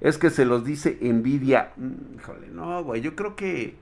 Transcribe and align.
Es 0.00 0.18
que 0.18 0.30
se 0.30 0.44
los 0.44 0.64
dice 0.64 0.98
Nvidia. 1.00 1.72
Mm, 1.76 2.16
híjole, 2.16 2.48
no, 2.48 2.82
güey, 2.84 3.00
yo 3.00 3.14
creo 3.14 3.36
que 3.36 3.76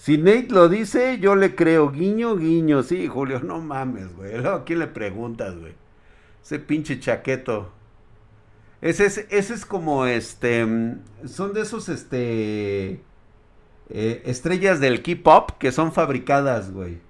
si 0.00 0.16
Nate 0.16 0.48
lo 0.48 0.70
dice, 0.70 1.18
yo 1.18 1.36
le 1.36 1.54
creo. 1.54 1.90
Guiño, 1.90 2.34
guiño, 2.34 2.82
sí, 2.82 3.06
Julio, 3.06 3.40
no 3.40 3.60
mames, 3.60 4.16
güey. 4.16 4.34
¿A 4.46 4.64
quién 4.64 4.78
le 4.78 4.86
preguntas, 4.86 5.58
güey? 5.58 5.74
Ese 6.42 6.58
pinche 6.58 6.98
chaqueto. 6.98 7.70
Ese 8.80 9.04
es, 9.04 9.26
ese 9.28 9.52
es 9.52 9.66
como 9.66 10.06
este. 10.06 10.64
Mm, 10.64 11.02
son 11.26 11.52
de 11.52 11.60
esos, 11.60 11.90
este. 11.90 13.02
Eh, 13.90 14.22
estrellas 14.24 14.80
del 14.80 15.02
K-pop 15.02 15.50
que 15.58 15.70
son 15.70 15.92
fabricadas, 15.92 16.72
güey. 16.72 17.00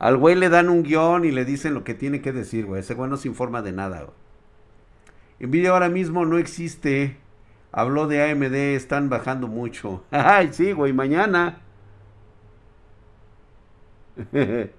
Al 0.00 0.16
güey 0.16 0.34
le 0.34 0.48
dan 0.48 0.68
un 0.68 0.82
guion 0.82 1.24
y 1.24 1.30
le 1.30 1.44
dicen 1.44 1.74
lo 1.74 1.84
que 1.84 1.94
tiene 1.94 2.22
que 2.22 2.32
decir, 2.32 2.66
güey. 2.66 2.80
Ese 2.80 2.94
güey 2.94 3.08
no 3.08 3.18
se 3.18 3.28
informa 3.28 3.62
de 3.62 3.70
nada, 3.70 4.02
güey. 4.02 5.48
Nvidia 5.48 5.70
ahora 5.70 5.88
mismo 5.88 6.24
no 6.24 6.38
existe. 6.38 7.18
Habló 7.76 8.08
de 8.08 8.22
AMD, 8.22 8.54
están 8.74 9.10
bajando 9.10 9.48
mucho. 9.48 10.02
Ay, 10.10 10.48
sí, 10.50 10.72
güey, 10.72 10.94
mañana. 10.94 11.60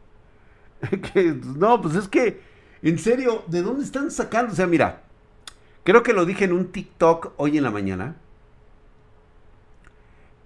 no, 1.56 1.80
pues 1.80 1.94
es 1.96 2.08
que, 2.08 2.42
en 2.82 2.98
serio, 2.98 3.44
¿de 3.46 3.62
dónde 3.62 3.84
están 3.84 4.10
sacando? 4.10 4.54
O 4.54 4.56
sea, 4.56 4.66
mira, 4.66 5.04
creo 5.84 6.02
que 6.02 6.12
lo 6.12 6.26
dije 6.26 6.46
en 6.46 6.54
un 6.54 6.72
TikTok 6.72 7.34
hoy 7.38 7.60
en 7.60 7.66
la 7.66 7.70
mañana. 7.70 8.16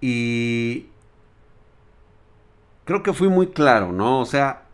Y 0.02 0.88
creo 2.84 3.02
que 3.02 3.14
fui 3.14 3.30
muy 3.30 3.46
claro, 3.46 3.92
¿no? 3.92 4.20
O 4.20 4.26
sea, 4.26 4.64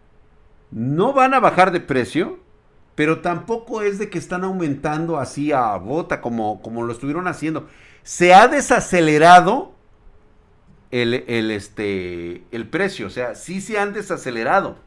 no 0.72 1.12
van 1.12 1.32
a 1.32 1.38
bajar 1.38 1.70
de 1.70 1.78
precio, 1.78 2.40
pero 2.98 3.20
tampoco 3.20 3.80
es 3.80 4.00
de 4.00 4.10
que 4.10 4.18
están 4.18 4.42
aumentando 4.42 5.20
así 5.20 5.52
a 5.52 5.76
bota 5.76 6.20
como, 6.20 6.60
como 6.62 6.82
lo 6.82 6.92
estuvieron 6.92 7.28
haciendo. 7.28 7.68
Se 8.02 8.34
ha 8.34 8.48
desacelerado 8.48 9.70
el, 10.90 11.14
el, 11.28 11.52
este, 11.52 12.42
el 12.50 12.66
precio, 12.66 13.06
o 13.06 13.10
sea, 13.10 13.36
sí 13.36 13.60
se 13.60 13.78
han 13.78 13.92
desacelerado. 13.92 14.78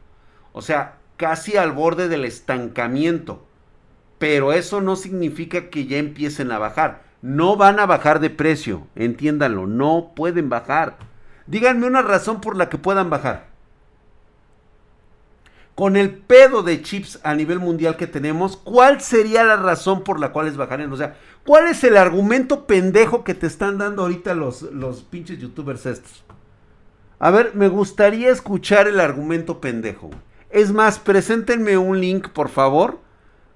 O 0.52 0.60
sea, 0.60 0.98
casi 1.16 1.56
al 1.56 1.72
borde 1.72 2.08
del 2.08 2.26
estancamiento. 2.26 3.46
Pero 4.18 4.52
eso 4.52 4.82
no 4.82 4.94
significa 4.94 5.70
que 5.70 5.86
ya 5.86 5.96
empiecen 5.96 6.52
a 6.52 6.58
bajar 6.58 7.04
no 7.22 7.56
van 7.56 7.80
a 7.80 7.86
bajar 7.86 8.20
de 8.20 8.28
precio, 8.28 8.88
entiéndanlo, 8.94 9.66
no 9.66 10.12
pueden 10.14 10.50
bajar. 10.50 10.98
Díganme 11.46 11.86
una 11.86 12.02
razón 12.02 12.42
por 12.42 12.56
la 12.56 12.68
que 12.68 12.76
puedan 12.76 13.08
bajar. 13.08 13.51
Con 15.74 15.96
el 15.96 16.10
pedo 16.10 16.62
de 16.62 16.82
chips 16.82 17.18
a 17.22 17.34
nivel 17.34 17.58
mundial 17.58 17.96
que 17.96 18.06
tenemos, 18.06 18.56
¿cuál 18.56 19.00
sería 19.00 19.42
la 19.42 19.56
razón 19.56 20.04
por 20.04 20.20
la 20.20 20.32
cual 20.32 20.48
es 20.48 20.56
bajarían? 20.56 20.92
O 20.92 20.96
sea, 20.96 21.16
¿cuál 21.46 21.68
es 21.68 21.82
el 21.84 21.96
argumento 21.96 22.66
pendejo 22.66 23.24
que 23.24 23.34
te 23.34 23.46
están 23.46 23.78
dando 23.78 24.02
ahorita 24.02 24.34
los, 24.34 24.62
los 24.62 25.02
pinches 25.02 25.38
youtubers 25.38 25.86
estos? 25.86 26.24
A 27.18 27.30
ver, 27.30 27.52
me 27.54 27.68
gustaría 27.68 28.30
escuchar 28.30 28.88
el 28.88 29.00
argumento 29.00 29.60
pendejo. 29.60 30.10
Es 30.50 30.72
más, 30.72 30.98
preséntenme 30.98 31.78
un 31.78 32.00
link, 32.00 32.28
por 32.28 32.48
favor, 32.48 32.98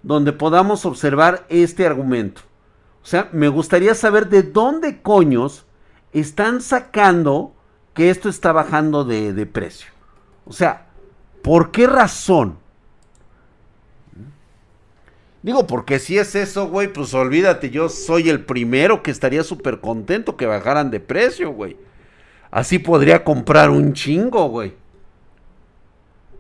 donde 0.03 0.33
podamos 0.33 0.87
observar 0.87 1.45
este 1.49 1.85
argumento. 1.85 2.43
O 3.03 3.07
sea, 3.07 3.29
me 3.33 3.49
gustaría 3.49 3.95
saber 3.95 4.29
de 4.29 4.43
dónde 4.43 5.03
coños 5.03 5.67
están 6.13 6.61
sacando 6.61 7.55
que 7.93 8.11
esto 8.11 8.29
está 8.29 8.53
bajando 8.53 9.05
de, 9.05 9.47
precio. 9.47 9.89
O 10.45 10.53
sea, 10.53 10.86
¿por 11.47 11.71
qué 11.71 11.87
razón? 11.87 12.59
Digo, 15.45 15.69
porque 15.69 16.01
si 16.01 16.19
es 16.19 16.35
eso, 16.35 16.67
güey, 16.67 16.93
pues 16.93 17.15
olvídate, 17.15 17.71
yo 17.71 17.89
soy 17.89 18.29
el 18.29 18.45
primero 18.45 19.01
que 19.05 19.13
estaría 19.13 19.45
súper 19.45 19.81
contento 19.81 20.37
que 20.37 20.47
bajaran 20.47 20.91
de 20.91 20.99
precio, 20.99 21.53
güey. 21.53 21.77
Así 22.51 22.81
podría 22.81 23.23
comprar 23.23 23.71
un 23.71 23.93
chingo, 23.93 24.49
güey. 24.49 24.75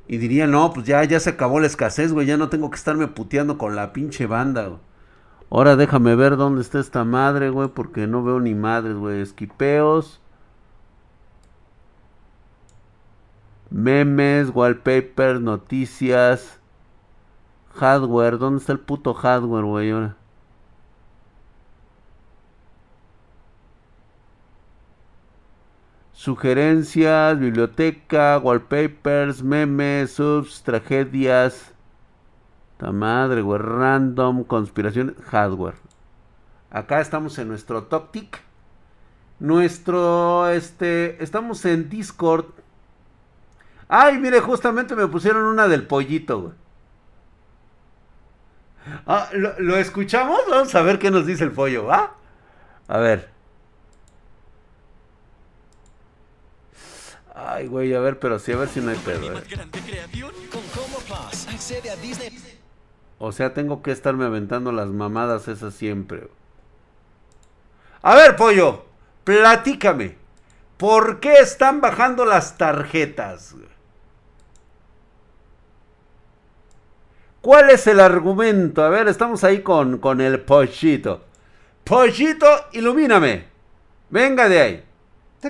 Y 0.08 0.16
diría, 0.16 0.48
no, 0.48 0.72
pues 0.72 0.86
ya, 0.86 1.04
ya 1.04 1.20
se 1.20 1.30
acabó 1.30 1.60
la 1.60 1.68
escasez, 1.68 2.12
güey, 2.12 2.26
ya 2.26 2.36
no 2.36 2.48
tengo 2.48 2.68
que 2.68 2.76
estarme 2.76 3.06
puteando 3.06 3.58
con 3.58 3.76
la 3.76 3.92
pinche 3.92 4.26
banda, 4.26 4.66
güey. 4.66 4.80
Ahora 5.50 5.76
déjame 5.76 6.16
ver 6.16 6.36
dónde 6.36 6.62
está 6.62 6.80
esta 6.80 7.04
madre, 7.04 7.50
güey, 7.50 7.68
porque 7.68 8.08
no 8.08 8.24
veo 8.24 8.40
ni 8.40 8.56
madres, 8.56 8.96
güey. 8.96 9.20
Esquipeos. 9.20 10.20
Memes, 13.70 14.50
wallpaper, 14.54 15.40
noticias. 15.40 16.60
Hardware. 17.74 18.38
¿Dónde 18.38 18.60
está 18.60 18.72
el 18.72 18.80
puto 18.80 19.12
hardware, 19.14 19.64
güey? 19.64 19.92
Sugerencias, 26.12 27.38
biblioteca, 27.38 28.38
wallpapers, 28.38 29.42
memes, 29.42 30.12
subs, 30.12 30.62
tragedias. 30.62 31.72
Ta 32.78 32.90
madre, 32.92 33.42
güey. 33.42 33.60
Random, 33.60 34.42
conspiración, 34.44 35.14
hardware. 35.24 35.76
Acá 36.70 37.00
estamos 37.00 37.38
en 37.38 37.48
nuestro 37.48 37.84
Toptic. 37.84 38.40
Nuestro, 39.38 40.48
este, 40.48 41.22
estamos 41.22 41.64
en 41.64 41.88
Discord. 41.90 42.46
Ay, 43.88 44.18
mire, 44.18 44.40
justamente 44.40 44.96
me 44.96 45.06
pusieron 45.06 45.44
una 45.44 45.68
del 45.68 45.86
pollito, 45.86 46.40
güey. 46.40 46.52
Ah, 49.06 49.28
¿lo, 49.32 49.58
¿lo, 49.58 49.76
escuchamos? 49.76 50.40
Vamos 50.48 50.74
a 50.74 50.82
ver 50.82 50.98
qué 50.98 51.10
nos 51.10 51.26
dice 51.26 51.44
el 51.44 51.52
pollo, 51.52 51.86
¿va? 51.86 52.14
A 52.88 52.98
ver. 52.98 53.30
Ay, 57.34 57.66
güey, 57.66 57.92
a 57.94 58.00
ver, 58.00 58.18
pero 58.18 58.38
sí, 58.38 58.52
a 58.52 58.56
ver 58.56 58.68
si 58.68 58.80
no 58.80 58.90
hay 58.90 58.96
pedo. 58.96 59.38
Eh. 59.38 59.42
O 63.18 63.30
sea, 63.32 63.52
tengo 63.52 63.82
que 63.82 63.90
estarme 63.90 64.24
aventando 64.24 64.72
las 64.72 64.88
mamadas 64.88 65.46
esas 65.48 65.74
siempre. 65.74 66.28
A 68.02 68.14
ver, 68.14 68.36
pollo, 68.36 68.86
platícame. 69.24 70.16
¿Por 70.76 71.20
qué 71.20 71.34
están 71.34 71.80
bajando 71.80 72.24
las 72.24 72.56
tarjetas? 72.56 73.54
¿Cuál 77.46 77.70
es 77.70 77.86
el 77.86 78.00
argumento? 78.00 78.82
A 78.82 78.88
ver, 78.88 79.06
estamos 79.06 79.44
ahí 79.44 79.60
con, 79.60 79.98
con 79.98 80.20
el 80.20 80.40
pollito. 80.40 81.20
Pollito, 81.84 82.44
ilumíname. 82.72 83.44
Venga 84.10 84.48
de 84.48 84.60
ahí 84.60 84.82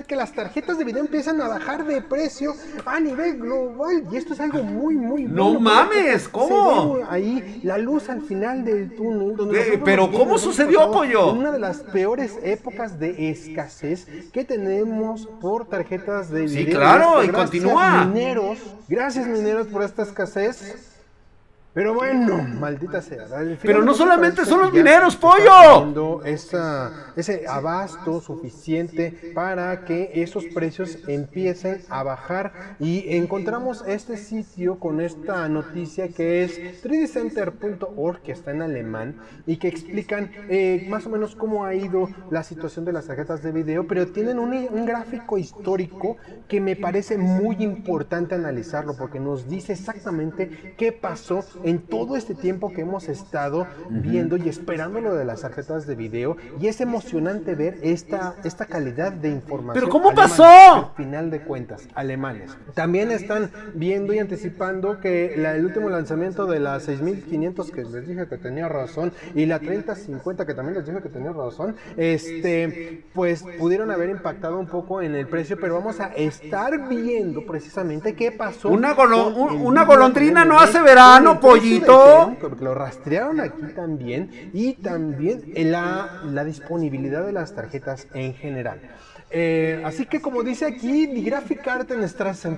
que 0.05 0.15
las 0.15 0.31
tarjetas 0.31 0.77
de 0.77 0.83
video 0.83 1.01
empiezan 1.01 1.41
a 1.41 1.47
bajar 1.47 1.83
de 1.83 2.03
precio 2.03 2.53
a 2.85 2.99
nivel 2.99 3.39
global 3.39 4.03
y 4.11 4.17
esto 4.17 4.35
es 4.35 4.39
algo 4.39 4.61
muy 4.61 4.95
muy 4.95 5.23
no 5.23 5.59
mames 5.59 6.29
cómo 6.29 6.99
ahí 7.09 7.61
la 7.63 7.79
luz 7.79 8.07
al 8.07 8.21
final 8.21 8.63
del 8.63 8.95
túnel 8.95 9.81
pero 9.83 10.11
cómo 10.11 10.37
sucedió 10.37 10.91
pollo 10.91 11.31
una 11.33 11.51
de 11.51 11.57
las 11.57 11.77
peores 11.77 12.37
épocas 12.43 12.99
de 12.99 13.31
escasez 13.31 14.05
que 14.31 14.43
tenemos 14.43 15.25
por 15.41 15.67
tarjetas 15.67 16.29
de 16.29 16.41
video 16.41 16.65
sí 16.65 16.71
claro 16.71 17.23
y 17.23 17.29
continúa 17.29 18.05
mineros 18.05 18.59
gracias 18.87 19.25
mineros 19.25 19.65
por 19.65 19.81
esta 19.81 20.03
escasez 20.03 20.96
pero 21.77 21.93
bueno, 21.93 22.41
maldita 22.41 23.03
sea. 23.03 23.27
Pero 23.61 23.83
no 23.83 23.93
solamente 23.93 24.43
son 24.45 24.61
los 24.61 24.73
mineros, 24.73 25.15
pollo. 25.15 26.23
Esa, 26.25 27.13
ese 27.15 27.45
abasto 27.47 28.19
suficiente 28.19 29.31
para 29.35 29.85
que 29.85 30.09
esos 30.15 30.45
precios 30.45 30.97
empiecen 31.07 31.83
a 31.89 32.01
bajar. 32.01 32.75
Y 32.79 33.15
encontramos 33.15 33.83
este 33.85 34.17
sitio 34.17 34.79
con 34.79 35.01
esta 35.01 35.47
noticia 35.49 36.07
que 36.07 36.43
es 36.43 36.59
3dcenter.org, 36.83 38.21
que 38.23 38.31
está 38.31 38.49
en 38.49 38.63
alemán, 38.63 39.17
y 39.45 39.57
que 39.57 39.67
explican 39.67 40.31
eh, 40.49 40.87
más 40.89 41.05
o 41.05 41.11
menos 41.11 41.35
cómo 41.35 41.63
ha 41.63 41.75
ido 41.75 42.09
la 42.31 42.41
situación 42.41 42.85
de 42.85 42.93
las 42.93 43.05
tarjetas 43.05 43.43
de 43.43 43.51
video, 43.51 43.85
pero 43.85 44.07
tienen 44.07 44.39
un, 44.39 44.51
un 44.51 44.85
gráfico 44.87 45.37
histórico 45.37 46.17
que 46.47 46.59
me 46.59 46.75
parece 46.75 47.19
muy 47.19 47.57
importante 47.59 48.33
analizarlo 48.33 48.97
porque 48.97 49.19
nos 49.19 49.47
dice 49.47 49.73
exactamente 49.73 50.73
qué 50.75 50.91
pasó 50.91 51.43
en 51.66 51.66
todo 51.75 52.15
este 52.15 52.35
tiempo 52.35 52.71
que 52.71 52.81
hemos 52.81 53.09
estado 53.09 53.67
viendo 53.89 54.37
y 54.37 54.49
esperando 54.49 55.01
lo 55.01 55.15
de 55.15 55.25
las 55.25 55.41
tarjetas 55.41 55.85
de 55.85 55.95
video 55.95 56.37
y 56.59 56.67
es 56.67 56.81
emocionante 56.81 57.55
ver 57.55 57.77
esta, 57.81 58.35
esta 58.43 58.65
calidad 58.65 59.11
de 59.11 59.29
información. 59.29 59.73
¿Pero 59.73 59.89
cómo 59.89 60.13
pasó? 60.13 60.45
Al 60.45 60.95
final 60.95 61.29
de 61.29 61.41
cuentas, 61.41 61.87
alemanes. 61.93 62.55
También 62.73 63.11
están 63.11 63.51
viendo 63.73 64.13
y 64.13 64.19
anticipando 64.19 64.99
que 64.99 65.35
el 65.35 65.65
último 65.65 65.89
lanzamiento 65.89 66.45
de 66.45 66.59
la 66.59 66.79
6500 66.79 67.71
que 67.71 67.83
les 67.83 68.07
dije 68.07 68.27
que 68.27 68.37
tenía 68.37 68.67
razón 68.67 69.11
y 69.35 69.45
la 69.45 69.59
3050 69.59 70.45
que 70.45 70.53
también 70.53 70.77
les 70.77 70.85
dije 70.85 71.01
que 71.01 71.09
tenía 71.09 71.31
razón, 71.33 71.75
este, 71.97 73.03
pues 73.13 73.43
pudieron 73.57 73.91
haber 73.91 74.09
impactado 74.09 74.57
un 74.57 74.67
poco 74.67 75.01
en 75.01 75.15
el 75.15 75.27
precio, 75.27 75.57
pero 75.59 75.75
vamos 75.75 75.99
a 75.99 76.07
estar 76.15 76.87
viendo 76.87 77.45
precisamente 77.45 78.15
qué 78.15 78.31
pasó. 78.31 78.69
Una, 78.69 78.93
una 78.93 79.85
golondrina 79.85 80.45
no 80.45 80.59
hace 80.59 80.81
verano, 80.81 81.39
pollito. 81.49 82.35
Porque 82.39 82.63
lo 82.63 82.73
rastrearon 82.73 83.39
aquí 83.39 83.63
también 83.75 84.51
y 84.53 84.73
también 84.73 85.43
la, 85.55 86.21
la 86.25 86.43
disponibilidad 86.43 87.25
de 87.25 87.33
las 87.33 87.53
tarjetas 87.55 88.07
en 88.13 88.33
general. 88.33 88.79
Eh, 89.29 89.81
así 89.83 90.05
que 90.05 90.21
como 90.21 90.41
dice 90.41 90.65
aquí, 90.65 91.07
die 91.07 91.21
Grafikkarten 91.21 91.99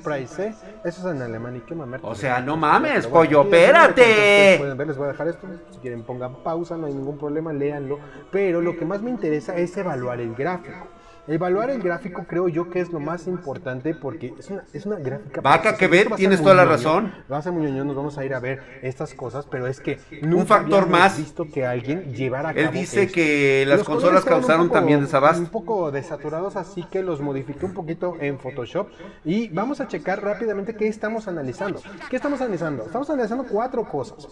Price, 0.03 0.45
¿eh? 0.45 0.53
Eso 0.85 1.09
es 1.09 1.15
en 1.15 1.21
alemán 1.21 1.55
y 1.55 1.61
qué 1.61 1.73
mamer. 1.73 1.99
O 2.03 2.13
sea, 2.13 2.41
no 2.41 2.57
mames, 2.57 3.07
pollo, 3.07 3.41
espérate. 3.41 4.55
Pueden 4.59 4.77
ver, 4.77 4.87
les 4.87 4.97
voy 4.97 5.05
a 5.07 5.11
dejar 5.11 5.29
esto. 5.29 5.47
Si 5.71 5.79
quieren 5.79 6.03
pongan 6.03 6.43
pausa, 6.43 6.77
no 6.77 6.85
hay 6.85 6.93
ningún 6.93 7.17
problema, 7.17 7.51
léanlo. 7.53 7.99
Pero 8.31 8.61
lo 8.61 8.77
que 8.77 8.85
más 8.85 9.01
me 9.01 9.09
interesa 9.09 9.55
es 9.55 9.75
evaluar 9.77 10.19
el 10.21 10.35
gráfico. 10.35 10.87
Evaluar 11.29 11.69
el 11.69 11.79
gráfico 11.79 12.25
creo 12.27 12.47
yo 12.47 12.71
que 12.71 12.79
es 12.79 12.91
lo 12.91 12.99
más 12.99 13.27
importante 13.27 13.93
porque 13.93 14.33
es 14.39 14.49
una, 14.49 14.63
es 14.73 14.85
una 14.87 14.95
gráfica. 14.95 15.41
Vaca 15.41 15.77
que 15.77 15.87
ver, 15.87 16.09
tienes 16.15 16.41
toda 16.41 16.55
la 16.55 16.65
razón. 16.65 17.13
Va 17.31 17.37
a 17.37 17.41
ser 17.43 17.51
muy 17.51 17.67
ñoño, 17.67 17.83
nos 17.83 17.95
vamos 17.95 18.17
a 18.17 18.25
ir 18.25 18.33
a 18.33 18.39
ver 18.39 18.63
estas 18.81 19.13
cosas, 19.13 19.45
pero 19.45 19.67
es 19.67 19.79
que 19.79 19.99
un 20.23 20.47
factor 20.47 20.89
más 20.89 21.19
visto 21.19 21.45
que 21.47 21.67
alguien 21.67 22.15
llevara 22.15 22.49
a 22.49 22.51
Él 22.53 22.71
dice 22.71 23.07
que 23.11 23.63
las 23.67 23.83
consolas 23.83 24.25
causaron 24.25 24.71
también 24.71 25.01
desabasto. 25.01 25.43
Un 25.43 25.49
poco 25.49 25.91
desaturados, 25.91 26.55
así 26.55 26.83
que 26.91 27.03
los 27.03 27.21
modifiqué 27.21 27.63
un 27.63 27.75
poquito 27.75 28.15
en 28.19 28.39
Photoshop 28.39 28.89
y 29.23 29.49
vamos 29.49 29.81
a 29.81 29.87
checar 29.87 30.23
rápidamente 30.23 30.75
qué 30.75 30.87
estamos 30.87 31.27
analizando. 31.27 31.79
¿Qué 32.09 32.15
estamos 32.15 32.41
analizando? 32.41 32.85
Estamos 32.85 33.07
analizando 33.09 33.45
cuatro 33.45 33.87
cosas. 33.87 34.27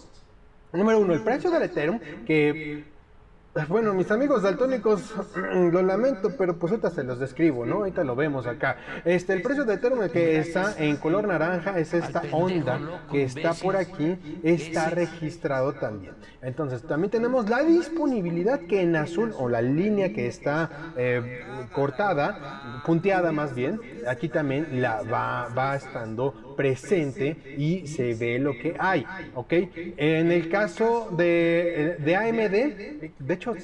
Número 0.72 0.98
uno, 0.98 1.14
el 1.14 1.20
precio 1.20 1.50
del 1.50 1.62
Ethereum, 1.62 2.00
que 2.26 2.97
bueno, 3.66 3.94
mis 3.94 4.10
amigos 4.10 4.42
daltónicos, 4.42 5.14
lo 5.72 5.82
lamento, 5.82 6.30
pero 6.36 6.56
pues 6.58 6.70
ahorita 6.72 6.90
se 6.90 7.02
los 7.02 7.18
describo, 7.18 7.66
¿no? 7.66 7.76
Ahorita 7.76 8.04
lo 8.04 8.14
vemos 8.14 8.46
acá. 8.46 8.76
Este, 9.04 9.32
el 9.32 9.42
precio 9.42 9.64
de 9.64 9.74
Ethereum 9.74 10.08
que 10.10 10.38
está 10.38 10.74
en 10.78 10.96
color 10.96 11.26
naranja 11.26 11.78
es 11.78 11.94
esta 11.94 12.22
onda 12.30 13.02
que 13.10 13.24
está 13.24 13.54
por 13.54 13.76
aquí, 13.76 14.16
está 14.42 14.90
registrado 14.90 15.72
también. 15.72 16.14
Entonces, 16.42 16.82
también 16.82 17.10
tenemos 17.10 17.48
la 17.48 17.62
disponibilidad 17.62 18.60
que 18.60 18.82
en 18.82 18.94
azul, 18.94 19.34
o 19.36 19.48
la 19.48 19.62
línea 19.62 20.12
que 20.12 20.26
está 20.28 20.92
eh, 20.96 21.40
cortada, 21.72 22.82
punteada 22.84 23.32
más 23.32 23.54
bien, 23.54 23.80
aquí 24.06 24.28
también 24.28 24.80
la 24.80 25.02
va, 25.02 25.48
va 25.48 25.74
estando 25.74 26.47
presente 26.58 27.36
y 27.56 27.86
se 27.86 28.14
ve 28.14 28.40
lo 28.40 28.50
que 28.50 28.74
hay, 28.80 29.06
¿ok? 29.36 29.52
En 29.96 30.32
el 30.32 30.50
caso 30.50 31.08
de, 31.16 31.98
de 32.00 32.16
AMD, 32.16 33.12
de 33.16 33.34
hecho, 33.34 33.54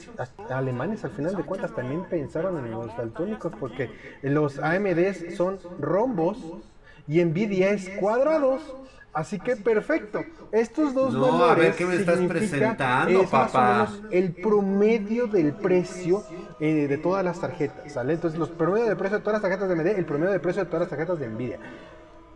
alemanes 0.48 1.04
al 1.04 1.10
final 1.10 1.34
de 1.34 1.42
cuentas 1.42 1.74
también 1.74 2.04
pensaron 2.04 2.56
en 2.64 2.70
los 2.70 2.96
daltónicos 2.96 3.52
porque 3.58 3.90
los 4.22 4.60
AMDs 4.60 5.34
son 5.36 5.58
rombos 5.80 6.38
y 7.08 7.22
Nvidia 7.24 7.70
es 7.70 7.88
cuadrados. 7.98 8.62
Así 9.12 9.38
que 9.40 9.56
perfecto. 9.56 10.24
Estos 10.52 10.94
dos 10.94 11.14
no, 11.14 11.38
valores 11.38 11.50
a 11.50 11.54
ver 11.54 11.74
qué 11.74 11.86
me 11.86 11.96
estás 11.96 12.18
presentando, 12.20 13.22
es 13.22 13.28
papá. 13.28 13.88
el 14.10 14.32
promedio 14.32 15.26
del 15.26 15.52
precio 15.52 16.24
eh, 16.60 16.86
de 16.88 16.98
todas 16.98 17.24
las 17.24 17.40
tarjetas, 17.40 17.92
¿sale? 17.92 18.12
Entonces, 18.12 18.38
los 18.38 18.50
promedios 18.50 18.88
de 18.88 18.96
precio 18.96 19.18
de 19.18 19.24
todas 19.24 19.40
las 19.40 19.42
tarjetas 19.42 19.68
de 19.68 19.74
AMD, 19.74 19.98
el 19.98 20.04
promedio 20.04 20.32
de 20.32 20.40
precio 20.40 20.64
de 20.64 20.66
todas 20.66 20.80
las 20.82 20.90
tarjetas 20.90 21.18
de 21.18 21.28
Nvidia 21.28 21.58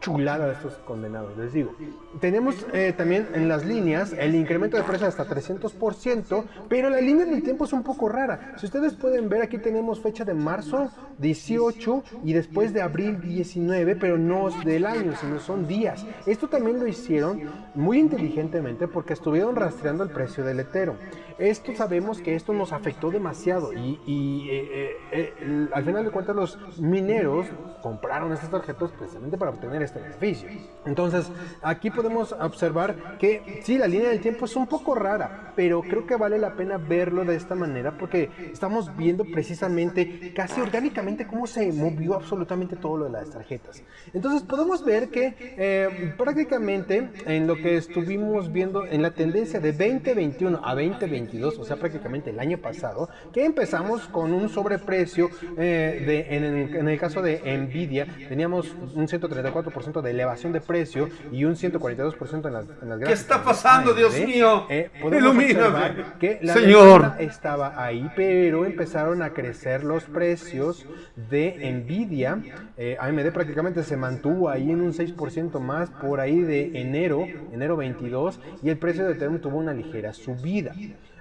chulada 0.01 0.53
estos 0.53 0.75
condenados, 0.79 1.37
les 1.37 1.53
digo. 1.53 1.75
Tenemos 2.21 2.67
eh, 2.73 2.95
también 2.97 3.29
en 3.35 3.49
las 3.49 3.65
líneas 3.65 4.13
el 4.13 4.35
incremento 4.35 4.77
de 4.77 4.83
precio 4.83 5.07
hasta 5.07 5.27
300%, 5.27 6.45
pero 6.69 6.91
la 6.91 7.01
línea 7.01 7.27
del 7.27 7.43
tiempo 7.43 7.65
es 7.65 7.73
un 7.73 7.83
poco 7.83 8.09
rara. 8.09 8.55
Si 8.59 8.67
ustedes 8.67 8.95
pueden 8.95 9.29
ver, 9.29 9.43
aquí 9.43 9.59
tenemos 9.59 10.01
fecha 10.01 10.25
de 10.25 10.35
marzo 10.35 10.91
18 11.19 12.05
y 12.25 12.33
después 12.33 12.73
de 12.73 12.83
abril 12.83 13.21
19, 13.21 13.97
pero 13.97 14.19
no 14.19 14.51
del 14.65 14.87
año, 14.87 15.15
sino 15.21 15.41
son 15.41 15.67
días. 15.67 16.05
Esto 16.27 16.49
también 16.49 16.79
lo 16.79 16.87
hicieron 16.87 17.43
muy 17.75 17.99
inteligentemente 17.99 18.89
porque 18.89 19.13
estuvieron 19.13 19.57
rastreando 19.57 20.05
el 20.05 20.11
precio 20.11 20.45
del 20.45 20.61
Ethereum. 20.61 20.97
Esto 21.39 21.73
sabemos 21.75 22.21
que 22.21 22.35
esto 22.35 22.53
nos 22.53 22.73
afectó 22.73 23.11
demasiado 23.11 23.73
y, 23.73 24.49
eh, 24.51 24.97
eh, 25.13 25.69
al 25.73 25.85
final 25.85 26.05
de 26.05 26.11
cuentas 26.11 26.35
los 26.35 26.81
mineros 26.81 27.47
compraron 27.81 28.33
estas 28.33 28.51
tarjetas 28.51 28.91
precisamente 28.91 29.39
para 29.39 29.53
obtener 29.53 29.83
este 29.89 30.01
beneficio. 30.01 30.49
Entonces, 30.87 31.31
aquí 31.63 31.91
podemos 31.91 32.33
observar 32.33 33.19
que 33.19 33.61
sí, 33.63 33.77
la 33.77 33.87
línea 33.87 34.09
del 34.09 34.21
tiempo 34.21 34.47
es 34.47 34.57
un 34.57 34.67
poco 34.67 34.95
rara, 34.95 35.53
pero 35.55 35.83
creo 35.83 36.07
que 36.07 36.17
vale 36.17 36.39
la 36.39 36.55
pena 36.55 36.79
verlo 36.79 37.25
de 37.25 37.37
esta 37.37 37.55
manera 37.55 37.99
porque 37.99 38.31
estamos 38.53 38.97
viendo 38.97 39.25
precisamente 39.25 40.33
casi 40.35 40.61
orgánicamente 40.61 41.27
cómo 41.27 41.47
se 41.47 41.71
movió 41.73 42.15
absolutamente 42.15 42.77
todo 42.77 42.97
lo 42.97 43.05
de 43.07 43.11
las 43.11 43.31
tarjetas. 43.31 43.83
Entonces, 44.15 44.43
podemos 44.43 44.85
ver 44.85 45.11
que 45.11 45.35
eh, 45.39 46.15
prácticamente 46.17 47.11
en 47.27 47.47
lo 47.47 47.57
que 47.57 47.77
estuvimos 47.77 48.51
viendo 48.51 48.87
en 48.87 49.03
la 49.03 49.11
tendencia 49.11 49.61
de 49.61 49.73
2021 49.73 50.61
a 50.65 50.75
2022, 50.75 51.59
o 51.59 51.65
sea, 51.65 51.77
prácticamente 51.77 52.31
el 52.31 52.39
año 52.39 52.59
pasado, 52.59 53.09
que 53.33 53.45
empezamos 53.45 54.09
con 54.09 54.33
un 54.33 54.49
sobreprecio 54.49 55.29
eh, 55.57 56.03
de, 56.07 56.37
en, 56.37 56.77
en 56.77 56.89
el 56.89 56.99
caso 56.99 57.21
de 57.21 57.41
Nvidia, 57.59 58.07
teníamos 58.29 58.75
un 58.95 59.07
134% 59.07 59.78
de 59.79 60.11
elevación 60.11 60.53
de 60.53 60.61
precio 60.61 61.09
y 61.33 61.45
un 61.45 61.55
142% 61.55 62.47
en 62.47 62.53
las, 62.53 62.67
en 62.83 62.89
las 62.89 62.99
¿Qué 62.99 63.13
está 63.13 63.43
pasando, 63.43 63.95
Dios 63.95 64.19
mío? 64.21 64.67
Eh, 64.69 64.91
Ilumíname. 65.03 66.05
Que 66.19 66.39
la 66.43 66.55
Señor. 66.55 67.13
estaba 67.19 67.83
ahí, 67.83 68.11
pero 68.17 68.65
empezaron 68.65 69.23
a 69.23 69.31
crecer 69.31 69.85
los 69.85 70.05
precios 70.05 70.85
de 71.31 71.73
Nvidia. 71.73 72.39
Eh, 72.77 72.97
AMD 73.01 73.33
prácticamente 73.33 73.83
se 73.83 73.97
mantuvo 73.97 74.49
ahí 74.49 74.71
en 74.71 74.81
un 74.81 74.93
6% 74.93 75.59
más 75.61 75.91
por 75.91 76.21
ahí 76.21 76.41
de 76.41 76.81
enero, 76.81 77.27
enero 77.53 77.77
22, 77.77 78.41
y 78.63 78.71
el 78.71 78.79
precio 78.79 79.07
de 79.07 79.13
Ethereum 79.13 79.41
tuvo 79.41 79.59
una 79.59 79.73
ligera 79.73 80.13
subida. 80.13 80.75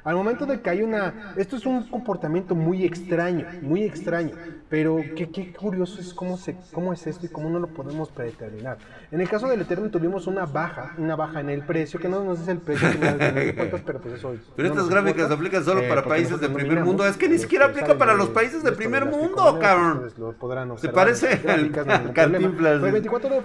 Al 0.07 0.15
momento 0.15 0.45
de 0.45 0.61
que 0.61 0.69
hay 0.69 0.83
una... 0.83 1.33
Esto 1.35 1.57
es 1.57 1.65
un 1.65 1.83
comportamiento 1.83 2.55
muy 2.55 2.85
extraño, 2.85 3.45
muy 3.61 3.83
extraño, 3.83 4.31
pero 4.69 5.01
qué, 5.17 5.29
qué 5.29 5.51
curioso 5.51 5.99
es 5.99 6.13
cómo, 6.13 6.37
se, 6.37 6.55
cómo 6.71 6.93
es 6.93 7.05
esto 7.07 7.25
y 7.25 7.29
cómo 7.29 7.49
no 7.49 7.59
lo 7.59 7.67
podemos 7.67 8.07
predeterminar. 8.09 8.77
En 9.11 9.19
el 9.19 9.27
caso 9.27 9.49
del 9.49 9.59
Ethereum 9.59 9.91
tuvimos 9.91 10.25
una 10.25 10.45
baja, 10.45 10.93
una 10.97 11.17
baja 11.17 11.41
en 11.41 11.49
el 11.49 11.61
precio, 11.61 11.99
que 11.99 12.07
no 12.07 12.23
nos 12.23 12.39
dice 12.39 12.53
el 12.53 12.59
precio 12.59 12.87
de 12.89 13.53
cuentas, 13.55 13.81
pero 13.85 13.99
pues 13.99 14.13
eso... 14.13 14.33
Pero 14.55 14.69
estas 14.69 14.87
gráficas 14.87 15.29
aplican 15.29 15.65
solo 15.65 15.81
eh, 15.81 15.89
para 15.89 16.05
países 16.05 16.39
de 16.39 16.47
primer 16.47 16.85
mundo. 16.85 17.05
Es 17.05 17.17
que 17.17 17.27
ni 17.27 17.37
siquiera 17.37 17.65
aplica 17.65 17.97
para 17.97 18.13
los 18.13 18.29
países 18.29 18.63
de 18.63 18.71
primer 18.71 19.07
mundo, 19.07 19.59
cabrón. 19.59 20.09
¿Te 20.79 20.87
parece? 20.87 21.41
Cantinflas. 22.13 22.81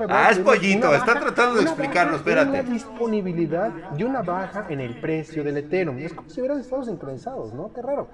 Ah, 0.09 0.29
es 0.31 0.39
pollito, 0.39 0.95
está 0.95 1.19
tratando 1.19 1.57
de 1.57 1.63
explicarlo, 1.63 2.15
espérate. 2.15 2.51
Una 2.51 2.63
disponibilidad 2.63 3.71
de 3.97 4.05
una 4.05 4.23
baja 4.23 4.67
en 4.69 4.79
el 4.79 5.01
precio 5.01 5.43
del 5.43 5.57
Ethereum. 5.57 5.99
Es 5.99 6.13
como 6.13 6.31
si 6.31 6.39
hubiera 6.41 6.52
estados 6.61 6.87
sincronizados, 6.87 7.53
¿no? 7.53 7.73
Qué 7.73 7.83
raro. 7.83 8.07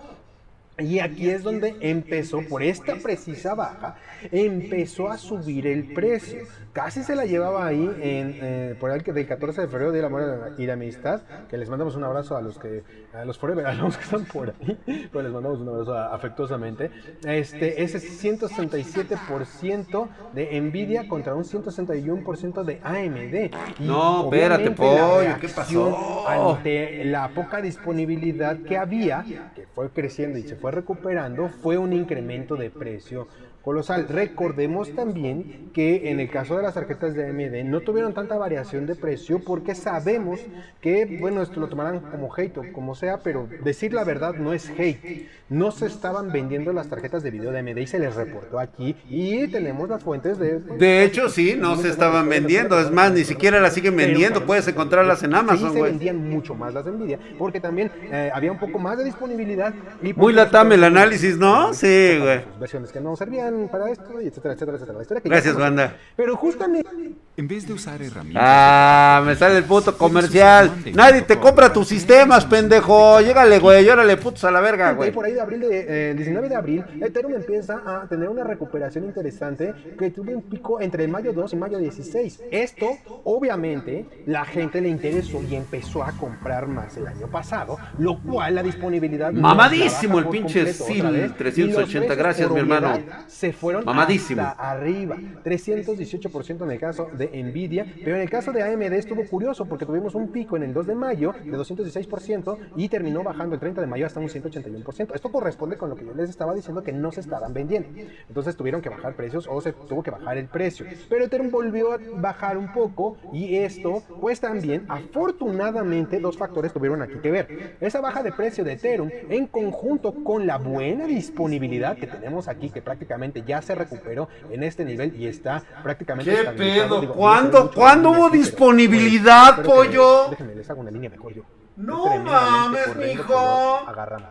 Y 0.78 1.00
aquí 1.00 1.28
es 1.28 1.42
donde 1.42 1.74
empezó, 1.80 2.40
por 2.48 2.62
esta 2.62 2.94
precisa 2.96 3.56
baja, 3.56 3.96
empezó 4.30 5.08
a 5.08 5.18
subir 5.18 5.66
el 5.66 5.92
precio. 5.92 6.44
Casi 6.72 7.02
se 7.02 7.16
la 7.16 7.24
llevaba 7.24 7.66
ahí 7.66 7.90
en, 8.00 8.38
eh, 8.40 8.76
por 8.78 8.92
el 8.92 9.02
del 9.02 9.26
14 9.26 9.62
de 9.62 9.66
febrero, 9.66 9.90
Día 9.90 10.02
del 10.02 10.06
Amor 10.06 10.54
y 10.56 10.66
la 10.66 10.74
Amistad, 10.74 11.22
que 11.48 11.58
les 11.58 11.68
mandamos 11.68 11.96
un 11.96 12.04
abrazo 12.04 12.36
a 12.36 12.40
los 12.40 12.60
que, 12.60 12.84
a 13.12 13.24
los 13.24 13.38
forever, 13.38 13.66
a 13.66 13.74
los 13.74 13.96
que 13.96 14.04
están 14.04 14.24
por 14.26 14.50
ahí, 14.50 14.78
pues 15.12 15.24
les 15.24 15.32
mandamos 15.32 15.58
un 15.58 15.68
abrazo 15.68 15.98
afectuosamente. 15.98 16.92
Este, 17.24 17.82
ese 17.82 17.98
167% 17.98 20.08
de 20.32 20.60
Nvidia 20.60 21.08
contra 21.08 21.34
un 21.34 21.42
161% 21.42 22.62
de 22.62 22.80
AMD. 22.84 23.50
no, 23.80 24.26
espérate, 24.26 24.70
pollo, 24.70 25.40
¿qué 25.40 25.48
pasó? 25.48 26.28
Ante 26.28 27.04
la 27.04 27.30
poca 27.30 27.60
disponibilidad 27.60 28.60
que 28.60 28.76
había, 28.76 29.24
que 29.56 29.66
fue 29.74 29.90
creciendo 29.90 30.38
y 30.38 30.44
se 30.44 30.54
fue 30.54 30.67
recuperando 30.70 31.48
fue 31.48 31.78
un 31.78 31.92
incremento 31.92 32.56
de 32.56 32.70
precio 32.70 33.28
colosal. 33.62 34.08
Recordemos 34.08 34.94
también 34.94 35.70
que 35.72 36.10
en 36.10 36.20
el 36.20 36.30
caso 36.30 36.56
de 36.56 36.62
las 36.62 36.74
tarjetas 36.74 37.14
de 37.14 37.28
AMD 37.28 37.68
no 37.68 37.80
tuvieron 37.80 38.14
tanta 38.14 38.36
variación 38.36 38.86
de 38.86 38.94
precio 38.94 39.40
porque 39.44 39.74
sabemos 39.74 40.40
que, 40.80 41.18
bueno, 41.20 41.42
esto 41.42 41.60
lo 41.60 41.68
tomarán 41.68 42.00
como 42.00 42.34
hate 42.34 42.58
o 42.58 42.72
como 42.72 42.94
sea, 42.94 43.18
pero 43.18 43.48
decir 43.64 43.92
la 43.92 44.04
verdad 44.04 44.34
no 44.34 44.52
es 44.52 44.70
hate. 44.70 45.28
No 45.48 45.70
se 45.70 45.86
estaban 45.86 46.30
vendiendo 46.30 46.72
las 46.74 46.88
tarjetas 46.88 47.22
de 47.22 47.30
video 47.30 47.50
de 47.50 47.60
AMD 47.60 47.78
y 47.78 47.86
se 47.86 47.98
les 47.98 48.14
reportó 48.14 48.58
aquí 48.58 48.94
y 49.08 49.48
tenemos 49.48 49.88
las 49.88 50.02
fuentes 50.02 50.38
de... 50.38 50.60
De 50.60 51.04
hecho, 51.04 51.28
sí, 51.28 51.56
no 51.58 51.76
se 51.76 51.88
estaban 51.88 52.28
vendiendo. 52.28 52.78
Es 52.78 52.90
más, 52.90 53.12
ni 53.12 53.24
siquiera 53.24 53.58
las 53.60 53.72
siguen 53.72 53.96
vendiendo. 53.96 54.44
Puedes 54.44 54.68
encontrarlas 54.68 55.22
en 55.22 55.34
Amazon, 55.34 55.70
Sí 55.70 55.76
se 55.76 55.82
vendían 55.82 56.28
mucho 56.28 56.54
más 56.54 56.74
las 56.74 56.84
de 56.84 56.92
Nvidia 56.92 57.18
porque 57.38 57.60
también 57.60 57.90
eh, 58.10 58.30
había 58.34 58.52
un 58.52 58.58
poco 58.58 58.78
más 58.78 58.98
de 58.98 59.04
disponibilidad. 59.04 59.74
Y 60.02 60.12
Muy 60.12 60.32
la 60.32 60.46
dame 60.46 60.74
el 60.74 60.84
análisis, 60.84 61.38
¿no? 61.38 61.72
Sí, 61.72 62.18
güey. 62.20 62.40
Versiones 62.60 62.92
que 62.92 63.00
no 63.00 63.16
servían 63.16 63.47
para 63.70 63.90
esto, 63.90 64.20
y 64.20 64.26
etcétera, 64.26 64.54
etcétera, 64.54 64.76
etcétera. 64.76 64.98
La 64.98 65.02
historia 65.02 65.22
que 65.22 65.28
Gracias, 65.28 65.56
banda. 65.56 65.96
Pero 66.16 66.36
justamente 66.36 66.88
En 67.36 67.48
vez 67.48 67.66
de 67.66 67.72
usar 67.72 68.00
herramientas. 68.02 68.42
Ah, 68.44 69.22
me 69.24 69.34
sale 69.36 69.58
el 69.58 69.64
puto 69.64 69.96
comercial. 69.96 70.72
Nadie 70.94 71.22
te 71.22 71.38
compra 71.38 71.72
tus 71.72 71.88
sistemas, 71.88 72.44
pendejo. 72.44 73.20
Llégale, 73.20 73.58
güey. 73.58 73.84
Llórale, 73.84 74.16
putos 74.16 74.44
a 74.44 74.50
la 74.50 74.60
verga, 74.60 74.92
güey. 74.92 75.12
por 75.12 75.24
ahí 75.24 75.32
de 75.32 75.40
abril 75.40 75.60
de, 75.60 76.10
eh, 76.10 76.14
19 76.14 76.48
de 76.48 76.54
abril, 76.56 76.84
Ethereum 77.00 77.34
empieza 77.34 77.80
a 77.84 78.08
tener 78.08 78.28
una 78.28 78.44
recuperación 78.44 79.04
interesante 79.04 79.74
que 79.98 80.10
tuvo 80.10 80.32
un 80.32 80.42
pico 80.42 80.80
entre 80.80 81.06
mayo 81.08 81.32
2 81.32 81.52
y 81.52 81.56
mayo 81.56 81.78
16. 81.78 82.42
Esto, 82.50 82.98
obviamente, 83.24 84.06
la 84.26 84.44
gente 84.44 84.80
le 84.80 84.88
interesó 84.88 85.40
y 85.42 85.54
empezó 85.54 86.02
a 86.02 86.12
comprar 86.12 86.66
más 86.66 86.96
el 86.96 87.06
año 87.06 87.28
pasado, 87.28 87.78
lo 87.98 88.20
cual 88.20 88.54
la 88.54 88.62
disponibilidad 88.62 89.32
Mamadísimo 89.32 90.18
el 90.18 90.28
pinche 90.28 90.72
SIL 90.72 91.06
otra 91.06 91.10
vez, 91.10 91.36
380, 91.36 91.60
y 91.60 91.66
los 91.66 91.90
precios 91.90 92.18
gracias, 92.18 92.50
mi 92.50 92.58
hermano. 92.58 92.98
Se 93.38 93.52
fueron 93.52 93.84
Mamadísimo. 93.84 94.42
hasta 94.42 94.68
arriba, 94.68 95.16
318% 95.44 96.64
en 96.64 96.70
el 96.72 96.80
caso 96.80 97.08
de 97.16 97.40
Nvidia, 97.40 97.86
pero 98.02 98.16
en 98.16 98.22
el 98.22 98.28
caso 98.28 98.50
de 98.50 98.64
AMD 98.64 98.94
estuvo 98.94 99.24
curioso 99.28 99.64
porque 99.64 99.86
tuvimos 99.86 100.16
un 100.16 100.32
pico 100.32 100.56
en 100.56 100.64
el 100.64 100.74
2 100.74 100.88
de 100.88 100.96
mayo 100.96 101.32
de 101.44 101.52
216% 101.52 102.58
y 102.74 102.88
terminó 102.88 103.22
bajando 103.22 103.54
el 103.54 103.60
30 103.60 103.80
de 103.80 103.86
mayo 103.86 104.06
hasta 104.06 104.18
un 104.18 104.26
181%. 104.26 105.14
Esto 105.14 105.30
corresponde 105.30 105.76
con 105.76 105.88
lo 105.88 105.94
que 105.94 106.04
yo 106.04 106.14
les 106.14 106.28
estaba 106.30 106.52
diciendo 106.52 106.82
que 106.82 106.92
no 106.92 107.12
se 107.12 107.20
estaban 107.20 107.54
vendiendo. 107.54 107.88
Entonces 108.26 108.56
tuvieron 108.56 108.82
que 108.82 108.88
bajar 108.88 109.14
precios 109.14 109.46
o 109.48 109.60
se 109.60 109.72
tuvo 109.72 110.02
que 110.02 110.10
bajar 110.10 110.36
el 110.36 110.46
precio. 110.46 110.84
Pero 111.08 111.26
Ethereum 111.26 111.52
volvió 111.52 111.92
a 111.92 111.98
bajar 112.16 112.58
un 112.58 112.72
poco 112.72 113.18
y 113.32 113.54
esto 113.54 114.02
pues 114.20 114.40
también 114.40 114.84
afortunadamente 114.88 116.18
dos 116.18 116.36
factores 116.36 116.72
tuvieron 116.72 117.02
aquí 117.02 117.20
que 117.22 117.30
ver. 117.30 117.76
Esa 117.80 118.00
baja 118.00 118.24
de 118.24 118.32
precio 118.32 118.64
de 118.64 118.72
Ethereum 118.72 119.10
en 119.28 119.46
conjunto 119.46 120.12
con 120.24 120.44
la 120.44 120.58
buena 120.58 121.06
disponibilidad 121.06 121.96
que 121.96 122.08
tenemos 122.08 122.48
aquí 122.48 122.70
que 122.70 122.82
prácticamente 122.82 123.27
ya 123.46 123.62
se 123.62 123.74
recuperó 123.74 124.28
en 124.50 124.62
este 124.62 124.84
nivel 124.84 125.14
y 125.20 125.26
está 125.26 125.62
prácticamente 125.82 126.30
¿Qué 126.30 126.44
pedo? 126.50 127.00
Digo, 127.00 127.14
¿Cuándo- 127.14 127.70
cuándo 127.72 128.10
hubo 128.10 128.26
aquí, 128.26 128.38
pero, 128.38 128.44
disponibilidad, 128.44 129.48
espero 129.50 129.62
que- 129.62 129.68
pollo? 129.68 130.26
Déjenme, 130.30 130.54
les 130.54 130.70
hago 130.70 130.80
una 130.80 130.90
línea 130.90 131.10
mejor 131.10 131.34
yo. 131.34 131.42
No 131.76 132.16
mames, 132.18 132.96
mijo. 132.96 133.80
Agarramos. 133.86 134.28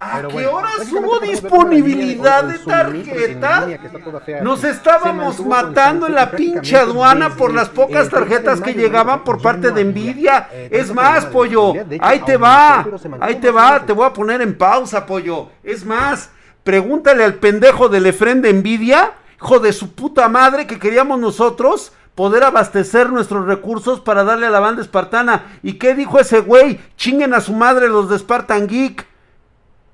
¿A 0.00 0.20
qué 0.20 0.26
bueno, 0.28 0.52
horas 0.52 0.92
hubo 0.92 1.18
disponibilidad 1.18 2.44
de 2.44 2.54
el 2.54 2.60
suministro 2.60 3.14
en 3.16 3.40
tarjeta? 3.40 3.60
línea 3.62 3.78
que 3.78 3.86
está 3.88 3.98
toda 3.98 4.20
fea 4.20 4.42
Nos 4.42 4.62
estábamos 4.62 5.44
matando 5.44 6.06
en 6.06 6.14
la 6.14 6.30
pinche 6.30 6.76
aduana 6.76 7.30
por 7.30 7.52
las 7.52 7.68
pocas 7.68 8.04
el 8.04 8.08
13 8.08 8.24
de 8.26 8.28
tarjetas 8.36 8.60
que 8.60 8.74
llegaban 8.74 9.24
por 9.24 9.42
parte 9.42 9.72
de 9.72 9.84
Nvidia. 9.84 10.48
eh, 10.52 10.68
Es 10.70 10.94
más, 10.94 11.26
pollo, 11.26 11.72
ahí 12.00 12.20
te 12.20 12.36
va, 12.36 12.86
ahí 13.20 13.34
te 13.40 13.50
va, 13.50 13.84
te 13.84 13.92
voy 13.92 14.06
a 14.06 14.12
poner 14.12 14.40
en 14.40 14.56
pausa, 14.56 15.04
pollo. 15.04 15.48
Es 15.64 15.84
más, 15.84 16.30
pregúntale 16.68 17.24
al 17.24 17.36
pendejo 17.36 17.88
del 17.88 18.04
Efren 18.04 18.42
de 18.42 18.52
Nvidia, 18.52 19.14
hijo 19.40 19.58
de 19.58 19.72
su 19.72 19.94
puta 19.94 20.28
madre, 20.28 20.66
que 20.66 20.78
queríamos 20.78 21.18
nosotros 21.18 21.92
poder 22.14 22.44
abastecer 22.44 23.08
nuestros 23.08 23.46
recursos 23.46 24.00
para 24.00 24.22
darle 24.22 24.44
a 24.44 24.50
la 24.50 24.60
banda 24.60 24.82
espartana. 24.82 25.58
¿Y 25.62 25.78
qué 25.78 25.94
dijo 25.94 26.20
ese 26.20 26.40
güey? 26.40 26.78
Chinguen 26.98 27.32
a 27.32 27.40
su 27.40 27.54
madre 27.54 27.88
los 27.88 28.10
de 28.10 28.18
Spartan 28.18 28.66
Geek. 28.66 29.06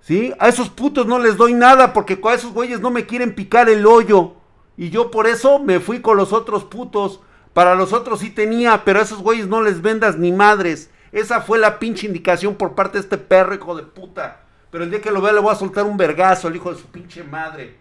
¿Sí? 0.01 0.35
A 0.41 0.49
esos 0.49 0.69
putos 0.69 1.07
no 1.07 1.21
les 1.21 1.37
doy 1.37 1.55
nada 1.55 1.93
porque 1.93 2.21
con 2.21 2.35
esos 2.35 2.53
güeyes 2.53 2.81
no 2.81 2.91
me 2.91 3.07
quieren 3.07 3.37
picar 3.37 3.69
el 3.69 3.87
hoyo. 3.87 4.33
Y 4.77 4.91
yo 4.91 5.13
por 5.13 5.29
eso 5.29 5.61
me 5.61 5.79
fui 5.79 6.01
con 6.01 6.17
los 6.17 6.33
otros 6.33 6.65
putos. 6.65 7.21
Para 7.53 7.77
los 7.77 7.93
otros 7.93 8.19
sí 8.19 8.31
tenía, 8.31 8.83
pero 8.85 8.99
a 8.99 9.03
esos 9.03 9.23
güeyes 9.23 9.47
no 9.47 9.63
les 9.63 9.81
vendas 9.81 10.19
ni 10.19 10.33
madres. 10.33 10.91
Esa 11.13 11.41
fue 11.41 11.61
la 11.61 11.79
pinche 11.79 12.09
indicación 12.09 12.57
por 12.57 12.75
parte 12.75 12.99
de 12.99 13.03
este 13.03 13.17
perro, 13.17 13.55
hijo 13.55 13.77
de 13.77 13.85
puta. 13.85 14.44
Pero 14.75 14.83
el 14.83 14.91
día 14.91 15.01
que 15.01 15.13
lo 15.13 15.21
vea 15.21 15.33
le 15.33 15.39
voy 15.39 15.53
a 15.53 15.57
soltar 15.57 15.85
un 15.85 15.97
vergazo 15.97 16.49
al 16.49 16.57
hijo 16.57 16.73
de 16.73 16.81
su 16.81 16.89
pinche 16.89 17.23
madre. 17.23 17.77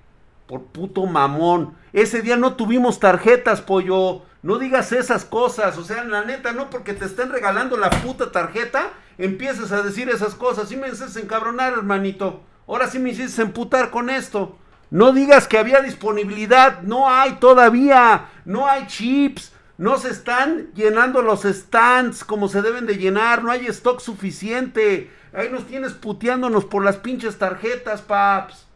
Por 0.46 0.66
puto 0.66 1.04
mamón. 1.08 1.74
Ese 1.92 2.22
día 2.22 2.38
no 2.38 2.54
tuvimos 2.54 3.00
tarjetas, 3.00 3.62
pollo. 3.62 4.22
No 4.44 4.60
digas 4.60 4.92
esas 4.92 5.26
cosas. 5.26 5.76
O 5.80 5.84
sea, 5.84 6.04
la 6.04 6.24
neta, 6.24 6.54
no 6.54 6.70
porque 6.70 6.94
te 6.94 7.06
estén 7.06 7.32
regalando 7.32 7.78
la 7.78 7.90
puta 7.90 8.32
tarjeta, 8.32 8.92
empieces 9.18 9.72
a 9.72 9.82
decir 9.82 10.08
esas 10.08 10.36
cosas. 10.36 10.70
Sí 10.70 10.76
me 10.76 10.86
haces 10.86 11.16
encabronar, 11.16 11.74
hermanito. 11.74 12.44
Ahora 12.68 12.88
sí 12.88 13.00
me 13.00 13.10
hiciste 13.10 13.42
emputar 13.42 13.90
con 13.90 14.12
esto. 14.12 14.60
No 14.92 15.14
digas 15.14 15.48
que 15.48 15.58
había 15.58 15.82
disponibilidad. 15.82 16.84
No 16.84 17.10
hay 17.10 17.38
todavía. 17.38 18.28
No 18.46 18.68
hay 18.68 18.86
chips. 18.86 19.52
No 19.80 19.98
se 19.98 20.12
están 20.12 20.72
llenando 20.76 21.24
los 21.24 21.42
stands 21.42 22.24
como 22.24 22.50
se 22.50 22.62
deben 22.62 22.86
de 22.86 22.98
llenar. 22.98 23.44
No 23.44 23.50
hay 23.50 23.66
stock 23.66 24.00
suficiente. 24.00 25.10
Ahí 25.34 25.50
nos 25.50 25.66
tienes 25.66 25.94
puteándonos 25.94 26.66
por 26.66 26.84
las 26.84 26.98
pinches 26.98 27.38
tarjetas, 27.38 28.02
paps. 28.02 28.68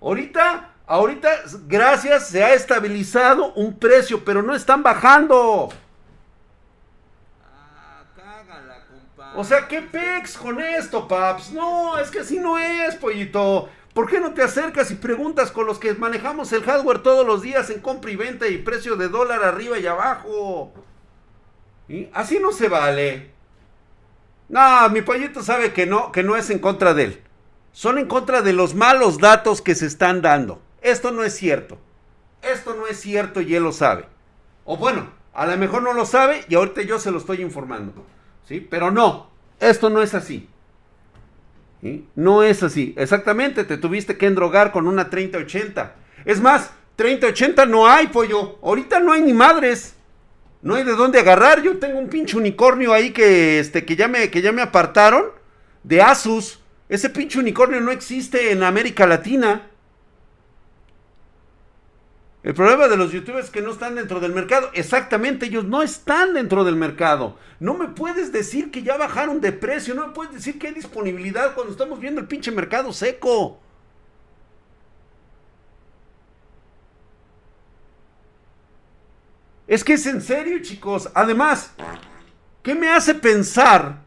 Ahorita, 0.00 0.74
ahorita, 0.86 1.28
gracias, 1.66 2.28
se 2.28 2.44
ha 2.44 2.52
estabilizado 2.52 3.52
un 3.54 3.78
precio, 3.78 4.24
pero 4.24 4.42
no 4.42 4.54
están 4.54 4.82
bajando. 4.82 5.70
O 9.34 9.44
sea, 9.44 9.68
¿qué 9.68 9.80
pex 9.80 10.36
con 10.36 10.60
esto, 10.60 11.06
paps? 11.06 11.52
No, 11.52 11.96
es 11.98 12.10
que 12.10 12.20
así 12.20 12.38
no 12.38 12.58
es, 12.58 12.96
pollito. 12.96 13.68
¿Por 13.94 14.08
qué 14.08 14.20
no 14.20 14.34
te 14.34 14.42
acercas 14.42 14.90
y 14.90 14.96
preguntas 14.96 15.50
con 15.50 15.66
los 15.66 15.78
que 15.78 15.94
manejamos 15.94 16.52
el 16.52 16.62
hardware 16.62 17.02
todos 17.02 17.26
los 17.26 17.42
días 17.42 17.70
en 17.70 17.80
compra 17.80 18.10
y 18.10 18.16
venta 18.16 18.46
y 18.48 18.58
precio 18.58 18.96
de 18.96 19.08
dólar 19.08 19.42
arriba 19.44 19.78
y 19.78 19.86
abajo? 19.86 20.72
¿Y? 21.88 22.08
Así 22.12 22.38
no 22.38 22.52
se 22.52 22.68
vale. 22.68 23.39
No, 24.50 24.88
mi 24.90 25.00
pollito 25.00 25.42
sabe 25.44 25.72
que 25.72 25.86
no, 25.86 26.10
que 26.10 26.24
no 26.24 26.36
es 26.36 26.50
en 26.50 26.58
contra 26.58 26.92
de 26.92 27.04
él. 27.04 27.22
Son 27.72 27.98
en 27.98 28.06
contra 28.06 28.42
de 28.42 28.52
los 28.52 28.74
malos 28.74 29.18
datos 29.18 29.62
que 29.62 29.76
se 29.76 29.86
están 29.86 30.22
dando. 30.22 30.60
Esto 30.82 31.12
no 31.12 31.22
es 31.22 31.36
cierto. 31.36 31.78
Esto 32.42 32.74
no 32.74 32.88
es 32.88 33.00
cierto 33.00 33.40
y 33.40 33.54
él 33.54 33.62
lo 33.62 33.72
sabe. 33.72 34.06
O 34.64 34.76
bueno, 34.76 35.08
a 35.32 35.46
lo 35.46 35.56
mejor 35.56 35.82
no 35.82 35.92
lo 35.92 36.04
sabe 36.04 36.44
y 36.48 36.56
ahorita 36.56 36.82
yo 36.82 36.98
se 36.98 37.12
lo 37.12 37.18
estoy 37.18 37.42
informando. 37.42 38.04
¿Sí? 38.44 38.66
Pero 38.68 38.90
no, 38.90 39.30
esto 39.60 39.88
no 39.88 40.02
es 40.02 40.14
así. 40.14 40.48
¿Sí? 41.80 42.08
No 42.16 42.42
es 42.42 42.64
así. 42.64 42.92
Exactamente, 42.96 43.62
te 43.62 43.78
tuviste 43.78 44.18
que 44.18 44.26
endrogar 44.26 44.72
con 44.72 44.88
una 44.88 45.10
3080. 45.10 45.94
Es 46.24 46.40
más, 46.40 46.72
3080 46.96 47.66
no 47.66 47.86
hay, 47.86 48.08
pollo. 48.08 48.58
Ahorita 48.62 48.98
no 48.98 49.12
hay 49.12 49.22
ni 49.22 49.32
madres. 49.32 49.94
No 50.62 50.74
hay 50.74 50.84
de 50.84 50.94
dónde 50.94 51.18
agarrar. 51.18 51.62
Yo 51.62 51.78
tengo 51.78 51.98
un 51.98 52.08
pinche 52.08 52.36
unicornio 52.36 52.92
ahí 52.92 53.10
que, 53.12 53.58
este, 53.58 53.84
que, 53.84 53.96
ya 53.96 54.08
me, 54.08 54.30
que 54.30 54.42
ya 54.42 54.52
me 54.52 54.62
apartaron 54.62 55.26
de 55.82 56.02
Asus. 56.02 56.60
Ese 56.88 57.08
pinche 57.08 57.38
unicornio 57.38 57.80
no 57.80 57.92
existe 57.92 58.52
en 58.52 58.62
América 58.62 59.06
Latina. 59.06 59.70
El 62.42 62.54
problema 62.54 62.88
de 62.88 62.96
los 62.96 63.12
youtubers 63.12 63.46
es 63.46 63.50
que 63.50 63.60
no 63.60 63.70
están 63.70 63.94
dentro 63.94 64.18
del 64.18 64.32
mercado. 64.32 64.70
Exactamente, 64.72 65.46
ellos 65.46 65.64
no 65.64 65.82
están 65.82 66.32
dentro 66.32 66.64
del 66.64 66.74
mercado. 66.74 67.36
No 67.58 67.74
me 67.74 67.88
puedes 67.88 68.32
decir 68.32 68.70
que 68.70 68.82
ya 68.82 68.96
bajaron 68.96 69.40
de 69.40 69.52
precio. 69.52 69.94
No 69.94 70.06
me 70.06 70.14
puedes 70.14 70.32
decir 70.32 70.58
que 70.58 70.68
hay 70.68 70.74
disponibilidad 70.74 71.54
cuando 71.54 71.72
estamos 71.72 72.00
viendo 72.00 72.20
el 72.20 72.26
pinche 72.26 72.50
mercado 72.50 72.92
seco. 72.92 73.60
Es 79.70 79.84
que 79.84 79.92
es 79.92 80.04
en 80.06 80.20
serio, 80.20 80.58
chicos. 80.62 81.10
Además, 81.14 81.70
¿qué 82.64 82.74
me 82.74 82.90
hace 82.90 83.14
pensar 83.14 84.00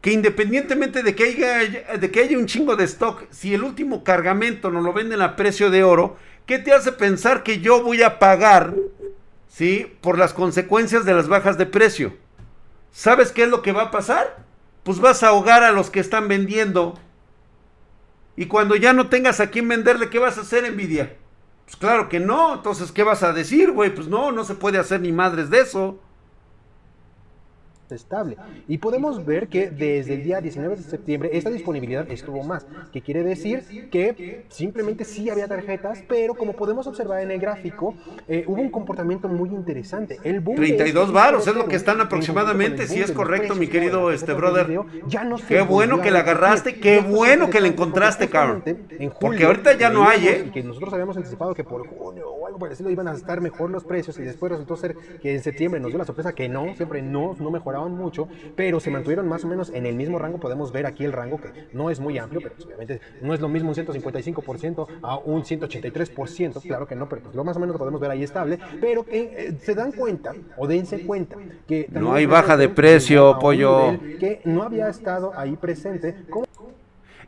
que 0.00 0.12
independientemente 0.12 1.02
de 1.02 1.14
que 1.14 1.24
haya, 1.24 1.98
de 1.98 2.10
que 2.10 2.20
haya 2.20 2.38
un 2.38 2.46
chingo 2.46 2.74
de 2.74 2.84
stock, 2.84 3.24
si 3.28 3.52
el 3.52 3.64
último 3.64 4.02
cargamento 4.02 4.70
nos 4.70 4.82
lo 4.82 4.94
venden 4.94 5.20
a 5.20 5.36
precio 5.36 5.68
de 5.68 5.84
oro, 5.84 6.16
¿qué 6.46 6.58
te 6.58 6.72
hace 6.72 6.90
pensar 6.90 7.42
que 7.42 7.60
yo 7.60 7.82
voy 7.82 8.02
a 8.02 8.18
pagar, 8.18 8.74
sí, 9.46 9.94
por 10.00 10.16
las 10.16 10.32
consecuencias 10.32 11.04
de 11.04 11.12
las 11.12 11.28
bajas 11.28 11.58
de 11.58 11.66
precio? 11.66 12.16
¿Sabes 12.92 13.30
qué 13.30 13.42
es 13.42 13.50
lo 13.50 13.60
que 13.60 13.72
va 13.72 13.82
a 13.82 13.90
pasar? 13.90 14.42
Pues 14.84 15.00
vas 15.00 15.22
a 15.22 15.28
ahogar 15.28 15.64
a 15.64 15.72
los 15.72 15.90
que 15.90 16.00
están 16.00 16.28
vendiendo. 16.28 16.98
Y 18.36 18.46
cuando 18.46 18.74
ya 18.74 18.94
no 18.94 19.10
tengas 19.10 19.38
a 19.38 19.50
quién 19.50 19.68
venderle, 19.68 20.08
¿qué 20.08 20.18
vas 20.18 20.38
a 20.38 20.40
hacer, 20.40 20.72
Nvidia? 20.72 21.14
Pues 21.72 21.80
claro 21.80 22.08
que 22.10 22.20
no. 22.20 22.54
Entonces, 22.54 22.92
¿qué 22.92 23.02
vas 23.02 23.22
a 23.22 23.32
decir, 23.32 23.72
güey? 23.72 23.94
Pues 23.94 24.06
no, 24.06 24.30
no 24.30 24.44
se 24.44 24.54
puede 24.54 24.78
hacer 24.78 25.00
ni 25.00 25.10
madres 25.10 25.48
de 25.48 25.60
eso 25.60 25.98
estable. 27.92 28.36
Y 28.68 28.78
podemos 28.78 29.24
ver 29.24 29.48
que 29.48 29.70
desde 29.70 30.14
el 30.14 30.24
día 30.24 30.40
19 30.40 30.76
de 30.76 30.82
septiembre 30.82 31.30
esta 31.32 31.50
disponibilidad 31.50 32.10
estuvo 32.10 32.42
más, 32.42 32.66
que 32.92 33.02
quiere 33.02 33.22
decir 33.22 33.88
que 33.90 34.46
simplemente 34.48 35.04
sí 35.04 35.30
había 35.30 35.48
tarjetas, 35.48 36.02
pero 36.08 36.34
como 36.34 36.54
podemos 36.54 36.86
observar 36.86 37.22
en 37.22 37.30
el 37.30 37.38
gráfico, 37.38 37.94
eh, 38.28 38.44
hubo 38.46 38.60
un 38.60 38.70
comportamiento 38.70 39.28
muy 39.28 39.50
interesante. 39.50 40.18
El 40.24 40.40
boom 40.40 40.56
32 40.56 41.08
de 41.08 41.12
varos 41.12 41.46
es 41.46 41.54
lo 41.54 41.66
que 41.66 41.76
están 41.76 42.00
aproximadamente, 42.00 42.86
si 42.86 43.00
es 43.00 43.12
correcto, 43.12 43.54
mi 43.54 43.68
querido 43.68 44.10
este 44.10 44.32
brother. 44.32 44.66
Ya 45.06 45.24
no 45.24 45.36
qué 45.36 45.62
bueno 45.62 46.00
que 46.00 46.10
la 46.10 46.20
agarraste, 46.20 46.80
qué 46.80 47.00
bueno 47.00 47.50
que 47.50 47.60
la 47.60 47.68
encontraste, 47.68 48.28
cabrón. 48.28 48.62
Porque 49.20 49.44
ahorita 49.44 49.76
ya 49.76 49.90
no 49.90 50.08
hay, 50.08 50.28
¿eh? 50.28 50.44
Y 50.46 50.50
que 50.50 50.62
nosotros 50.62 50.92
habíamos 50.92 51.16
anticipado 51.16 51.54
que 51.54 51.64
por 51.64 51.86
junio 51.86 52.30
o 52.30 52.46
algo 52.46 52.66
estilo 52.66 52.90
iban 52.90 53.08
a 53.08 53.12
estar 53.12 53.40
mejor 53.40 53.70
los 53.70 53.84
precios 53.84 54.18
y 54.18 54.22
después 54.22 54.52
resultó 54.52 54.76
ser 54.76 54.96
que 55.20 55.34
en 55.34 55.42
septiembre 55.42 55.80
nos 55.80 55.90
dio 55.90 55.98
la 55.98 56.04
sorpresa 56.04 56.32
que 56.32 56.48
no, 56.48 56.74
siempre 56.76 57.02
no, 57.02 57.36
no 57.38 57.50
mejoraban 57.82 57.92
mucho, 57.92 58.28
pero 58.56 58.80
se 58.80 58.90
mantuvieron 58.90 59.28
más 59.28 59.44
o 59.44 59.48
menos 59.48 59.70
en 59.70 59.86
el 59.86 59.94
mismo 59.94 60.18
rango. 60.18 60.38
Podemos 60.38 60.72
ver 60.72 60.86
aquí 60.86 61.04
el 61.04 61.12
rango 61.12 61.40
que 61.40 61.68
no 61.72 61.90
es 61.90 62.00
muy 62.00 62.18
amplio, 62.18 62.40
pero 62.42 62.54
pues, 62.54 62.66
obviamente 62.66 63.00
no 63.20 63.34
es 63.34 63.40
lo 63.40 63.48
mismo 63.48 63.70
un 63.70 63.74
155% 63.74 64.86
a 65.02 65.16
un 65.18 65.42
183%, 65.42 66.62
claro 66.62 66.86
que 66.86 66.96
no, 66.96 67.08
pero 67.08 67.22
pues, 67.22 67.34
lo 67.34 67.44
más 67.44 67.56
o 67.56 67.60
menos 67.60 67.74
lo 67.74 67.78
podemos 67.78 68.00
ver 68.00 68.10
ahí 68.10 68.22
estable, 68.22 68.58
pero 68.80 69.04
eh, 69.10 69.56
se 69.60 69.74
dan 69.74 69.92
cuenta 69.92 70.34
o 70.56 70.66
dense 70.66 71.04
cuenta 71.04 71.36
que 71.66 71.88
no 71.90 72.14
hay 72.14 72.26
baja 72.26 72.56
de 72.56 72.68
precio, 72.68 73.38
pollo, 73.38 73.98
que 74.18 74.40
no 74.44 74.62
había 74.62 74.88
estado 74.88 75.32
ahí 75.36 75.56
presente. 75.56 76.14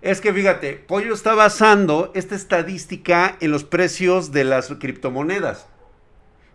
Es 0.02 0.20
que 0.20 0.34
fíjate, 0.34 0.74
Pollo 0.74 1.14
está 1.14 1.34
basando 1.34 2.12
esta 2.14 2.34
estadística 2.34 3.38
en 3.40 3.50
los 3.50 3.64
precios 3.64 4.32
de 4.32 4.44
las 4.44 4.68
criptomonedas. 4.78 5.66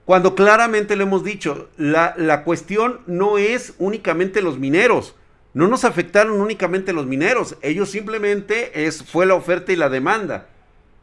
Cuando 0.10 0.34
claramente 0.34 0.96
le 0.96 1.04
hemos 1.04 1.24
dicho, 1.24 1.70
la, 1.78 2.16
la, 2.18 2.44
cuestión 2.44 3.02
no 3.06 3.38
es 3.38 3.76
únicamente 3.78 4.42
los 4.42 4.58
mineros. 4.58 5.14
No 5.54 5.68
nos 5.68 5.86
afectaron 5.86 6.42
únicamente 6.42 6.94
los 6.94 7.06
mineros. 7.06 7.58
Ellos 7.62 7.92
simplemente 7.92 8.88
es, 8.88 9.04
fue 9.04 9.28
la 9.28 9.36
oferta 9.36 9.72
y 9.72 9.76
la 9.76 9.88
demanda. 9.88 10.50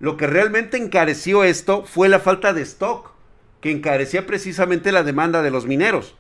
Lo 0.01 0.17
que 0.17 0.27
realmente 0.27 0.77
encareció 0.77 1.45
esto 1.45 1.85
fue 1.85 2.09
la 2.09 2.19
falta 2.19 2.53
de 2.53 2.63
stock, 2.63 3.13
que 3.61 3.71
encarecía 3.71 4.27
precisamente 4.27 4.91
la 4.91 5.05
demanda 5.05 5.41
de 5.41 5.53
los 5.53 5.67
mineros. 5.67 6.17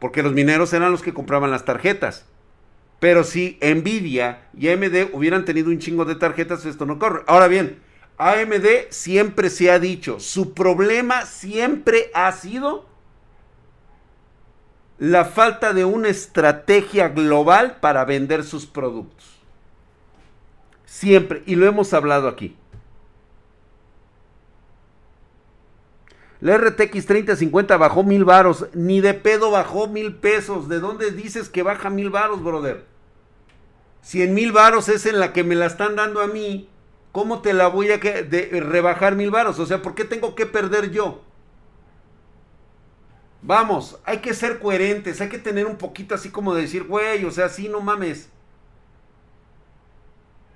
Porque 0.00 0.24
los 0.24 0.32
mineros 0.32 0.72
eran 0.72 0.90
los 0.90 1.02
que 1.02 1.14
compraban 1.14 1.52
las 1.52 1.64
tarjetas. 1.64 2.26
Pero 2.98 3.22
si 3.22 3.60
Nvidia 3.62 4.48
y 4.58 4.70
AMD 4.70 5.10
hubieran 5.12 5.44
tenido 5.44 5.68
un 5.68 5.78
chingo 5.78 6.04
de 6.04 6.16
tarjetas, 6.16 6.66
esto 6.66 6.84
no 6.84 6.98
corre. 6.98 7.22
Ahora 7.28 7.46
bien, 7.46 7.78
AMD 8.18 8.90
siempre 8.90 9.50
se 9.50 9.70
ha 9.70 9.78
dicho, 9.78 10.20
su 10.20 10.54
problema 10.54 11.26
siempre 11.26 12.10
ha 12.14 12.30
sido 12.32 12.86
la 14.98 15.24
falta 15.24 15.72
de 15.72 15.84
una 15.84 16.08
estrategia 16.08 17.08
global 17.08 17.78
para 17.80 18.04
vender 18.04 18.44
sus 18.44 18.66
productos. 18.66 19.26
Siempre, 20.86 21.42
y 21.46 21.56
lo 21.56 21.66
hemos 21.66 21.92
hablado 21.92 22.28
aquí. 22.28 22.56
La 26.40 26.58
RTX 26.58 27.06
3050 27.06 27.76
bajó 27.78 28.04
mil 28.04 28.24
varos, 28.24 28.66
ni 28.74 29.00
de 29.00 29.14
pedo 29.14 29.50
bajó 29.50 29.88
mil 29.88 30.14
pesos. 30.14 30.68
¿De 30.68 30.78
dónde 30.78 31.10
dices 31.10 31.48
que 31.48 31.62
baja 31.62 31.90
mil 31.90 32.10
varos, 32.10 32.44
brother? 32.44 32.84
Si 34.02 34.22
en 34.22 34.34
mil 34.34 34.52
varos 34.52 34.88
es 34.90 35.06
en 35.06 35.18
la 35.18 35.32
que 35.32 35.42
me 35.42 35.54
la 35.54 35.66
están 35.66 35.96
dando 35.96 36.20
a 36.20 36.26
mí, 36.26 36.68
¿cómo 37.14 37.42
te 37.42 37.52
la 37.52 37.68
voy 37.68 37.92
a 37.92 37.96
rebajar 37.96 39.14
mil 39.14 39.30
varos? 39.30 39.60
O 39.60 39.66
sea, 39.66 39.80
¿por 39.80 39.94
qué 39.94 40.04
tengo 40.04 40.34
que 40.34 40.46
perder 40.46 40.90
yo? 40.90 41.22
Vamos, 43.40 44.00
hay 44.04 44.18
que 44.18 44.34
ser 44.34 44.58
coherentes, 44.58 45.20
hay 45.20 45.28
que 45.28 45.38
tener 45.38 45.66
un 45.66 45.76
poquito 45.76 46.16
así 46.16 46.30
como 46.30 46.56
de 46.56 46.62
decir, 46.62 46.82
güey, 46.82 47.24
o 47.24 47.30
sea, 47.30 47.48
sí, 47.48 47.68
no 47.68 47.80
mames. 47.80 48.30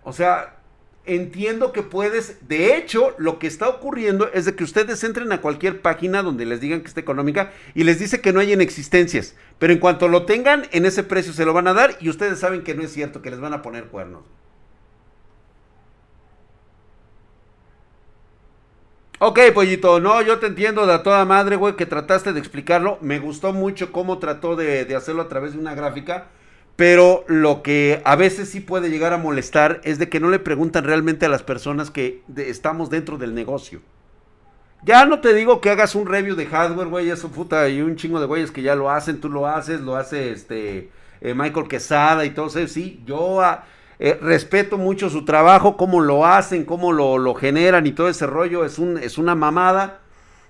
O 0.03 0.13
sea, 0.13 0.57
entiendo 1.05 1.71
que 1.71 1.85
puedes, 1.85 2.49
de 2.49 2.77
hecho, 2.77 3.15
lo 3.19 3.39
que 3.39 3.47
está 3.47 3.69
ocurriendo 3.69 4.29
es 4.33 4.45
de 4.45 4.57
que 4.57 4.65
ustedes 4.65 5.05
entren 5.05 5.31
a 5.31 5.41
cualquier 5.41 5.81
página 5.81 6.25
donde 6.25 6.45
les 6.45 6.61
digan 6.61 6.81
que 6.81 6.89
está 6.89 6.99
económica 6.99 7.53
y 7.77 7.85
les 7.85 8.01
dice 8.01 8.21
que 8.21 8.33
no 8.33 8.41
hay 8.41 8.53
en 8.53 8.63
existencias, 8.63 9.37
pero 9.61 9.73
en 9.73 9.79
cuanto 9.79 10.09
lo 10.09 10.27
tengan, 10.27 10.67
en 10.73 10.87
ese 10.87 11.05
precio 11.05 11.33
se 11.33 11.45
lo 11.45 11.53
van 11.53 11.69
a 11.69 11.73
dar 11.75 11.97
y 12.01 12.09
ustedes 12.09 12.41
saben 12.41 12.65
que 12.65 12.75
no 12.75 12.83
es 12.83 12.93
cierto, 12.93 13.23
que 13.23 13.31
les 13.31 13.39
van 13.39 13.53
a 13.53 13.63
poner 13.63 13.85
cuernos. 13.85 14.25
Ok, 19.21 19.41
pollito, 19.53 19.99
no, 19.99 20.23
yo 20.23 20.39
te 20.39 20.47
entiendo 20.47 20.87
de 20.87 20.95
a 20.95 21.03
toda 21.03 21.25
madre, 21.25 21.57
güey, 21.57 21.75
que 21.75 21.87
trataste 21.87 22.33
de 22.33 22.39
explicarlo. 22.39 22.99
Me 23.01 23.19
gustó 23.19 23.53
mucho 23.53 23.91
cómo 23.91 24.19
trató 24.19 24.55
de, 24.55 24.85
de 24.85 24.95
hacerlo 24.95 25.23
a 25.23 25.29
través 25.29 25.55
de 25.55 25.59
una 25.59 25.75
gráfica. 25.75 26.29
Pero 26.77 27.25
lo 27.27 27.63
que 27.63 28.01
a 28.05 28.15
veces 28.15 28.49
sí 28.49 28.61
puede 28.61 28.91
llegar 28.91 29.13
a 29.13 29.19
molestar 29.19 29.81
es 29.83 29.99
de 29.99 30.09
que 30.09 30.21
no 30.21 30.31
le 30.31 30.39
preguntan 30.39 30.85
realmente 30.85 31.27
a 31.27 31.29
las 31.29 31.43
personas 31.43 31.91
que 31.91 32.23
estamos 32.37 32.91
dentro 32.91 33.19
del 33.19 33.35
negocio. 33.35 33.81
Ya 34.85 35.05
no 35.05 35.21
te 35.21 35.35
digo 35.35 35.61
que 35.61 35.71
hagas 35.71 35.97
un 35.97 36.07
review 36.07 36.37
de 36.37 36.47
hardware, 36.47 36.87
güey, 36.87 37.11
eso 37.11 37.31
puta, 37.31 37.69
y 37.69 37.83
un 37.83 37.97
chingo 37.97 38.21
de 38.21 38.27
güeyes 38.27 38.53
que 38.53 38.63
ya 38.63 38.77
lo 38.77 38.89
hacen, 38.89 39.21
tú 39.21 39.29
lo 39.29 39.49
haces, 39.49 39.81
lo 39.81 39.97
hace 39.97 40.31
este 40.31 40.91
eh, 41.21 41.35
Michael 41.35 41.67
Quesada 41.67 42.25
y 42.25 42.31
todo 42.31 42.47
eso, 42.47 42.65
sí, 42.69 43.03
yo 43.05 43.41
eh, 43.99 44.19
respeto 44.21 44.79
mucho 44.79 45.11
su 45.11 45.25
trabajo, 45.25 45.77
cómo 45.77 46.01
lo 46.01 46.27
hacen, 46.27 46.65
cómo 46.65 46.93
lo, 46.93 47.19
lo 47.19 47.35
generan 47.35 47.87
y 47.87 47.93
todo 47.93 48.09
ese 48.09 48.27
rollo, 48.27 48.65
es, 48.65 48.79
un, 48.79 48.99
es 48.99 49.19
una 49.19 49.35
mamada 49.35 50.01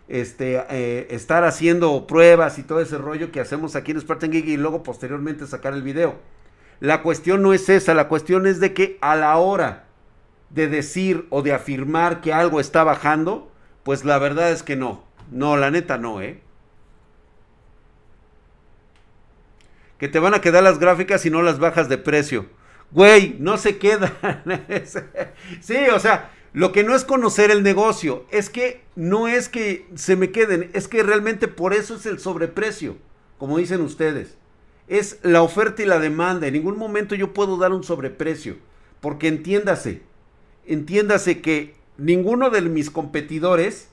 este, 0.09 0.65
eh, 0.71 1.07
estar 1.11 1.45
haciendo 1.45 2.07
pruebas 2.07 2.59
y 2.59 2.63
todo 2.63 2.81
ese 2.81 2.99
rollo 2.99 3.31
que 3.31 3.41
hacemos 3.41 3.77
aquí 3.77 3.93
en 3.93 4.01
Spartan 4.01 4.31
Geek 4.31 4.47
y 4.47 4.57
luego 4.57 4.83
posteriormente 4.83 5.47
sacar 5.47 5.75
el 5.75 5.83
video. 5.83 6.17
La 6.81 7.03
cuestión 7.03 7.43
no 7.43 7.53
es 7.53 7.69
esa, 7.69 7.95
la 7.95 8.09
cuestión 8.09 8.47
es 8.47 8.61
de 8.61 8.73
que 8.73 8.99
a 9.01 9.17
la 9.17 9.37
hora 9.37 9.85
de 10.51 10.69
decir 10.69 11.27
o 11.31 11.43
de 11.43 11.53
afirmar 11.53 12.21
que 12.21 12.33
algo 12.33 12.61
está 12.61 12.85
bajando, 12.85 13.51
pues 13.83 14.05
la 14.05 14.19
verdad 14.19 14.51
es 14.51 14.63
que 14.63 14.77
no. 14.77 15.05
No, 15.31 15.57
la 15.57 15.71
neta 15.71 15.99
no, 15.99 16.23
¿eh? 16.23 16.41
Que 19.99 20.09
te 20.09 20.21
van 20.21 20.35
a 20.35 20.41
quedar 20.41 20.63
las 20.63 20.79
gráficas 20.79 21.27
y 21.27 21.31
no 21.31 21.43
las 21.43 21.59
bajas 21.59 21.89
de 21.89 21.99
precio. 21.99 22.47
Güey, 22.91 23.37
no 23.39 23.57
se 23.59 23.79
quedan. 23.79 24.13
sí, 25.61 25.77
o 25.93 25.99
sea, 25.99 26.31
lo 26.53 26.73
que 26.73 26.85
no 26.85 26.95
es 26.95 27.05
conocer 27.05 27.51
el 27.51 27.63
negocio, 27.63 28.25
es 28.31 28.49
que 28.49 28.81
no 28.97 29.29
es 29.29 29.49
que 29.49 29.87
se 29.95 30.17
me 30.17 30.31
queden, 30.31 30.71
es 30.73 30.89
que 30.89 31.03
realmente 31.03 31.49
por 31.49 31.75
eso 31.75 31.97
es 31.97 32.07
el 32.07 32.19
sobreprecio, 32.19 32.97
como 33.37 33.59
dicen 33.59 33.81
ustedes. 33.81 34.37
Es 34.89 35.19
la 35.23 35.43
oferta 35.43 35.83
y 35.83 35.87
la 35.87 35.99
demanda. 35.99 36.47
En 36.47 36.55
ningún 36.55 36.79
momento 36.79 37.15
yo 37.15 37.35
puedo 37.35 37.59
dar 37.59 37.73
un 37.73 37.85
sobreprecio, 37.85 38.57
porque 39.01 39.29
entiéndase, 39.29 40.03
entiéndase 40.67 41.43
que 41.43 41.75
ninguno 41.99 42.49
de 42.49 42.63
mis 42.63 42.91
competidores, 42.91 43.89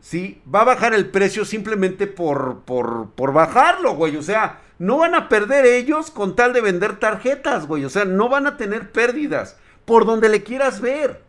¿sí? 0.00 0.42
Va 0.52 0.62
a 0.62 0.64
bajar 0.64 0.94
el 0.94 1.10
precio 1.10 1.44
simplemente 1.44 2.08
por, 2.08 2.62
por, 2.64 3.10
por 3.10 3.32
bajarlo, 3.32 3.94
güey. 3.94 4.16
O 4.16 4.22
sea, 4.22 4.60
no 4.78 4.98
van 4.98 5.14
a 5.14 5.28
perder 5.28 5.64
ellos 5.66 6.10
con 6.10 6.36
tal 6.36 6.52
de 6.52 6.60
vender 6.60 6.98
tarjetas, 6.98 7.66
güey. 7.66 7.84
O 7.84 7.90
sea, 7.90 8.04
no 8.04 8.28
van 8.28 8.46
a 8.46 8.56
tener 8.56 8.92
pérdidas, 8.92 9.56
por 9.84 10.04
donde 10.04 10.28
le 10.28 10.42
quieras 10.42 10.80
ver 10.80 11.26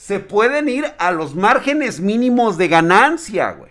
se 0.00 0.18
pueden 0.18 0.70
ir 0.70 0.86
a 0.98 1.10
los 1.10 1.34
márgenes 1.34 2.00
mínimos 2.00 2.56
de 2.56 2.68
ganancia, 2.68 3.50
güey. 3.50 3.70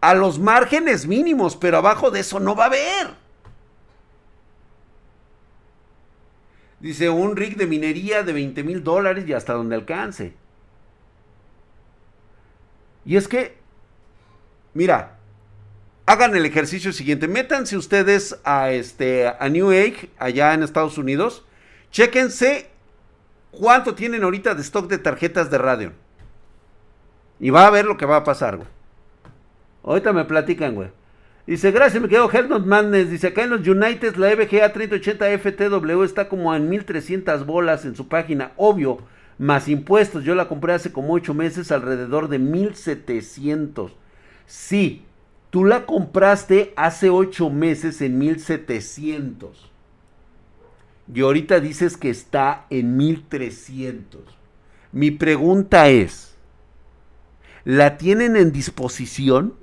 A 0.00 0.12
los 0.12 0.40
márgenes 0.40 1.06
mínimos, 1.06 1.56
pero 1.56 1.78
abajo 1.78 2.10
de 2.10 2.18
eso 2.18 2.40
no 2.40 2.56
va 2.56 2.64
a 2.64 2.66
haber. 2.66 3.14
Dice 6.80 7.08
un 7.10 7.36
rig 7.36 7.56
de 7.56 7.68
minería 7.68 8.24
de 8.24 8.32
20 8.32 8.64
mil 8.64 8.82
dólares 8.82 9.24
y 9.28 9.34
hasta 9.34 9.52
donde 9.52 9.76
alcance. 9.76 10.34
Y 13.04 13.16
es 13.16 13.28
que, 13.28 13.56
mira, 14.74 15.17
hagan 16.08 16.34
el 16.34 16.46
ejercicio 16.46 16.92
siguiente. 16.92 17.28
Métanse 17.28 17.76
ustedes 17.76 18.38
a, 18.44 18.70
este, 18.70 19.28
a 19.28 19.48
New 19.48 19.70
Age, 19.70 20.10
allá 20.18 20.54
en 20.54 20.62
Estados 20.62 20.98
Unidos. 20.98 21.44
Chéquense 21.90 22.70
¿Cuánto 23.50 23.94
tienen 23.94 24.22
ahorita 24.22 24.54
de 24.54 24.62
stock 24.62 24.88
de 24.88 24.98
tarjetas 24.98 25.50
de 25.50 25.58
radio? 25.58 25.92
Y 27.40 27.50
va 27.50 27.66
a 27.66 27.70
ver 27.70 27.86
lo 27.86 27.96
que 27.96 28.06
va 28.06 28.16
a 28.16 28.24
pasar, 28.24 28.56
güey. 28.56 28.68
Ahorita 29.82 30.12
me 30.12 30.24
platican, 30.24 30.74
güey. 30.74 30.90
Dice, 31.46 31.70
gracias, 31.70 32.02
me 32.02 32.08
quedo 32.08 32.30
Hellnot 32.30 32.66
Madness. 32.66 33.10
Dice, 33.10 33.28
acá 33.28 33.44
en 33.44 33.50
los 33.50 33.66
United 33.66 34.16
la 34.16 34.30
EVGA 34.30 34.72
3080 34.72 35.38
FTW 35.38 36.02
está 36.02 36.28
como 36.28 36.54
en 36.54 36.68
1300 36.68 37.46
bolas 37.46 37.86
en 37.86 37.96
su 37.96 38.06
página. 38.06 38.52
Obvio, 38.56 38.98
más 39.38 39.66
impuestos. 39.66 40.24
Yo 40.24 40.34
la 40.34 40.46
compré 40.46 40.74
hace 40.74 40.92
como 40.92 41.14
8 41.14 41.32
meses 41.32 41.72
alrededor 41.72 42.28
de 42.28 42.38
1700. 42.38 43.92
Sí, 44.46 45.06
tú 45.50 45.64
la 45.64 45.86
compraste 45.86 46.72
hace 46.76 47.10
8 47.10 47.50
meses 47.50 48.00
en 48.00 48.18
1700 48.18 49.68
y 51.12 51.22
ahorita 51.22 51.60
dices 51.60 51.96
que 51.96 52.10
está 52.10 52.66
en 52.70 52.96
1300. 52.96 54.22
Mi 54.92 55.10
pregunta 55.10 55.88
es, 55.88 56.36
¿la 57.64 57.96
tienen 57.96 58.36
en 58.36 58.52
disposición? 58.52 59.54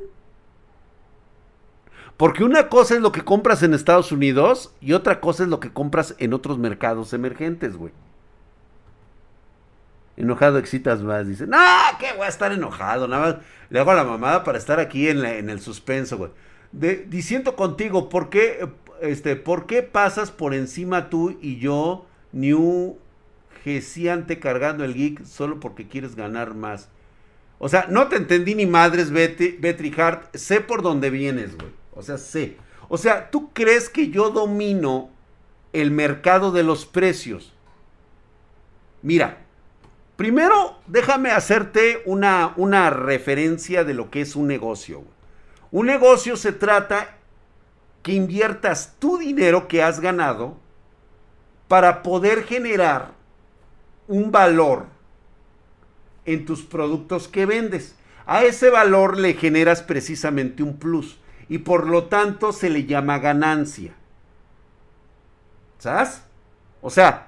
Porque 2.17 2.43
una 2.43 2.69
cosa 2.69 2.95
es 2.95 3.01
lo 3.01 3.11
que 3.11 3.23
compras 3.23 3.61
en 3.61 3.73
Estados 3.73 4.11
Unidos 4.11 4.73
y 4.81 4.93
otra 4.93 5.19
cosa 5.19 5.43
es 5.43 5.49
lo 5.49 5.59
que 5.59 5.71
compras 5.71 6.15
en 6.17 6.33
otros 6.33 6.57
mercados 6.57 7.13
emergentes, 7.13 7.75
güey. 7.75 7.91
Enojado 10.17 10.57
excitas 10.57 11.01
más, 11.01 11.27
dice. 11.27 11.45
No, 11.45 11.57
que 11.99 12.13
voy 12.13 12.25
a 12.25 12.29
estar 12.29 12.51
enojado. 12.51 13.07
Nada 13.07 13.25
más 13.25 13.35
le 13.69 13.79
hago 13.79 13.93
la 13.93 14.03
mamada 14.03 14.43
para 14.43 14.57
estar 14.57 14.79
aquí 14.79 15.07
en, 15.09 15.25
en 15.25 15.49
el 15.49 15.59
suspenso, 15.59 16.17
güey. 16.17 16.31
diciendo 16.71 17.55
contigo, 17.55 18.09
¿por 18.09 18.29
qué, 18.29 18.69
este, 19.01 19.35
¿por 19.35 19.65
qué 19.65 19.83
pasas 19.83 20.31
por 20.31 20.53
encima 20.53 21.09
tú 21.09 21.37
y 21.41 21.57
yo, 21.57 22.05
New 22.31 22.97
Gesiante 23.63 24.39
cargando 24.39 24.85
el 24.85 24.93
geek 24.93 25.25
solo 25.25 25.59
porque 25.59 25.87
quieres 25.87 26.15
ganar 26.15 26.53
más? 26.53 26.89
O 27.57 27.69
sea, 27.69 27.87
no 27.89 28.07
te 28.07 28.17
entendí 28.17 28.55
ni 28.55 28.65
madres, 28.65 29.11
Betty, 29.11 29.57
Betty 29.59 29.91
Hart. 29.97 30.35
Sé 30.35 30.61
por 30.61 30.81
dónde 30.81 31.09
vienes, 31.09 31.57
güey. 31.57 31.71
O 31.93 32.03
sea, 32.03 32.17
sé. 32.17 32.57
O 32.89 32.97
sea, 32.97 33.31
¿tú 33.31 33.51
crees 33.53 33.89
que 33.89 34.09
yo 34.09 34.29
domino 34.29 35.09
el 35.73 35.91
mercado 35.91 36.51
de 36.51 36.63
los 36.63 36.85
precios? 36.85 37.53
Mira, 39.01 39.44
primero 40.15 40.79
déjame 40.87 41.31
hacerte 41.31 42.01
una, 42.05 42.53
una 42.55 42.89
referencia 42.89 43.83
de 43.83 43.93
lo 43.93 44.09
que 44.09 44.21
es 44.21 44.35
un 44.35 44.47
negocio. 44.47 45.03
Un 45.71 45.87
negocio 45.87 46.37
se 46.37 46.51
trata 46.51 47.17
que 48.01 48.13
inviertas 48.13 48.95
tu 48.99 49.17
dinero 49.17 49.67
que 49.67 49.81
has 49.81 49.99
ganado 49.99 50.57
para 51.67 52.03
poder 52.03 52.43
generar 52.43 53.11
un 54.07 54.31
valor 54.31 54.85
en 56.25 56.45
tus 56.45 56.63
productos 56.63 57.27
que 57.27 57.45
vendes. 57.45 57.95
A 58.25 58.43
ese 58.43 58.69
valor 58.69 59.17
le 59.17 59.33
generas 59.33 59.81
precisamente 59.81 60.63
un 60.63 60.77
plus 60.77 61.17
y 61.49 61.59
por 61.59 61.87
lo 61.87 62.05
tanto 62.05 62.53
se 62.53 62.69
le 62.69 62.85
llama 62.85 63.19
ganancia. 63.19 63.93
¿Sabes? 65.77 66.23
O 66.81 66.89
sea, 66.89 67.27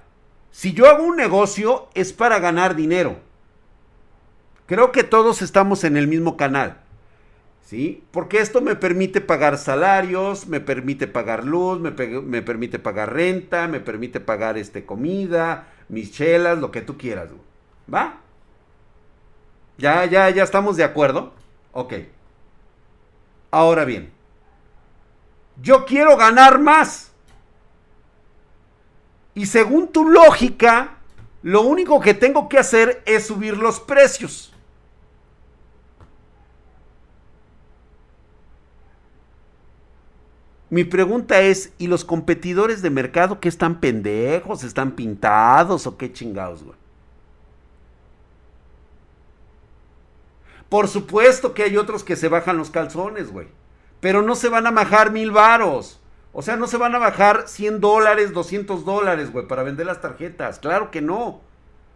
si 0.58 0.74
yo 0.74 0.90
hago 0.90 1.04
un 1.04 1.16
negocio 1.16 1.88
es 1.94 2.14
para 2.14 2.40
ganar 2.40 2.76
dinero. 2.76 3.20
Creo 4.66 4.92
que 4.92 5.04
todos 5.04 5.44
estamos 5.44 5.84
en 5.84 5.98
el 5.98 6.08
mismo 6.08 6.36
canal. 6.36 6.80
¿Sí? 7.64 8.04
Porque 8.10 8.40
esto 8.40 8.60
me 8.62 8.76
permite 8.76 9.22
pagar 9.22 9.60
salarios, 9.60 10.48
me 10.48 10.60
permite 10.60 11.06
pagar 11.06 11.46
luz, 11.46 11.80
me, 11.80 11.92
permite 11.92 12.80
pagar 12.80 13.14
renta, 13.14 13.68
me 13.68 13.80
permite 13.82 14.20
pagar 14.20 14.58
este, 14.58 14.84
comida, 14.84 15.68
mis 15.90 16.12
chelas, 16.12 16.58
lo 16.58 16.72
que 16.72 16.82
tú 16.82 16.98
quieras. 16.98 17.30
¿Va? 17.94 18.22
¿Ya, 19.78 20.06
ya, 20.06 20.28
ya 20.32 20.42
estamos 20.42 20.76
de 20.76 20.86
acuerdo? 20.86 21.34
Ok. 21.72 21.94
Ahora 23.52 23.86
bien, 23.86 24.10
yo 25.62 25.86
quiero 25.86 26.18
ganar 26.18 26.58
más. 26.58 27.07
Y 29.38 29.46
según 29.46 29.90
tu 29.90 30.10
lógica, 30.10 30.98
lo 31.44 31.62
único 31.62 32.00
que 32.00 32.16
tengo 32.16 32.50
que 32.50 32.58
hacer 32.58 33.04
es 33.06 33.28
subir 33.28 33.56
los 33.56 33.80
precios. 33.80 34.52
Mi 40.72 40.86
pregunta 40.86 41.40
es, 41.42 41.72
¿y 41.78 41.86
los 41.86 42.04
competidores 42.04 42.82
de 42.82 42.90
mercado 42.90 43.40
qué 43.40 43.48
están 43.48 43.80
pendejos? 43.80 44.64
¿Están 44.64 44.94
pintados 44.94 45.86
o 45.86 45.98
qué 45.98 46.12
chingados, 46.12 46.64
güey? 46.64 46.78
Por 50.68 50.88
supuesto 50.88 51.54
que 51.54 51.62
hay 51.62 51.78
otros 51.78 52.04
que 52.04 52.16
se 52.16 52.28
bajan 52.28 52.58
los 52.58 52.72
calzones, 52.72 53.32
güey. 53.32 53.50
Pero 54.00 54.24
no 54.24 54.34
se 54.34 54.50
van 54.50 54.66
a 54.66 54.72
bajar 54.72 55.12
mil 55.12 55.30
varos. 55.30 56.00
O 56.40 56.44
sea, 56.44 56.56
no 56.56 56.68
se 56.68 56.78
van 56.78 56.94
a 56.94 57.00
bajar 57.00 57.46
100 57.48 57.82
dólares, 57.82 58.32
200 58.32 58.86
dólares, 58.86 59.32
güey, 59.32 59.48
para 59.48 59.64
vender 59.64 59.88
las 59.88 60.02
tarjetas. 60.02 60.60
Claro 60.60 60.92
que 60.92 61.02
no. 61.02 61.42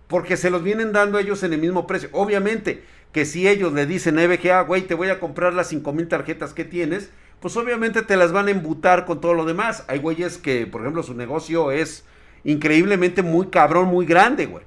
Porque 0.08 0.36
se 0.36 0.50
los 0.50 0.64
vienen 0.64 0.94
dando 0.94 1.20
ellos 1.20 1.44
en 1.44 1.54
el 1.54 1.62
mismo 1.62 1.86
precio. 1.86 2.10
Obviamente 2.12 2.84
que 3.12 3.26
si 3.26 3.48
ellos 3.48 3.72
le 3.72 3.86
dicen 3.86 4.18
a 4.18 4.24
EBGA, 4.24 4.62
güey, 4.62 4.82
te 4.82 4.96
voy 4.96 5.10
a 5.10 5.20
comprar 5.20 5.54
las 5.54 5.68
5 5.68 5.94
mil 5.94 6.08
tarjetas 6.08 6.56
que 6.56 6.66
tienes, 6.66 7.12
pues 7.40 7.56
obviamente 7.56 8.02
te 8.02 8.18
las 8.18 8.32
van 8.32 8.48
a 8.48 8.52
embutar 8.52 9.06
con 9.06 9.22
todo 9.22 9.36
lo 9.36 9.46
demás. 9.46 9.86
Hay 9.88 10.00
güeyes 10.00 10.40
que, 10.40 10.66
por 10.66 10.82
ejemplo, 10.82 11.04
su 11.04 11.14
negocio 11.14 11.70
es 11.70 12.04
increíblemente 12.44 13.22
muy 13.22 13.50
cabrón, 13.50 13.90
muy 13.90 14.08
grande, 14.08 14.48
güey. 14.48 14.66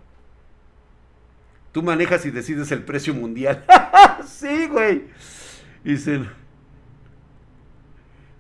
Tú 1.73 1.83
manejas 1.83 2.25
y 2.27 2.31
decides 2.31 2.71
el 2.71 2.85
precio 2.85 3.13
mundial. 3.13 3.65
sí, 4.25 4.69
güey. 4.69 5.07
Dicen. 5.83 6.44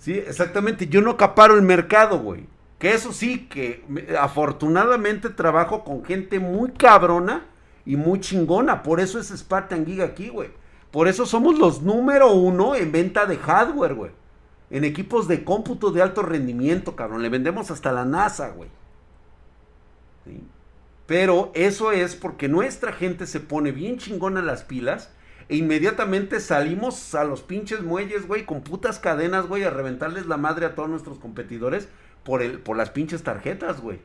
Sí, 0.04 0.12
exactamente. 0.12 0.86
Yo 0.86 1.00
no 1.00 1.12
acaparo 1.12 1.54
el 1.54 1.62
mercado, 1.62 2.18
güey. 2.18 2.46
Que 2.78 2.92
eso 2.92 3.12
sí, 3.12 3.46
que 3.46 3.82
afortunadamente 4.20 5.30
trabajo 5.30 5.82
con 5.82 6.04
gente 6.04 6.38
muy 6.38 6.72
cabrona 6.72 7.46
y 7.86 7.96
muy 7.96 8.20
chingona. 8.20 8.82
Por 8.82 9.00
eso 9.00 9.18
es 9.18 9.28
Spartan 9.28 9.86
Giga 9.86 10.04
aquí, 10.04 10.28
güey. 10.28 10.50
Por 10.90 11.08
eso 11.08 11.24
somos 11.24 11.58
los 11.58 11.80
número 11.80 12.32
uno 12.32 12.74
en 12.74 12.92
venta 12.92 13.24
de 13.24 13.38
hardware, 13.38 13.94
güey 13.94 14.10
en 14.74 14.82
equipos 14.82 15.28
de 15.28 15.44
cómputo 15.44 15.92
de 15.92 16.02
alto 16.02 16.22
rendimiento, 16.22 16.96
cabrón. 16.96 17.22
Le 17.22 17.28
vendemos 17.28 17.70
hasta 17.70 17.92
la 17.92 18.04
NASA, 18.04 18.48
güey. 18.48 18.68
Pero 21.06 21.52
eso 21.54 21.92
es 21.92 22.16
porque 22.16 22.48
nuestra 22.48 22.92
gente 22.92 23.28
se 23.28 23.38
pone 23.38 23.70
bien 23.70 23.98
chingona 23.98 24.42
las 24.42 24.64
pilas 24.64 25.12
e 25.48 25.56
inmediatamente 25.56 26.40
salimos 26.40 27.14
a 27.14 27.24
los 27.24 27.42
pinches 27.42 27.82
muelles, 27.82 28.26
güey, 28.26 28.44
con 28.44 28.62
putas 28.62 28.98
cadenas, 28.98 29.46
güey, 29.46 29.64
a 29.64 29.70
reventarles 29.70 30.26
la 30.26 30.36
madre 30.36 30.66
a 30.66 30.74
todos 30.74 30.88
nuestros 30.88 31.18
competidores 31.18 31.88
por, 32.24 32.42
el, 32.42 32.60
por 32.60 32.76
las 32.76 32.90
pinches 32.90 33.22
tarjetas, 33.22 33.80
güey. 33.80 34.00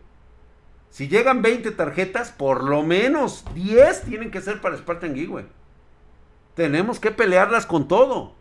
Si 0.90 1.08
llegan 1.08 1.42
20 1.42 1.72
tarjetas, 1.72 2.32
por 2.32 2.64
lo 2.64 2.84
menos 2.84 3.46
10 3.54 4.04
tienen 4.04 4.32
que 4.32 4.42
ser 4.42 4.60
para 4.60 4.78
Spartan 4.78 5.14
Geek, 5.14 5.30
güey. 5.30 5.46
Tenemos 6.56 7.00
que 7.00 7.12
pelearlas 7.12 7.66
con 7.66 7.88
todo. 7.88 8.34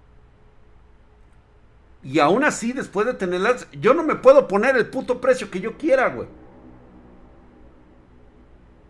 Y 2.03 2.21
aún 2.21 2.45
así, 2.45 2.73
después 2.73 3.07
de 3.07 3.15
tenerlas, 3.15 3.69
yo 3.73 3.93
no 3.93 4.03
me 4.03 4.17
puedo 4.17 4.49
poner 4.49 4.77
el 4.77 4.87
puto 4.87 5.21
precio 5.21 5.51
que 5.51 5.61
yo 5.61 5.77
quiera, 5.77 6.09
güey. 6.09 6.29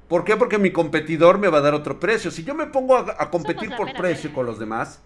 ¿Por 0.08 0.24
qué? 0.24 0.36
Porque 0.36 0.58
mi 0.58 0.72
competidor 0.72 1.38
me 1.38 1.48
va 1.48 1.58
a 1.58 1.60
dar 1.60 1.74
otro 1.74 2.00
precio. 2.00 2.30
Si 2.30 2.42
yo 2.42 2.54
me 2.54 2.66
pongo 2.66 2.96
a, 2.96 3.30
competir 3.30 3.74
por 3.76 3.92
precio 3.94 4.32
con 4.32 4.46
los 4.46 4.58
demás, 4.58 5.02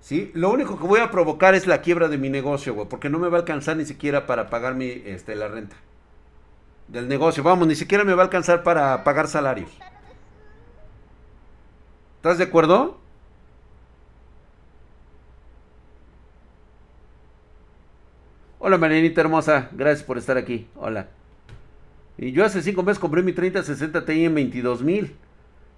¿sí? 0.00 0.30
Lo 0.34 0.50
único 0.50 0.78
que 0.78 0.86
voy 0.86 1.00
a 1.00 1.10
provocar 1.10 1.54
es 1.54 1.66
la 1.66 1.82
quiebra 1.82 2.08
de 2.08 2.16
mi 2.16 2.30
negocio, 2.30 2.74
güey. 2.74 2.88
Porque 2.88 3.10
no 3.10 3.18
me 3.18 3.28
va 3.28 3.36
a 3.36 3.40
alcanzar 3.40 3.76
ni 3.76 3.84
siquiera 3.84 4.26
para 4.26 4.48
pagar 4.48 4.74
mi, 4.74 4.86
este, 4.86 5.36
la 5.36 5.48
renta 5.48 5.76
del 6.88 7.06
negocio. 7.06 7.42
Vamos, 7.42 7.68
ni 7.68 7.74
siquiera 7.74 8.04
me 8.04 8.14
va 8.14 8.22
a 8.22 8.24
alcanzar 8.24 8.62
para 8.62 9.04
pagar 9.04 9.28
salarios. 9.28 9.70
¿Estás 12.16 12.38
de 12.38 12.44
acuerdo? 12.44 12.98
Hola 18.58 18.78
Marianita 18.78 19.20
hermosa, 19.20 19.68
gracias 19.72 20.04
por 20.04 20.16
estar 20.16 20.38
aquí. 20.38 20.66
Hola. 20.76 21.08
Y 22.16 22.32
yo 22.32 22.44
hace 22.44 22.62
cinco 22.62 22.82
meses 22.82 22.98
compré 22.98 23.22
mi 23.22 23.32
3060 23.32 24.04
Ti 24.04 24.24
en 24.24 24.34
22 24.34 24.82
mil. 24.82 25.16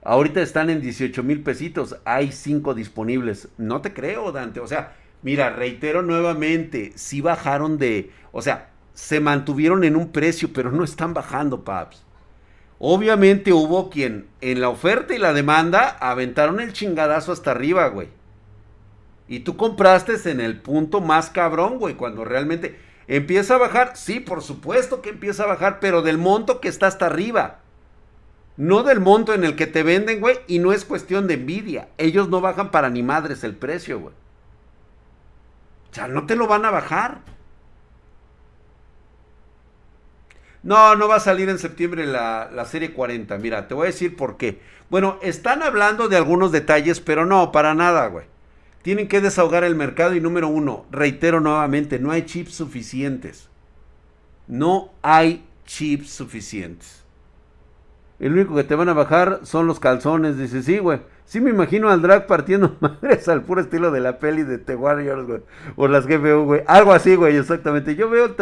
Ahorita 0.03 0.41
están 0.41 0.71
en 0.71 0.81
18 0.81 1.23
mil 1.23 1.43
pesitos. 1.43 1.97
Hay 2.05 2.31
cinco 2.33 2.75
disponibles. 2.75 3.49
No 3.59 3.81
te 3.81 3.93
creo, 3.93 4.33
Dante. 4.33 4.61
O 4.61 4.67
sea, 4.67 4.97
mira, 5.23 5.51
reitero 5.51 6.03
nuevamente, 6.03 6.93
si 6.95 7.21
bajaron 7.21 7.79
de... 7.79 8.11
O 8.33 8.43
sea, 8.43 8.71
se 8.93 9.21
mantuvieron 9.21 9.85
en 9.85 9.97
un 9.97 10.13
precio, 10.13 10.51
pero 10.53 10.71
no 10.71 10.85
están 10.85 11.15
bajando, 11.15 11.65
paps. 11.65 12.05
Obviamente 12.79 13.53
hubo 13.53 13.89
quien 13.89 14.27
en 14.41 14.61
la 14.61 14.69
oferta 14.69 15.15
y 15.15 15.19
la 15.19 15.33
demanda 15.33 15.97
aventaron 16.01 16.61
el 16.61 16.73
chingadazo 16.73 17.33
hasta 17.33 17.51
arriba, 17.51 17.89
güey. 17.89 18.09
Y 19.29 19.41
tú 19.41 19.57
compraste 19.57 20.15
en 20.31 20.41
el 20.41 20.61
punto 20.61 21.01
más 21.01 21.31
cabrón, 21.31 21.79
güey, 21.79 21.95
cuando 21.95 22.25
realmente 22.25 22.79
empieza 23.09 23.55
a 23.55 23.59
bajar. 23.59 23.97
Sí, 23.97 24.21
por 24.21 24.43
supuesto 24.43 25.03
que 25.03 25.11
empieza 25.11 25.45
a 25.45 25.49
bajar, 25.49 25.81
pero 25.81 26.03
del 26.03 26.19
monto 26.19 26.61
que 26.61 26.69
está 26.69 26.87
hasta 26.87 27.07
arriba. 27.07 27.61
No 28.57 28.83
del 28.83 29.01
monto 29.01 29.35
en 29.35 29.45
el 29.45 29.55
que 29.55 29.67
te 29.67 29.83
venden, 29.83 30.21
güey, 30.21 30.39
y 30.47 30.59
no 30.59 30.73
es 30.73 30.85
cuestión 30.85 31.27
de 31.27 31.35
envidia. 31.35 31.89
Ellos 31.99 32.29
no 32.29 32.41
bajan 32.41 32.71
para 32.71 32.89
ni 32.89 33.03
madres 33.03 33.45
el 33.45 33.55
precio, 33.55 34.01
güey. 34.01 34.15
O 35.91 35.95
sea, 35.95 36.09
no 36.09 36.27
te 36.27 36.37
lo 36.37 36.47
van 36.47 36.65
a 36.65 36.71
bajar. 36.71 37.21
No, 40.63 40.97
no 40.97 41.07
va 41.07 41.17
a 41.17 41.21
salir 41.21 41.49
en 41.49 41.59
septiembre 41.59 42.07
la, 42.07 42.51
la, 42.53 42.65
serie 42.65 42.93
40. 42.93 43.39
Mira, 43.39 43.69
te 43.69 43.75
voy 43.75 43.85
a 43.85 43.91
decir 43.91 44.17
por 44.17 44.37
qué. 44.37 44.61
Bueno, 44.91 45.19
están 45.23 45.63
hablando 45.63 46.09
de 46.09 46.17
algunos 46.17 46.51
detalles, 46.51 47.01
pero 47.01 47.25
no, 47.25 47.53
para 47.53 47.75
nada, 47.75 48.07
güey. 48.09 48.27
Tienen 48.87 49.09
que 49.09 49.21
desahogar 49.21 49.65
el 49.65 49.75
mercado 49.75 50.15
y 50.15 50.21
número 50.21 50.47
uno, 50.47 50.87
reitero 50.93 51.41
nuevamente, 51.41 51.99
no 51.99 52.13
hay 52.13 52.23
chips 52.23 52.55
suficientes. 52.55 53.49
No 54.47 54.93
hay 55.03 55.45
chips 55.65 56.11
suficientes. 56.11 57.03
El 58.21 58.35
único 58.35 58.55
que 58.55 58.63
te 58.63 58.77
van 58.77 58.89
a 58.89 58.93
bajar 58.93 59.41
son 59.43 59.67
los 59.67 59.81
calzones. 59.81 60.39
Dice, 60.39 60.63
sí, 60.63 60.79
güey. 60.79 61.01
Sí 61.25 61.41
me 61.41 61.51
imagino 61.51 61.91
al 61.91 62.01
drag 62.01 62.29
partiendo 62.29 62.77
madres 62.81 63.27
al 63.27 63.43
puro 63.43 63.61
estilo 63.61 63.91
de 63.91 63.99
la 63.99 64.21
peli 64.21 64.45
de 64.45 64.59
The 64.59 64.77
Warriors, 64.77 65.27
güey. 65.27 65.41
O 65.75 65.89
las 65.89 66.07
GFU, 66.07 66.45
güey. 66.45 66.63
Algo 66.69 66.93
así, 66.93 67.17
güey, 67.17 67.37
exactamente. 67.37 67.97
Yo 67.97 68.09
veo... 68.09 68.37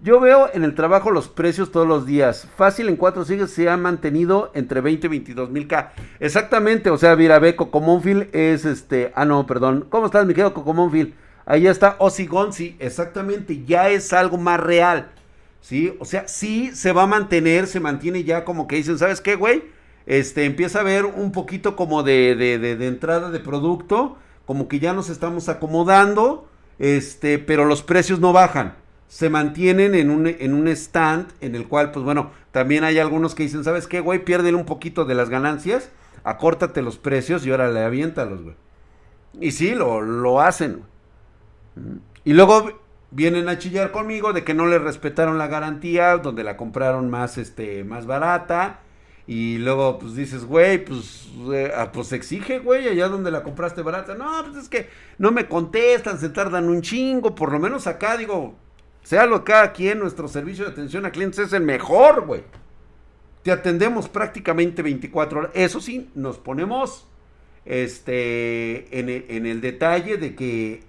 Yo 0.00 0.20
veo 0.20 0.50
en 0.52 0.64
el 0.64 0.74
trabajo 0.74 1.10
los 1.10 1.28
precios 1.28 1.72
todos 1.72 1.86
los 1.86 2.06
días. 2.06 2.48
Fácil 2.56 2.88
en 2.88 2.96
cuatro 2.96 3.24
siglos 3.24 3.50
se 3.50 3.68
ha 3.68 3.76
mantenido 3.76 4.50
entre 4.54 4.80
20 4.80 5.06
y 5.06 5.10
22 5.10 5.50
mil 5.50 5.66
K. 5.66 5.92
Exactamente, 6.20 6.90
o 6.90 6.98
sea, 6.98 7.16
mira, 7.16 7.38
ve, 7.38 7.56
Cocomonfil 7.56 8.28
es 8.32 8.64
este. 8.64 9.12
Ah, 9.14 9.24
no, 9.24 9.46
perdón. 9.46 9.86
¿Cómo 9.88 10.06
estás, 10.06 10.26
mi 10.26 10.34
querido 10.34 10.52
Cocomonfil? 10.52 11.14
Ahí 11.46 11.66
está 11.66 11.96
Ozzy 11.98 12.26
Gonzi. 12.26 12.76
Exactamente, 12.78 13.64
ya 13.64 13.88
es 13.88 14.12
algo 14.12 14.36
más 14.36 14.60
real. 14.60 15.10
¿Sí? 15.60 15.96
O 15.98 16.04
sea, 16.04 16.28
sí 16.28 16.70
se 16.74 16.92
va 16.92 17.04
a 17.04 17.06
mantener, 17.06 17.66
se 17.66 17.80
mantiene 17.80 18.24
ya 18.24 18.44
como 18.44 18.66
que 18.66 18.76
dicen, 18.76 18.98
¿sabes 18.98 19.22
qué, 19.22 19.34
güey? 19.34 19.64
Este, 20.04 20.44
empieza 20.44 20.80
a 20.80 20.82
ver 20.82 21.06
un 21.06 21.32
poquito 21.32 21.76
como 21.76 22.02
de, 22.02 22.34
de, 22.34 22.58
de 22.58 22.86
entrada 22.86 23.30
de 23.30 23.40
producto, 23.40 24.18
como 24.44 24.68
que 24.68 24.78
ya 24.78 24.92
nos 24.92 25.08
estamos 25.08 25.48
acomodando 25.48 26.46
este, 26.78 27.38
pero 27.38 27.64
los 27.64 27.82
precios 27.82 28.20
no 28.20 28.32
bajan. 28.32 28.74
Se 29.08 29.30
mantienen 29.30 29.94
en 29.94 30.10
un, 30.10 30.26
en 30.26 30.54
un 30.54 30.66
stand 30.68 31.28
en 31.40 31.54
el 31.54 31.68
cual, 31.68 31.92
pues 31.92 32.04
bueno, 32.04 32.30
también 32.50 32.84
hay 32.84 32.98
algunos 32.98 33.34
que 33.34 33.44
dicen, 33.44 33.64
¿sabes 33.64 33.86
qué, 33.86 34.00
güey? 34.00 34.24
Pierden 34.24 34.54
un 34.54 34.64
poquito 34.64 35.04
de 35.04 35.14
las 35.14 35.28
ganancias, 35.28 35.90
acórtate 36.24 36.82
los 36.82 36.98
precios 36.98 37.46
y 37.46 37.50
ahora 37.50 37.70
le 37.70 37.84
aviéntalos, 37.84 38.42
güey. 38.42 38.56
Y 39.40 39.52
sí, 39.52 39.74
lo, 39.74 40.00
lo 40.00 40.40
hacen. 40.40 40.82
Y 42.24 42.32
luego 42.32 42.70
vienen 43.10 43.48
a 43.48 43.58
chillar 43.58 43.92
conmigo 43.92 44.32
de 44.32 44.44
que 44.44 44.54
no 44.54 44.66
le 44.66 44.78
respetaron 44.78 45.38
la 45.38 45.46
garantía, 45.46 46.16
donde 46.18 46.44
la 46.44 46.56
compraron 46.56 47.10
más, 47.10 47.38
este, 47.38 47.84
más 47.84 48.06
barata. 48.06 48.80
Y 49.26 49.58
luego, 49.58 49.98
pues 49.98 50.14
dices, 50.14 50.44
güey, 50.44 50.84
pues, 50.84 51.28
eh, 51.52 51.72
ah, 51.74 51.92
pues 51.92 52.12
exige, 52.12 52.58
güey, 52.58 52.88
allá 52.88 53.08
donde 53.08 53.30
la 53.30 53.42
compraste 53.42 53.82
barata. 53.82 54.14
No, 54.14 54.30
pues 54.44 54.56
es 54.64 54.68
que 54.68 54.88
no 55.18 55.30
me 55.30 55.48
contestan, 55.48 56.18
se 56.18 56.28
tardan 56.28 56.68
un 56.68 56.82
chingo. 56.82 57.34
Por 57.34 57.52
lo 57.52 57.58
menos 57.58 57.86
acá, 57.86 58.16
digo, 58.16 58.56
sea 59.04 59.26
lo 59.26 59.44
cada 59.44 59.72
quien, 59.72 60.00
nuestro 60.00 60.26
servicio 60.26 60.64
de 60.64 60.72
atención 60.72 61.06
a 61.06 61.12
clientes 61.12 61.38
es 61.38 61.52
el 61.52 61.62
mejor, 61.62 62.26
güey. 62.26 62.42
Te 63.44 63.52
atendemos 63.52 64.08
prácticamente 64.08 64.82
24 64.82 65.38
horas. 65.38 65.50
Eso 65.54 65.80
sí, 65.80 66.10
nos 66.16 66.38
ponemos 66.38 67.06
este, 67.64 68.98
en, 68.98 69.08
en 69.08 69.46
el 69.46 69.60
detalle 69.60 70.16
de 70.16 70.34
que 70.34 70.82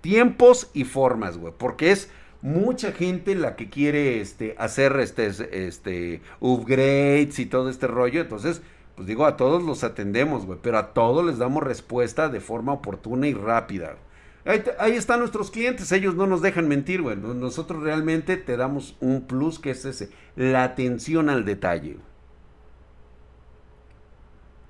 tiempos 0.00 0.70
y 0.74 0.82
formas, 0.84 1.38
güey, 1.38 1.54
porque 1.56 1.92
es 1.92 2.10
mucha 2.42 2.92
gente 2.92 3.34
la 3.34 3.56
que 3.56 3.70
quiere 3.70 4.20
este, 4.20 4.54
hacer 4.58 4.98
este, 5.00 5.28
este, 5.66 6.20
upgrades 6.40 7.38
y 7.38 7.46
todo 7.46 7.70
este 7.70 7.86
rollo. 7.86 8.20
Entonces, 8.20 8.60
pues 8.96 9.06
digo, 9.06 9.24
a 9.24 9.36
todos 9.36 9.62
los 9.62 9.84
atendemos, 9.84 10.44
güey, 10.44 10.58
pero 10.60 10.78
a 10.78 10.92
todos 10.92 11.24
les 11.24 11.38
damos 11.38 11.62
respuesta 11.62 12.28
de 12.28 12.40
forma 12.40 12.72
oportuna 12.72 13.28
y 13.28 13.34
rápida. 13.34 13.96
Ahí, 14.44 14.92
están 14.96 15.20
nuestros 15.20 15.52
clientes, 15.52 15.92
ellos 15.92 16.16
no 16.16 16.26
nos 16.26 16.42
dejan 16.42 16.66
mentir, 16.66 17.00
güey. 17.00 17.16
Nosotros 17.16 17.82
realmente 17.82 18.36
te 18.36 18.56
damos 18.56 18.96
un 19.00 19.26
plus 19.26 19.60
que 19.60 19.70
es 19.70 19.84
ese, 19.84 20.10
la 20.34 20.64
atención 20.64 21.30
al 21.30 21.44
detalle. 21.44 21.98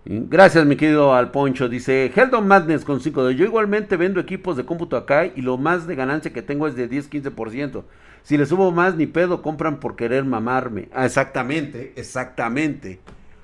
Gracias, 0.04 0.66
mi 0.66 0.76
querido 0.76 1.14
Alponcho. 1.14 1.68
Dice 1.68 2.12
Heldon 2.14 2.46
Madness 2.46 2.84
con 2.84 3.00
5 3.00 3.24
de 3.24 3.36
Yo 3.36 3.44
igualmente 3.44 3.96
vendo 3.96 4.20
equipos 4.20 4.56
de 4.56 4.66
cómputo 4.66 4.96
acá 4.96 5.26
y 5.26 5.40
lo 5.42 5.56
más 5.56 5.86
de 5.86 5.94
ganancia 5.94 6.32
que 6.32 6.42
tengo 6.42 6.66
es 6.66 6.74
de 6.74 6.90
10-15%. 6.90 7.84
Si 8.24 8.36
le 8.36 8.44
subo 8.44 8.72
más, 8.72 8.96
ni 8.96 9.06
pedo, 9.06 9.42
compran 9.42 9.80
por 9.80 9.96
querer 9.96 10.24
mamarme. 10.24 10.88
Ah, 10.92 11.06
exactamente, 11.06 11.92
exactamente. 11.96 13.00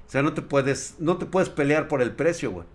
O 0.07 0.11
sea, 0.11 0.23
no 0.23 0.35
te 0.35 0.43
puedes, 0.43 0.97
no 0.99 1.17
te 1.17 1.27
puedes 1.27 1.49
pelear 1.49 1.89
por 1.89 2.03
el 2.03 2.11
precio, 2.11 2.51
güey. 2.51 2.67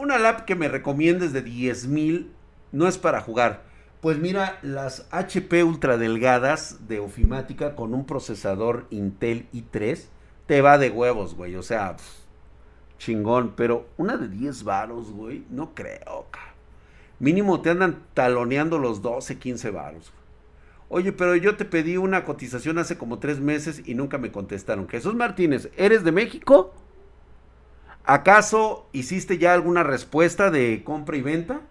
Una 0.00 0.18
lap 0.18 0.44
que 0.44 0.54
me 0.54 0.68
recomiendes 0.68 1.32
de 1.32 1.42
10 1.42 1.86
mil 1.86 2.30
no 2.74 2.88
es 2.88 2.98
para 2.98 3.20
jugar. 3.20 3.62
Pues 4.00 4.18
mira, 4.18 4.58
las 4.62 5.06
HP 5.12 5.64
ultra 5.64 5.96
delgadas 5.96 6.88
de 6.88 6.98
ofimática 6.98 7.74
con 7.74 7.94
un 7.94 8.04
procesador 8.04 8.86
Intel 8.90 9.46
i3 9.54 10.04
te 10.46 10.60
va 10.60 10.76
de 10.76 10.90
huevos, 10.90 11.34
güey. 11.34 11.56
O 11.56 11.62
sea, 11.62 11.96
chingón, 12.98 13.54
pero 13.56 13.86
una 13.96 14.16
de 14.16 14.28
10 14.28 14.64
varos, 14.64 15.10
güey, 15.12 15.44
no 15.48 15.74
creo. 15.74 16.26
Mínimo 17.20 17.62
te 17.62 17.70
andan 17.70 18.02
taloneando 18.12 18.78
los 18.78 19.00
12, 19.00 19.38
15 19.38 19.70
varos. 19.70 20.12
Oye, 20.88 21.12
pero 21.12 21.34
yo 21.36 21.56
te 21.56 21.64
pedí 21.64 21.96
una 21.96 22.24
cotización 22.24 22.78
hace 22.78 22.98
como 22.98 23.20
tres 23.20 23.40
meses 23.40 23.82
y 23.86 23.94
nunca 23.94 24.18
me 24.18 24.32
contestaron. 24.32 24.88
Jesús 24.88 25.14
Martínez, 25.14 25.70
¿eres 25.76 26.04
de 26.04 26.12
México? 26.12 26.74
¿Acaso 28.04 28.86
hiciste 28.92 29.38
ya 29.38 29.54
alguna 29.54 29.82
respuesta 29.82 30.50
de 30.50 30.82
compra 30.84 31.16
y 31.16 31.22
venta? 31.22 31.62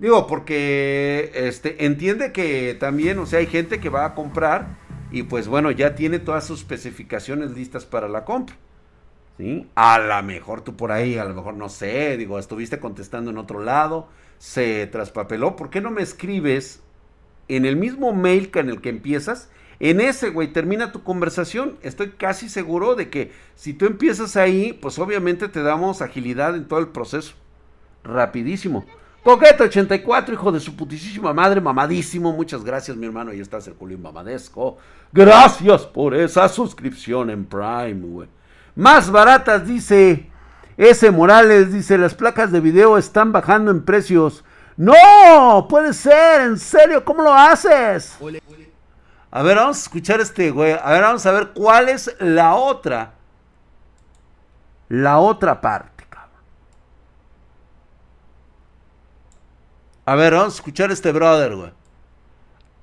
Digo, 0.00 0.26
porque 0.26 1.30
este 1.34 1.84
entiende 1.84 2.32
que 2.32 2.74
también, 2.74 3.18
o 3.18 3.26
sea, 3.26 3.40
hay 3.40 3.46
gente 3.46 3.80
que 3.80 3.90
va 3.90 4.06
a 4.06 4.14
comprar 4.14 4.78
y 5.12 5.24
pues 5.24 5.46
bueno, 5.46 5.70
ya 5.70 5.94
tiene 5.94 6.18
todas 6.18 6.46
sus 6.46 6.60
especificaciones 6.60 7.50
listas 7.50 7.84
para 7.84 8.08
la 8.08 8.24
compra. 8.24 8.56
A 9.74 9.98
lo 9.98 10.22
mejor 10.22 10.62
tú 10.62 10.74
por 10.74 10.90
ahí, 10.90 11.18
a 11.18 11.24
lo 11.24 11.34
mejor 11.34 11.54
no 11.54 11.68
sé, 11.68 12.16
digo, 12.16 12.38
estuviste 12.38 12.78
contestando 12.78 13.30
en 13.30 13.38
otro 13.38 13.62
lado, 13.62 14.08
se 14.38 14.86
traspapeló. 14.86 15.54
¿Por 15.54 15.68
qué 15.68 15.82
no 15.82 15.90
me 15.90 16.02
escribes 16.02 16.82
en 17.48 17.66
el 17.66 17.76
mismo 17.76 18.14
mail 18.14 18.50
que 18.50 18.60
en 18.60 18.70
el 18.70 18.80
que 18.80 18.88
empiezas? 18.88 19.50
En 19.80 20.00
ese, 20.00 20.30
güey, 20.30 20.52
termina 20.52 20.92
tu 20.92 21.02
conversación. 21.02 21.78
Estoy 21.82 22.12
casi 22.12 22.48
seguro 22.48 22.94
de 22.94 23.10
que 23.10 23.32
si 23.54 23.74
tú 23.74 23.86
empiezas 23.86 24.36
ahí, 24.36 24.72
pues 24.74 24.98
obviamente 24.98 25.48
te 25.48 25.62
damos 25.62 26.00
agilidad 26.02 26.54
en 26.54 26.68
todo 26.68 26.80
el 26.80 26.88
proceso. 26.88 27.34
Rapidísimo. 28.04 28.86
Coqueto 29.22 29.64
84, 29.64 30.34
hijo 30.34 30.50
de 30.50 30.60
su 30.60 30.74
putísima 30.74 31.32
madre, 31.32 31.60
mamadísimo. 31.60 32.32
Muchas 32.32 32.64
gracias, 32.64 32.96
mi 32.96 33.06
hermano. 33.06 33.30
Ahí 33.30 33.40
estás, 33.40 33.66
el 33.66 33.74
Julio 33.74 33.98
Mamadesco. 33.98 34.78
Gracias 35.12 35.82
por 35.82 36.14
esa 36.14 36.48
suscripción 36.48 37.30
en 37.30 37.44
Prime, 37.44 38.06
güey. 38.06 38.28
Más 38.74 39.10
baratas, 39.10 39.66
dice 39.66 40.30
ese 40.76 41.10
Morales, 41.10 41.72
dice, 41.72 41.98
las 41.98 42.14
placas 42.14 42.50
de 42.50 42.60
video 42.60 42.96
están 42.96 43.32
bajando 43.32 43.70
en 43.70 43.84
precios. 43.84 44.42
No, 44.78 45.66
puede 45.68 45.92
ser, 45.92 46.40
en 46.40 46.58
serio, 46.58 47.04
¿cómo 47.04 47.22
lo 47.22 47.34
haces? 47.34 48.16
A 49.30 49.42
ver, 49.42 49.56
vamos 49.56 49.76
a 49.76 49.80
escuchar 49.82 50.20
este 50.20 50.50
güey. 50.50 50.72
A 50.72 50.90
ver, 50.92 51.02
vamos 51.02 51.26
a 51.26 51.32
ver 51.32 51.50
cuál 51.54 51.90
es 51.90 52.16
la 52.18 52.54
otra. 52.54 53.12
La 54.88 55.18
otra 55.18 55.60
parte, 55.60 56.06
cabrón. 56.08 56.40
A 60.04 60.14
ver, 60.14 60.34
vamos 60.34 60.54
a 60.54 60.56
escuchar 60.56 60.90
este 60.90 61.12
brother, 61.12 61.54
güey. 61.54 61.72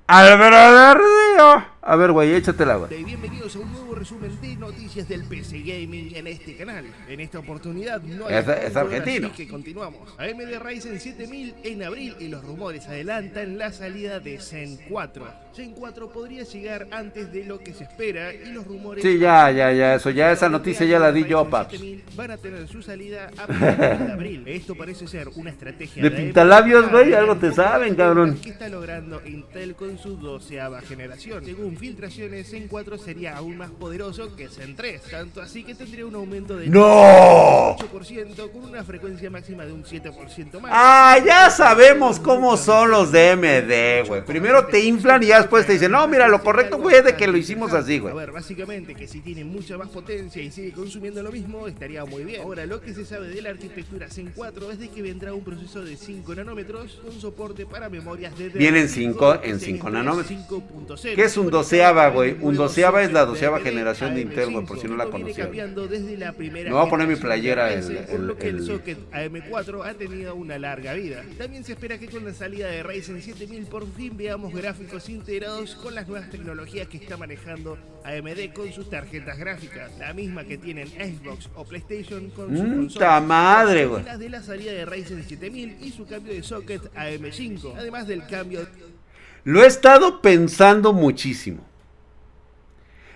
Al 0.06 0.38
brother, 0.38 0.98
tío. 0.98 1.64
A 1.90 1.96
ver, 1.96 2.12
güey, 2.12 2.34
échatela, 2.34 2.76
güey. 2.76 3.02
Bienvenidos 3.02 3.56
a 3.56 3.60
un 3.60 3.72
nuevo 3.72 3.94
resumen 3.94 4.38
de 4.42 4.56
noticias 4.56 5.08
del 5.08 5.24
PC 5.24 5.60
Gaming 5.60 6.14
en 6.14 6.26
este 6.26 6.54
canal. 6.54 6.84
En 7.08 7.18
esta 7.18 7.38
oportunidad 7.38 8.02
no 8.02 8.26
hay 8.26 8.34
es, 8.34 8.76
argentino. 8.76 9.28
Así 9.28 9.36
que 9.36 9.48
continuamos. 9.50 10.14
AMD 10.18 10.62
Ryzen 10.62 11.00
7000 11.00 11.54
en 11.64 11.82
abril 11.82 12.14
y 12.20 12.28
los 12.28 12.44
rumores 12.44 12.86
adelantan 12.88 13.56
la 13.56 13.72
salida 13.72 14.20
de 14.20 14.38
Zen 14.38 14.78
4. 14.86 15.26
Zen 15.56 15.72
4 15.72 16.10
podría 16.10 16.42
llegar 16.42 16.88
antes 16.90 17.32
de 17.32 17.44
lo 17.44 17.58
que 17.58 17.72
se 17.72 17.84
espera 17.84 18.34
y 18.34 18.52
los 18.52 18.66
rumores 18.66 19.02
Sí, 19.02 19.18
ya, 19.18 19.50
ya, 19.50 19.72
ya, 19.72 19.94
eso 19.94 20.10
ya 20.10 20.30
esa 20.30 20.50
noticia 20.50 20.84
ya 20.84 20.98
la 20.98 21.10
di 21.10 21.24
yo, 21.24 21.48
paps. 21.48 21.80
Van 22.14 22.32
a 22.32 22.36
tener 22.36 22.68
su 22.68 22.82
salida 22.82 23.30
a 23.34 23.46
partir 23.46 24.06
de 24.06 24.12
abril. 24.12 24.44
Esto 24.46 24.74
parece 24.74 25.08
ser 25.08 25.30
una 25.36 25.48
estrategia 25.48 26.02
de, 26.02 26.10
de 26.10 26.16
pintalabios, 26.16 26.90
güey, 26.90 27.14
algo 27.14 27.36
te 27.36 27.50
saben, 27.50 27.94
cabrón. 27.94 28.38
¿Qué 28.42 28.50
está 28.50 28.68
logrando 28.68 29.22
Intel 29.24 29.74
con 29.74 29.96
su 29.96 30.18
doceava 30.18 30.82
generación? 30.82 31.46
Según 31.46 31.77
filtraciones, 31.78 32.50
Zen 32.50 32.68
4 32.68 32.98
sería 32.98 33.36
aún 33.36 33.56
más 33.56 33.70
poderoso 33.70 34.34
que 34.34 34.48
Zen 34.48 34.74
3, 34.76 35.02
tanto 35.10 35.40
así 35.40 35.64
que 35.64 35.74
tendría 35.74 36.04
un 36.06 36.14
aumento 36.14 36.56
de 36.56 36.66
¡No! 36.68 37.76
8% 37.76 38.50
con 38.50 38.64
una 38.64 38.84
frecuencia 38.84 39.30
máxima 39.30 39.64
de 39.64 39.72
un 39.72 39.84
7% 39.84 40.60
más. 40.60 40.70
Ah, 40.74 41.18
ya 41.24 41.50
sabemos 41.50 42.18
cómo 42.18 42.56
son 42.56 42.90
los 42.90 43.12
DMD, 43.12 44.06
güey. 44.06 44.24
Primero 44.24 44.66
te 44.66 44.80
inflan 44.80 45.22
y 45.22 45.26
ya 45.26 45.38
después 45.38 45.66
te 45.66 45.74
dicen, 45.74 45.92
no, 45.92 46.06
mira, 46.08 46.28
lo 46.28 46.42
correcto 46.42 46.78
fue 46.80 47.02
de 47.02 47.14
que 47.14 47.26
lo 47.26 47.36
hicimos 47.36 47.72
así, 47.72 47.98
güey. 47.98 48.12
A 48.12 48.16
ver, 48.16 48.32
básicamente 48.32 48.94
que 48.94 49.06
si 49.06 49.20
tiene 49.20 49.44
mucha 49.44 49.78
más 49.78 49.88
potencia 49.88 50.42
y 50.42 50.50
sigue 50.50 50.72
consumiendo 50.72 51.22
lo 51.22 51.30
mismo, 51.30 51.68
estaría 51.68 52.04
muy 52.04 52.24
bien. 52.24 52.42
Ahora, 52.42 52.66
lo 52.66 52.80
que 52.80 52.92
se 52.94 53.04
sabe 53.04 53.28
de 53.28 53.40
la 53.42 53.50
arquitectura 53.50 54.08
Zen 54.08 54.32
4 54.34 54.72
es 54.72 54.78
de 54.78 54.88
que 54.88 55.02
vendrá 55.02 55.32
un 55.32 55.44
proceso 55.44 55.84
de 55.84 55.96
5 55.96 56.34
nanómetros 56.34 57.00
con 57.02 57.20
soporte 57.20 57.66
para 57.66 57.88
memorias 57.88 58.36
de... 58.36 58.48
Vienen 58.48 58.88
5 58.88 59.40
en 59.42 59.60
5 59.60 59.90
nanómetros. 59.90 60.38
¿Qué 61.02 61.22
es 61.22 61.36
un 61.36 61.50
12 61.50 61.57
doceava, 61.58 62.08
güey. 62.08 62.36
Un 62.40 62.56
doceava 62.56 63.02
es 63.02 63.12
la 63.12 63.24
doceava 63.24 63.60
generación 63.60 64.14
de 64.14 64.22
Intel, 64.22 64.50
güey, 64.50 64.64
por 64.64 64.78
si 64.78 64.86
no 64.88 64.96
la 64.96 65.06
conocían. 65.06 65.50
Me 65.50 66.70
voy 66.70 66.86
a 66.86 66.90
poner 66.90 67.06
mi 67.06 67.16
playera 67.16 67.72
el, 67.72 67.96
el, 68.08 68.36
el, 68.40 68.66
socket 68.66 68.98
AM4 69.10 69.84
ha 69.84 69.94
tenido 69.94 70.34
una 70.34 70.58
larga 70.58 70.94
vida. 70.94 71.22
También 71.36 71.64
se 71.64 71.72
espera 71.72 71.98
que 71.98 72.08
con 72.08 72.24
la 72.24 72.32
salida 72.32 72.68
de 72.68 72.82
Ryzen 72.82 73.20
7000 73.20 73.66
por 73.66 73.86
fin 73.92 74.16
veamos 74.16 74.52
gráficos 74.52 75.08
integrados 75.08 75.74
con 75.74 75.94
las 75.94 76.08
nuevas 76.08 76.30
tecnologías 76.30 76.88
que 76.88 76.98
está 76.98 77.16
manejando 77.16 77.78
AMD 78.04 78.52
con 78.54 78.72
sus 78.72 78.88
tarjetas 78.88 79.38
gráficas, 79.38 79.90
la 79.98 80.12
misma 80.12 80.44
que 80.44 80.58
tienen 80.58 80.88
Xbox 80.88 81.48
o 81.54 81.64
PlayStation 81.64 82.30
con 82.30 82.56
su 82.56 82.62
consola. 82.62 83.20
madre, 83.20 83.86
güey! 83.86 84.02
De 84.18 84.28
la 84.28 84.42
salida 84.42 84.72
de 84.72 84.86
Ryzen 84.86 85.24
7000 85.24 85.78
y 85.80 85.90
su 85.90 86.06
cambio 86.06 86.32
de 86.32 86.42
socket 86.42 86.92
AM5, 86.94 87.74
además 87.76 88.06
del 88.06 88.26
cambio 88.26 88.66
lo 89.48 89.64
he 89.64 89.66
estado 89.66 90.20
pensando 90.20 90.92
muchísimo. 90.92 91.64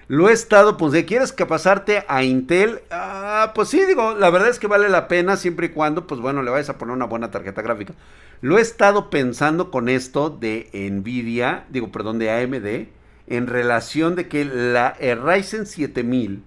Lo 0.08 0.30
he 0.30 0.32
estado, 0.32 0.78
pues, 0.78 0.92
¿de 0.92 1.04
quieres 1.04 1.30
que 1.30 1.44
pasarte 1.44 2.06
a 2.08 2.24
Intel? 2.24 2.80
Ah, 2.90 3.52
pues 3.54 3.68
sí, 3.68 3.84
digo, 3.84 4.14
la 4.14 4.30
verdad 4.30 4.48
es 4.48 4.58
que 4.58 4.66
vale 4.66 4.88
la 4.88 5.08
pena 5.08 5.36
siempre 5.36 5.66
y 5.66 5.68
cuando, 5.72 6.06
pues 6.06 6.22
bueno, 6.22 6.42
le 6.42 6.50
vayas 6.50 6.70
a 6.70 6.78
poner 6.78 6.96
una 6.96 7.04
buena 7.04 7.30
tarjeta 7.30 7.60
gráfica. 7.60 7.92
Lo 8.40 8.56
he 8.56 8.62
estado 8.62 9.10
pensando 9.10 9.70
con 9.70 9.90
esto 9.90 10.30
de 10.30 10.70
Nvidia, 10.72 11.66
digo, 11.68 11.92
perdón, 11.92 12.18
de 12.18 12.30
AMD, 12.30 12.88
en 13.26 13.46
relación 13.46 14.16
de 14.16 14.28
que 14.28 14.46
la 14.46 14.92
Ryzen 14.94 15.66
7000, 15.66 16.44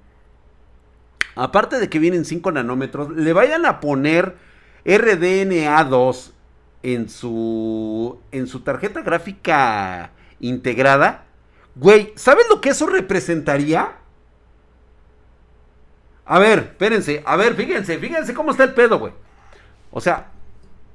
aparte 1.36 1.78
de 1.78 1.90
que 1.92 2.00
vienen 2.00 2.26
5 2.26 2.52
nanómetros, 2.54 3.12
le 3.12 3.34
vayan 3.34 3.68
a 3.68 3.82
poner 3.82 4.36
RDNA2 4.84 6.32
en 6.86 7.10
su, 7.10 8.22
en 8.32 8.46
su 8.46 8.60
tarjeta 8.60 9.02
gráfica 9.02 10.12
integrada, 10.40 11.26
güey, 11.74 12.14
¿sabes 12.16 12.46
lo 12.48 12.62
que 12.62 12.70
eso 12.70 12.86
representaría? 12.86 13.96
A 16.26 16.38
ver, 16.38 16.60
espérense, 16.60 17.24
a 17.26 17.36
ver, 17.38 17.56
fíjense, 17.56 17.98
fíjense 17.98 18.36
cómo 18.36 18.52
está 18.52 18.66
el 18.66 18.76
pedo, 18.76 19.00
güey. 19.00 19.14
O 19.90 20.00
sea, 20.00 20.28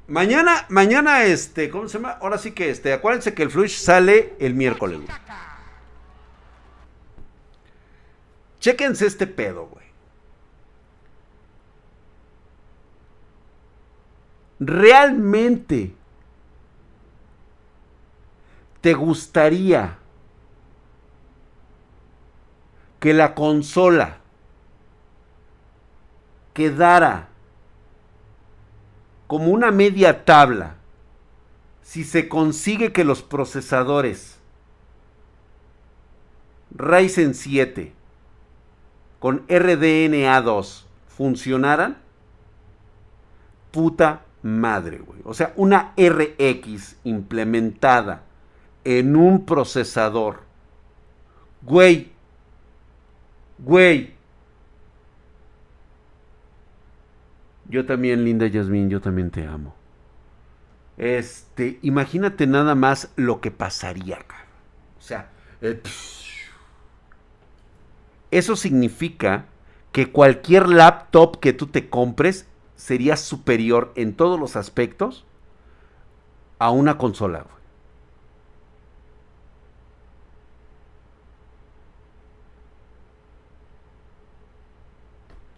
mañana, 0.06 0.64
mañana, 0.68 1.24
este, 1.24 1.70
¿cómo 1.70 1.88
se 1.88 1.98
llama? 1.98 2.18
Ahora 2.20 2.38
sí 2.38 2.52
que, 2.52 2.70
este, 2.70 2.92
acuérdense 2.92 3.34
que 3.34 3.42
el 3.42 3.50
Flush 3.50 3.76
sale 3.76 4.34
el 4.38 4.54
miércoles, 4.54 5.00
güey. 5.00 5.18
Chéquense 8.60 9.06
este 9.06 9.26
pedo, 9.26 9.66
güey. 9.66 9.86
¿Realmente 14.60 15.94
te 18.82 18.92
gustaría 18.92 19.96
que 23.00 23.14
la 23.14 23.34
consola 23.34 24.18
quedara 26.52 27.28
como 29.26 29.50
una 29.50 29.70
media 29.70 30.26
tabla 30.26 30.76
si 31.82 32.04
se 32.04 32.28
consigue 32.28 32.92
que 32.92 33.04
los 33.04 33.22
procesadores 33.22 34.38
Ryzen 36.72 37.34
7 37.34 37.94
con 39.18 39.46
RDNA2 39.48 40.84
funcionaran, 41.08 41.98
puta 43.70 44.24
madre, 44.42 44.98
güey. 44.98 45.20
O 45.24 45.34
sea, 45.34 45.52
una 45.56 45.94
RX 45.96 46.96
implementada 47.04 48.22
en 48.84 49.16
un 49.16 49.44
procesador. 49.44 50.40
Güey. 51.62 52.12
Güey. 53.58 54.14
Yo 57.68 57.86
también, 57.86 58.24
linda 58.24 58.46
Yasmin, 58.46 58.90
yo 58.90 59.00
también 59.00 59.30
te 59.30 59.46
amo. 59.46 59.74
Este, 60.96 61.78
imagínate 61.82 62.46
nada 62.46 62.74
más 62.74 63.10
lo 63.16 63.40
que 63.40 63.50
pasaría 63.50 64.16
acá. 64.16 64.44
O 64.98 65.02
sea, 65.02 65.30
eh, 65.62 65.80
eso 68.30 68.56
significa 68.56 69.46
que 69.92 70.10
cualquier 70.10 70.68
laptop 70.68 71.40
que 71.40 71.52
tú 71.52 71.68
te 71.68 71.88
compres 71.88 72.46
sería 72.80 73.18
superior 73.18 73.92
en 73.94 74.14
todos 74.14 74.40
los 74.40 74.56
aspectos 74.56 75.26
a 76.58 76.70
una 76.70 76.96
consola. 76.96 77.44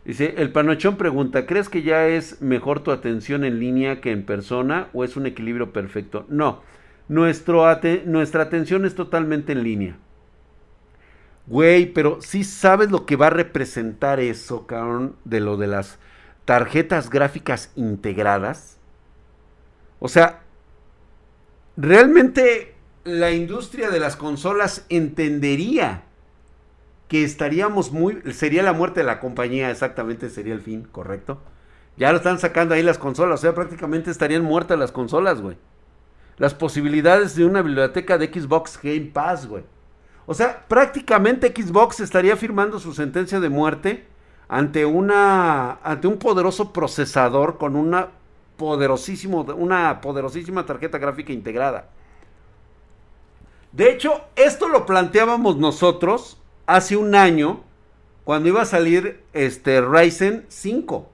Dice, 0.04 0.34
el 0.38 0.50
panochón 0.50 0.96
pregunta, 0.96 1.46
¿crees 1.46 1.68
que 1.68 1.82
ya 1.82 2.08
es 2.08 2.42
mejor 2.42 2.80
tu 2.80 2.90
atención 2.90 3.44
en 3.44 3.60
línea 3.60 4.00
que 4.00 4.10
en 4.10 4.26
persona 4.26 4.88
o 4.92 5.04
es 5.04 5.16
un 5.16 5.26
equilibrio 5.26 5.72
perfecto? 5.72 6.26
No, 6.28 6.62
nuestro 7.06 7.64
nuestra 8.04 8.42
atención 8.42 8.84
es 8.84 8.96
totalmente 8.96 9.52
en 9.52 9.62
línea. 9.62 9.96
Güey, 11.46 11.92
pero 11.92 12.20
sí 12.20 12.42
sabes 12.42 12.90
lo 12.90 13.06
que 13.06 13.14
va 13.14 13.28
a 13.28 13.30
representar 13.30 14.18
eso, 14.18 14.66
cabrón, 14.66 15.14
de 15.24 15.38
lo 15.38 15.56
de 15.56 15.68
las 15.68 16.00
tarjetas 16.44 17.10
gráficas 17.10 17.70
integradas. 17.76 18.78
O 20.00 20.08
sea, 20.08 20.42
realmente 21.76 22.74
la 23.04 23.30
industria 23.30 23.90
de 23.90 24.00
las 24.00 24.16
consolas 24.16 24.84
entendería 24.88 26.04
que 27.08 27.24
estaríamos 27.24 27.92
muy, 27.92 28.22
sería 28.32 28.62
la 28.62 28.72
muerte 28.72 29.00
de 29.00 29.06
la 29.06 29.20
compañía, 29.20 29.70
exactamente 29.70 30.30
sería 30.30 30.54
el 30.54 30.62
fin, 30.62 30.88
correcto. 30.90 31.40
Ya 31.96 32.10
lo 32.10 32.18
están 32.18 32.38
sacando 32.38 32.74
ahí 32.74 32.82
las 32.82 32.98
consolas, 32.98 33.40
o 33.40 33.42
sea, 33.42 33.54
prácticamente 33.54 34.10
estarían 34.10 34.42
muertas 34.42 34.78
las 34.78 34.92
consolas, 34.92 35.40
güey. 35.42 35.58
Las 36.38 36.54
posibilidades 36.54 37.36
de 37.36 37.44
una 37.44 37.60
biblioteca 37.60 38.16
de 38.16 38.32
Xbox 38.32 38.80
Game 38.82 39.10
Pass, 39.12 39.46
güey. 39.46 39.64
O 40.24 40.34
sea, 40.34 40.66
prácticamente 40.68 41.52
Xbox 41.54 42.00
estaría 42.00 42.36
firmando 42.36 42.78
su 42.78 42.94
sentencia 42.94 43.40
de 43.40 43.48
muerte 43.50 44.06
ante 44.52 44.84
una 44.84 45.78
ante 45.82 46.06
un 46.06 46.18
poderoso 46.18 46.74
procesador 46.74 47.56
con 47.56 47.74
una 47.74 48.08
poderosísimo 48.58 49.46
una 49.56 50.02
poderosísima 50.02 50.66
tarjeta 50.66 50.98
gráfica 50.98 51.32
integrada. 51.32 51.88
De 53.72 53.90
hecho, 53.90 54.20
esto 54.36 54.68
lo 54.68 54.84
planteábamos 54.84 55.56
nosotros 55.56 56.36
hace 56.66 56.98
un 56.98 57.14
año 57.14 57.62
cuando 58.24 58.50
iba 58.50 58.60
a 58.60 58.66
salir 58.66 59.24
este 59.32 59.80
Ryzen 59.80 60.44
5. 60.48 61.08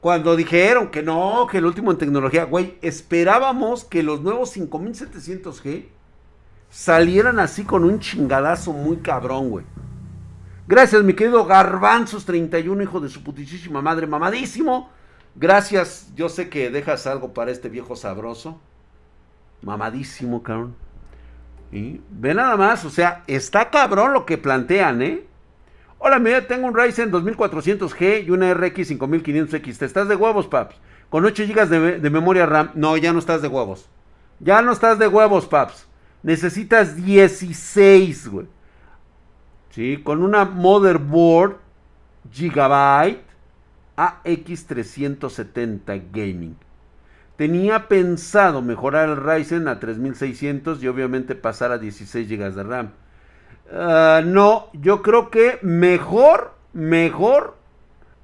Cuando 0.00 0.36
dijeron 0.36 0.90
que 0.90 1.02
no, 1.02 1.46
que 1.50 1.58
el 1.58 1.66
último 1.66 1.90
en 1.90 1.98
tecnología, 1.98 2.44
güey, 2.44 2.78
esperábamos 2.80 3.84
que 3.84 4.02
los 4.02 4.22
nuevos 4.22 4.56
5700G 4.56 5.84
salieran 6.70 7.38
así 7.40 7.64
con 7.64 7.84
un 7.84 8.00
chingadazo 8.00 8.72
muy 8.72 8.96
cabrón, 8.96 9.50
güey. 9.50 9.66
Gracias, 10.66 11.02
mi 11.02 11.12
querido 11.12 11.44
Garbanzos 11.44 12.24
31, 12.24 12.82
hijo 12.82 12.98
de 12.98 13.10
su 13.10 13.22
putísima 13.22 13.82
madre, 13.82 14.06
mamadísimo. 14.06 14.90
Gracias, 15.34 16.10
yo 16.16 16.30
sé 16.30 16.48
que 16.48 16.70
dejas 16.70 17.06
algo 17.06 17.34
para 17.34 17.50
este 17.50 17.68
viejo 17.68 17.96
sabroso. 17.96 18.58
Mamadísimo, 19.60 20.42
cabrón. 20.42 20.74
¿Y? 21.70 22.00
Ve 22.08 22.32
nada 22.32 22.56
más, 22.56 22.82
o 22.86 22.90
sea, 22.90 23.24
está 23.26 23.68
cabrón 23.68 24.14
lo 24.14 24.24
que 24.24 24.38
plantean, 24.38 25.02
¿eh? 25.02 25.26
Hola, 25.98 26.18
mira, 26.18 26.46
tengo 26.46 26.66
un 26.66 26.74
Ryzen 26.74 27.12
2400G 27.12 28.26
y 28.26 28.30
una 28.30 28.54
RX 28.54 28.90
5500X. 28.92 29.78
¿Te 29.78 29.84
estás 29.84 30.08
de 30.08 30.16
huevos, 30.16 30.46
paps? 30.46 30.76
Con 31.10 31.26
8 31.26 31.44
GB 31.46 31.68
de, 31.68 32.00
de, 32.00 32.10
memoria 32.10 32.46
RAM. 32.46 32.70
No, 32.74 32.96
ya 32.96 33.12
no 33.12 33.18
estás 33.18 33.42
de 33.42 33.48
huevos. 33.48 33.88
Ya 34.40 34.62
no 34.62 34.72
estás 34.72 34.98
de 34.98 35.08
huevos, 35.08 35.46
paps. 35.46 35.86
Necesitas 36.22 36.96
16, 36.96 38.28
güey. 38.28 38.46
¿Sí? 39.74 40.00
Con 40.04 40.22
una 40.22 40.44
motherboard 40.44 41.56
Gigabyte 42.30 43.24
AX370 43.96 46.02
Gaming. 46.12 46.56
Tenía 47.36 47.88
pensado 47.88 48.62
mejorar 48.62 49.08
el 49.08 49.16
Ryzen 49.16 49.66
a 49.66 49.80
3600 49.80 50.80
y 50.80 50.86
obviamente 50.86 51.34
pasar 51.34 51.72
a 51.72 51.78
16 51.78 52.28
GB 52.28 52.54
de 52.54 52.62
RAM. 52.62 52.90
Ah, 53.72 54.22
no, 54.24 54.68
yo 54.74 55.02
creo 55.02 55.30
que 55.30 55.58
mejor, 55.62 56.54
mejor 56.72 57.56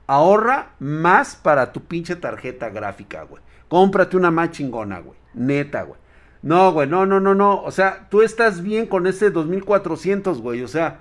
ahorra 0.07 0.75
más 0.79 1.35
para 1.35 1.73
tu 1.73 1.81
pinche 1.81 2.15
tarjeta 2.15 2.71
gráfica, 2.71 3.25
güey. 3.25 3.43
Cómprate 3.69 4.17
una 4.17 4.31
más 4.31 4.53
chingona, 4.53 5.01
güey. 5.01 5.19
Neta, 5.35 5.83
güey. 5.83 5.99
No, 6.43 6.73
güey, 6.73 6.89
no, 6.89 7.07
no, 7.07 7.19
no, 7.19 7.35
no. 7.35 7.61
O 7.61 7.73
sea, 7.73 8.07
tú 8.09 8.23
estás 8.23 8.63
bien 8.63 8.87
con 8.87 9.09
ese 9.09 9.31
2400, 9.31 10.41
güey. 10.41 10.63
O 10.63 10.69
sea, 10.69 11.01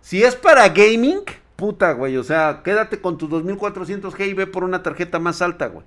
si 0.00 0.22
es 0.22 0.36
para 0.36 0.68
gaming, 0.68 1.20
puta, 1.56 1.92
güey. 1.92 2.16
O 2.16 2.24
sea, 2.24 2.62
quédate 2.64 3.00
con 3.00 3.18
tus 3.18 3.30
2400G 3.30 4.28
y 4.28 4.34
ve 4.34 4.46
por 4.46 4.64
una 4.64 4.82
tarjeta 4.82 5.18
más 5.18 5.42
alta, 5.42 5.66
güey. 5.66 5.84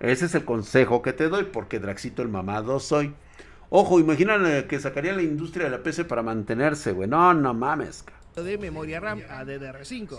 Ese 0.00 0.26
es 0.26 0.34
el 0.34 0.44
consejo 0.44 1.02
que 1.02 1.12
te 1.12 1.28
doy, 1.28 1.44
porque 1.44 1.78
Draxito 1.80 2.22
el 2.22 2.28
mamado 2.28 2.78
soy. 2.80 3.14
Ojo, 3.70 3.98
imagínate 3.98 4.66
que 4.66 4.78
sacaría 4.78 5.14
la 5.14 5.22
industria 5.22 5.64
de 5.64 5.70
la 5.70 5.82
PC 5.82 6.04
para 6.04 6.22
mantenerse, 6.22 6.92
güey. 6.92 7.08
No, 7.08 7.34
no 7.34 7.54
mames, 7.54 8.04
de 8.42 8.58
memoria 8.58 9.00
RAM 9.00 9.22
a 9.28 9.44
DDR5. 9.44 10.18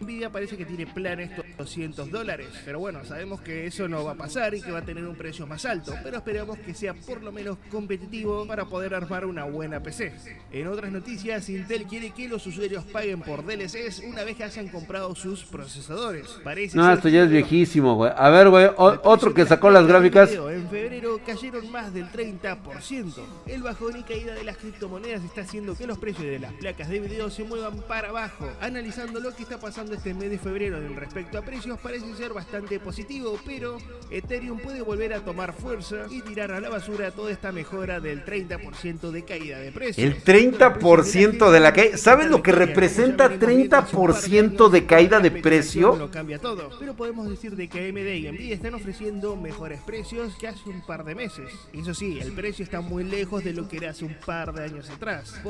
Nvidia 0.00 0.30
parece 0.30 0.56
que 0.56 0.64
tiene 0.64 0.86
planes 0.86 1.30
200 1.58 2.10
dólares, 2.10 2.48
pero 2.64 2.78
bueno, 2.78 3.04
sabemos 3.04 3.40
que 3.40 3.66
eso 3.66 3.88
no 3.88 4.04
va 4.04 4.12
a 4.12 4.16
pasar 4.16 4.54
y 4.54 4.62
que 4.62 4.72
va 4.72 4.78
a 4.78 4.84
tener 4.84 5.06
un 5.06 5.16
precio 5.16 5.46
más 5.46 5.64
alto, 5.64 5.94
pero 6.02 6.16
esperamos 6.16 6.58
que 6.58 6.74
sea 6.74 6.94
por 6.94 7.22
lo 7.22 7.32
menos 7.32 7.58
competitivo 7.70 8.46
para 8.46 8.64
poder 8.64 8.94
armar 8.94 9.26
una 9.26 9.44
buena 9.44 9.82
PC. 9.82 10.12
En 10.50 10.66
otras 10.66 10.90
noticias, 10.90 11.48
Intel 11.48 11.84
quiere 11.84 12.10
que 12.10 12.28
los 12.28 12.46
usuarios 12.46 12.84
paguen 12.84 13.20
por 13.20 13.44
DLCs 13.44 14.02
una 14.08 14.24
vez 14.24 14.36
que 14.36 14.44
hayan 14.44 14.68
comprado 14.68 15.14
sus 15.14 15.44
procesadores. 15.44 16.28
Parece 16.42 16.76
no, 16.76 16.90
esto 16.90 17.08
ya 17.08 17.24
es 17.24 17.30
viejísimo, 17.30 17.96
güey. 17.96 18.12
A 18.16 18.30
ver, 18.30 18.48
güey, 18.48 18.68
otro 18.76 19.34
que 19.34 19.44
sacó 19.44 19.70
las 19.70 19.86
gráficas. 19.86 20.32
En 20.32 20.68
febrero 20.68 21.20
cayeron 21.24 21.70
más 21.70 21.92
del 21.92 22.06
30%. 22.06 23.14
El 23.46 23.62
bajón 23.62 23.98
y 23.98 24.02
caída 24.02 24.34
de 24.34 24.44
las 24.44 24.56
criptomonedas 24.56 25.22
está 25.24 25.42
haciendo 25.42 25.74
que 25.74 25.86
los 25.86 25.98
precios 25.98 26.24
de 26.24 26.38
las 26.38 26.52
placas 26.54 26.88
de 26.88 27.00
video 27.00 27.30
se 27.30 27.41
se 27.42 27.48
muevan 27.48 27.76
para 27.88 28.10
abajo. 28.10 28.48
Analizando 28.60 29.20
lo 29.20 29.34
que 29.34 29.42
está 29.42 29.58
pasando 29.58 29.94
este 29.94 30.14
mes 30.14 30.30
de 30.30 30.38
febrero 30.38 30.78
en 30.78 30.96
respecto 30.96 31.38
a 31.38 31.42
precios 31.42 31.78
parece 31.80 32.14
ser 32.14 32.32
bastante 32.32 32.78
positivo, 32.78 33.38
pero 33.44 33.78
Ethereum 34.10 34.58
puede 34.58 34.82
volver 34.82 35.12
a 35.14 35.20
tomar 35.20 35.52
fuerza 35.52 36.06
y 36.10 36.20
tirar 36.22 36.52
a 36.52 36.60
la 36.60 36.68
basura 36.68 37.10
toda 37.10 37.30
esta 37.30 37.50
mejora 37.52 38.00
del 38.00 38.24
30% 38.24 39.10
de 39.10 39.24
caída 39.24 39.58
de 39.58 39.72
precios. 39.72 39.98
El 39.98 40.22
30% 40.22 41.50
de 41.50 41.60
la 41.60 41.72
caída. 41.72 41.96
¿Sabes 41.96 42.28
lo 42.28 42.42
que 42.42 42.52
representa 42.52 43.30
30% 43.30 44.68
de 44.68 44.86
caída 44.86 45.20
de 45.20 45.30
precio? 45.30 45.96
Lo 45.96 46.10
cambia 46.10 46.38
todo, 46.38 46.70
pero 46.78 46.94
podemos 46.94 47.28
decir 47.28 47.56
de 47.56 47.68
que 47.68 47.88
AMD 47.88 47.98
y 47.98 48.30
Nvidia 48.30 48.54
están 48.54 48.74
ofreciendo 48.74 49.36
mejores 49.36 49.80
precios 49.80 50.34
que 50.36 50.48
hace 50.48 50.68
un 50.68 50.82
par 50.82 51.04
de 51.04 51.14
meses. 51.14 51.50
Eso 51.72 51.94
sí, 51.94 52.18
el 52.20 52.32
precio 52.32 52.62
está 52.64 52.80
muy 52.80 53.04
lejos 53.04 53.42
de 53.42 53.52
lo 53.52 53.68
que 53.68 53.78
era 53.78 53.90
hace 53.90 54.04
un 54.04 54.14
par 54.14 54.52
de 54.52 54.64
años 54.64 54.88
atrás. 54.90 55.40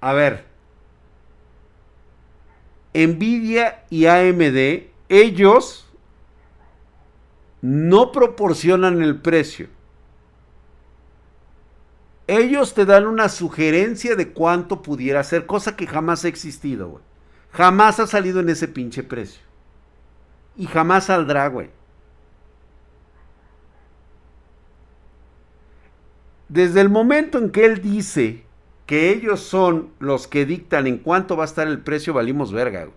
A 0.00 0.12
ver. 0.12 0.51
Nvidia 2.94 3.84
y 3.88 4.06
AMD, 4.06 4.88
ellos 5.08 5.88
no 7.60 8.12
proporcionan 8.12 9.02
el 9.02 9.20
precio. 9.20 9.68
Ellos 12.26 12.74
te 12.74 12.84
dan 12.84 13.06
una 13.06 13.28
sugerencia 13.28 14.16
de 14.16 14.32
cuánto 14.32 14.82
pudiera 14.82 15.22
ser, 15.24 15.46
cosa 15.46 15.76
que 15.76 15.86
jamás 15.86 16.24
ha 16.24 16.28
existido, 16.28 16.88
güey. 16.88 17.04
Jamás 17.50 18.00
ha 18.00 18.06
salido 18.06 18.40
en 18.40 18.48
ese 18.48 18.68
pinche 18.68 19.02
precio. 19.02 19.42
Y 20.56 20.66
jamás 20.66 21.04
saldrá, 21.04 21.48
güey. 21.48 21.70
Desde 26.48 26.80
el 26.80 26.90
momento 26.90 27.38
en 27.38 27.50
que 27.50 27.64
él 27.64 27.80
dice 27.80 28.44
que 28.92 29.08
ellos 29.08 29.40
son 29.40 29.88
los 30.00 30.28
que 30.28 30.44
dictan 30.44 30.86
en 30.86 30.98
cuánto 30.98 31.34
va 31.34 31.44
a 31.44 31.46
estar 31.46 31.66
el 31.66 31.78
precio, 31.78 32.12
valimos 32.12 32.52
verga. 32.52 32.88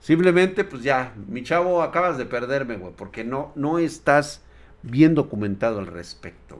Simplemente, 0.00 0.64
pues 0.64 0.82
ya, 0.82 1.12
mi 1.28 1.42
chavo, 1.42 1.82
acabas 1.82 2.16
de 2.16 2.24
perderme, 2.24 2.78
güey, 2.78 2.94
porque 2.96 3.22
no, 3.22 3.52
no 3.54 3.78
estás 3.78 4.40
bien 4.82 5.14
documentado 5.14 5.80
al 5.80 5.86
respecto. 5.86 6.58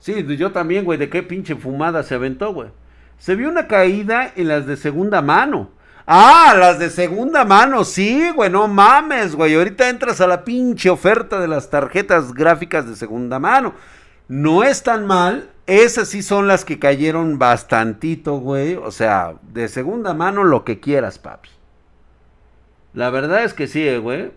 Sí, 0.00 0.22
yo 0.36 0.52
también, 0.52 0.84
güey, 0.84 0.98
de 0.98 1.08
qué 1.08 1.22
pinche 1.22 1.56
fumada 1.56 2.02
se 2.02 2.16
aventó, 2.16 2.52
güey. 2.52 2.68
Se 3.16 3.36
vio 3.36 3.48
una 3.48 3.66
caída 3.66 4.34
en 4.36 4.48
las 4.48 4.66
de 4.66 4.76
segunda 4.76 5.22
mano. 5.22 5.70
Ah, 6.06 6.54
las 6.58 6.78
de 6.78 6.90
segunda 6.90 7.46
mano, 7.46 7.84
sí, 7.84 8.30
güey, 8.34 8.50
no 8.50 8.68
mames, 8.68 9.34
güey. 9.34 9.54
Ahorita 9.54 9.88
entras 9.88 10.20
a 10.20 10.26
la 10.26 10.44
pinche 10.44 10.90
oferta 10.90 11.40
de 11.40 11.48
las 11.48 11.70
tarjetas 11.70 12.34
gráficas 12.34 12.86
de 12.86 12.96
segunda 12.96 13.38
mano. 13.38 13.72
No 14.28 14.64
es 14.64 14.82
tan 14.82 15.06
mal. 15.06 15.50
Esas 15.66 16.08
sí 16.08 16.22
son 16.22 16.48
las 16.48 16.64
que 16.64 16.78
cayeron 16.78 17.38
bastantito, 17.38 18.38
güey. 18.38 18.74
O 18.76 18.90
sea, 18.90 19.34
de 19.52 19.68
segunda 19.68 20.14
mano 20.14 20.44
lo 20.44 20.64
que 20.64 20.80
quieras, 20.80 21.18
papi. 21.18 21.48
La 22.94 23.10
verdad 23.10 23.44
es 23.44 23.54
que 23.54 23.66
sí, 23.66 23.86
eh, 23.86 23.98
güey. 23.98 24.32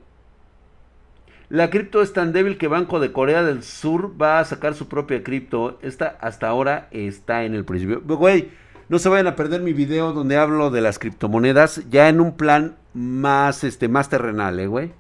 La 1.49 1.69
cripto 1.69 2.01
es 2.01 2.13
tan 2.13 2.33
débil 2.33 2.57
que 2.57 2.67
Banco 2.67 2.99
de 2.99 3.11
Corea 3.11 3.43
del 3.43 3.63
Sur 3.63 4.19
va 4.19 4.39
a 4.39 4.45
sacar 4.45 4.73
su 4.73 4.87
propia 4.87 5.23
cripto. 5.23 5.77
Esta 5.81 6.17
hasta 6.19 6.47
ahora 6.47 6.87
está 6.91 7.43
en 7.43 7.53
el 7.53 7.65
principio. 7.65 8.01
Güey, 8.01 8.49
no 8.89 8.99
se 8.99 9.09
vayan 9.09 9.27
a 9.27 9.35
perder 9.35 9.61
mi 9.61 9.73
video 9.73 10.13
donde 10.13 10.37
hablo 10.37 10.71
de 10.71 10.81
las 10.81 10.99
criptomonedas 10.99 11.81
ya 11.89 12.09
en 12.09 12.19
un 12.19 12.35
plan 12.35 12.75
más, 12.93 13.63
este, 13.63 13.87
más 13.87 14.09
terrenal, 14.09 14.59
¿eh, 14.59 14.67
güey. 14.67 14.91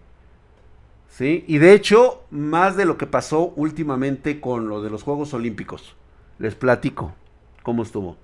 ¿Sí? 1.15 1.45
Y 1.47 1.59
de 1.59 1.71
hecho, 1.71 2.25
más 2.29 2.75
de 2.75 2.83
lo 2.83 2.97
que 2.97 3.07
pasó 3.07 3.53
últimamente 3.55 4.41
con 4.41 4.67
lo 4.67 4.81
de 4.81 4.89
los 4.89 5.03
Juegos 5.03 5.33
Olímpicos. 5.33 5.95
Les 6.39 6.55
platico 6.55 7.13
cómo 7.63 7.83
estuvo. 7.83 8.17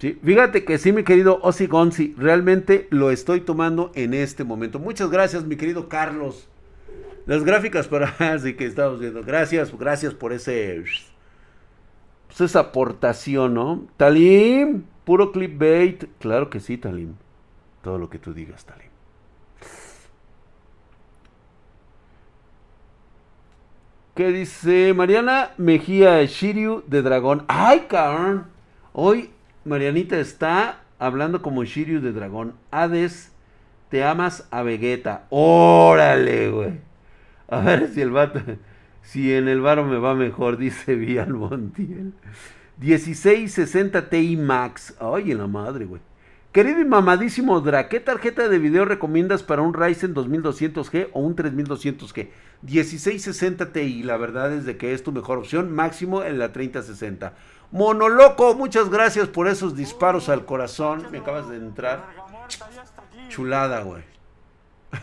¿Sí? 0.00 0.18
Fíjate 0.22 0.66
que 0.66 0.76
sí, 0.76 0.92
mi 0.92 1.04
querido 1.04 1.40
Ozzy 1.40 1.66
Gonzi, 1.66 2.14
realmente 2.18 2.88
lo 2.90 3.10
estoy 3.10 3.40
tomando 3.40 3.90
en 3.94 4.12
este 4.12 4.44
momento. 4.44 4.78
Muchas 4.78 5.08
gracias, 5.08 5.44
mi 5.46 5.56
querido 5.56 5.88
Carlos. 5.88 6.46
Las 7.24 7.42
gráficas 7.42 7.88
para 7.88 8.08
así 8.18 8.52
que 8.52 8.66
estamos 8.66 9.00
viendo. 9.00 9.22
Gracias, 9.22 9.72
gracias 9.78 10.12
por 10.12 10.34
ese 10.34 10.84
pues 12.26 12.40
esa 12.42 12.60
aportación, 12.60 13.54
¿no? 13.54 13.86
Talim, 13.96 14.82
puro 15.06 15.32
clickbait. 15.32 16.04
Claro 16.18 16.50
que 16.50 16.60
sí, 16.60 16.76
Talim. 16.76 17.14
Todo 17.80 17.96
lo 17.96 18.10
que 18.10 18.18
tú 18.18 18.34
digas, 18.34 18.66
Talim. 18.66 18.87
¿Qué 24.18 24.32
dice 24.32 24.94
Mariana 24.94 25.50
Mejía 25.58 26.24
Shiryu 26.24 26.82
de 26.88 27.02
Dragón? 27.02 27.44
¡Ay, 27.46 27.86
cabrón! 27.88 28.46
Hoy 28.92 29.30
Marianita 29.64 30.18
está 30.18 30.80
hablando 30.98 31.40
como 31.40 31.62
Shiryu 31.62 32.00
de 32.00 32.10
Dragón. 32.10 32.54
Hades, 32.72 33.30
te 33.90 34.02
amas 34.02 34.48
a 34.50 34.62
Vegeta. 34.62 35.26
¡Órale, 35.30 36.50
güey! 36.50 36.80
A 37.46 37.60
ver 37.60 37.90
si 37.94 38.00
el 38.00 38.10
vato. 38.10 38.40
Si 39.02 39.32
en 39.32 39.46
el 39.46 39.60
varo 39.60 39.84
me 39.84 39.98
va 39.98 40.16
mejor, 40.16 40.56
dice 40.56 40.96
Vial 40.96 41.34
Montiel. 41.34 42.12
1660 42.78 44.10
Ti 44.10 44.36
Max. 44.36 44.96
Ay, 44.98 45.30
en 45.30 45.38
la 45.38 45.46
madre, 45.46 45.84
güey. 45.84 46.02
Querido 46.52 46.80
y 46.80 46.84
mamadísimo 46.86 47.60
Dra, 47.60 47.90
¿qué 47.90 48.00
tarjeta 48.00 48.48
de 48.48 48.58
video 48.58 48.86
recomiendas 48.86 49.42
para 49.42 49.60
un 49.60 49.74
Ryzen 49.74 50.14
2200G 50.14 51.10
o 51.12 51.20
un 51.20 51.36
3200G? 51.36 52.30
1660 52.62 53.70
Ti, 53.70 54.02
la 54.02 54.16
verdad 54.16 54.54
es 54.54 54.64
de 54.64 54.78
que 54.78 54.94
es 54.94 55.02
tu 55.02 55.12
mejor 55.12 55.36
opción, 55.36 55.70
máximo 55.70 56.22
en 56.24 56.38
la 56.38 56.50
3060. 56.50 57.34
Monoloco, 57.70 58.54
muchas 58.54 58.88
gracias 58.88 59.28
por 59.28 59.46
esos 59.46 59.76
disparos 59.76 60.30
al 60.30 60.46
corazón. 60.46 61.06
Me 61.12 61.18
acabas 61.18 61.50
de 61.50 61.56
entrar. 61.56 62.06
Chulada, 63.28 63.82
güey. 63.82 64.02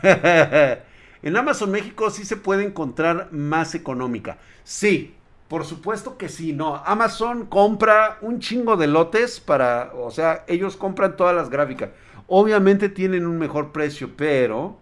En 1.25 1.35
Amazon 1.35 1.71
México 1.71 2.11
sí 2.11 2.23
se 2.23 2.37
puede 2.37 2.63
encontrar 2.63 3.29
más 3.31 3.73
económica. 3.73 4.37
Sí, 4.63 5.14
por 5.47 5.65
supuesto 5.65 6.17
que 6.17 6.29
sí, 6.29 6.53
no. 6.53 6.75
Amazon 6.85 7.45
compra 7.45 8.17
un 8.21 8.39
chingo 8.39 8.77
de 8.77 8.87
lotes 8.87 9.39
para, 9.39 9.91
o 9.93 10.11
sea, 10.11 10.43
ellos 10.47 10.75
compran 10.75 11.15
todas 11.15 11.35
las 11.35 11.49
gráficas. 11.49 11.91
Obviamente 12.27 12.89
tienen 12.89 13.27
un 13.27 13.37
mejor 13.37 13.71
precio, 13.71 14.11
pero, 14.17 14.77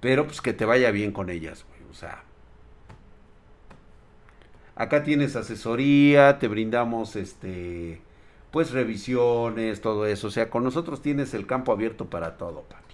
pero 0.00 0.26
pues 0.26 0.40
que 0.40 0.54
te 0.54 0.64
vaya 0.64 0.90
bien 0.90 1.12
con 1.12 1.28
ellas, 1.28 1.66
güey. 1.68 1.90
O 1.90 1.94
sea, 1.94 2.24
acá 4.74 5.02
tienes 5.02 5.36
asesoría, 5.36 6.38
te 6.38 6.48
brindamos 6.48 7.16
este, 7.16 8.00
pues 8.50 8.70
revisiones, 8.70 9.82
todo 9.82 10.06
eso. 10.06 10.28
O 10.28 10.30
sea, 10.30 10.48
con 10.48 10.64
nosotros 10.64 11.02
tienes 11.02 11.34
el 11.34 11.46
campo 11.46 11.72
abierto 11.72 12.06
para 12.06 12.38
todo, 12.38 12.62
pa. 12.62 12.84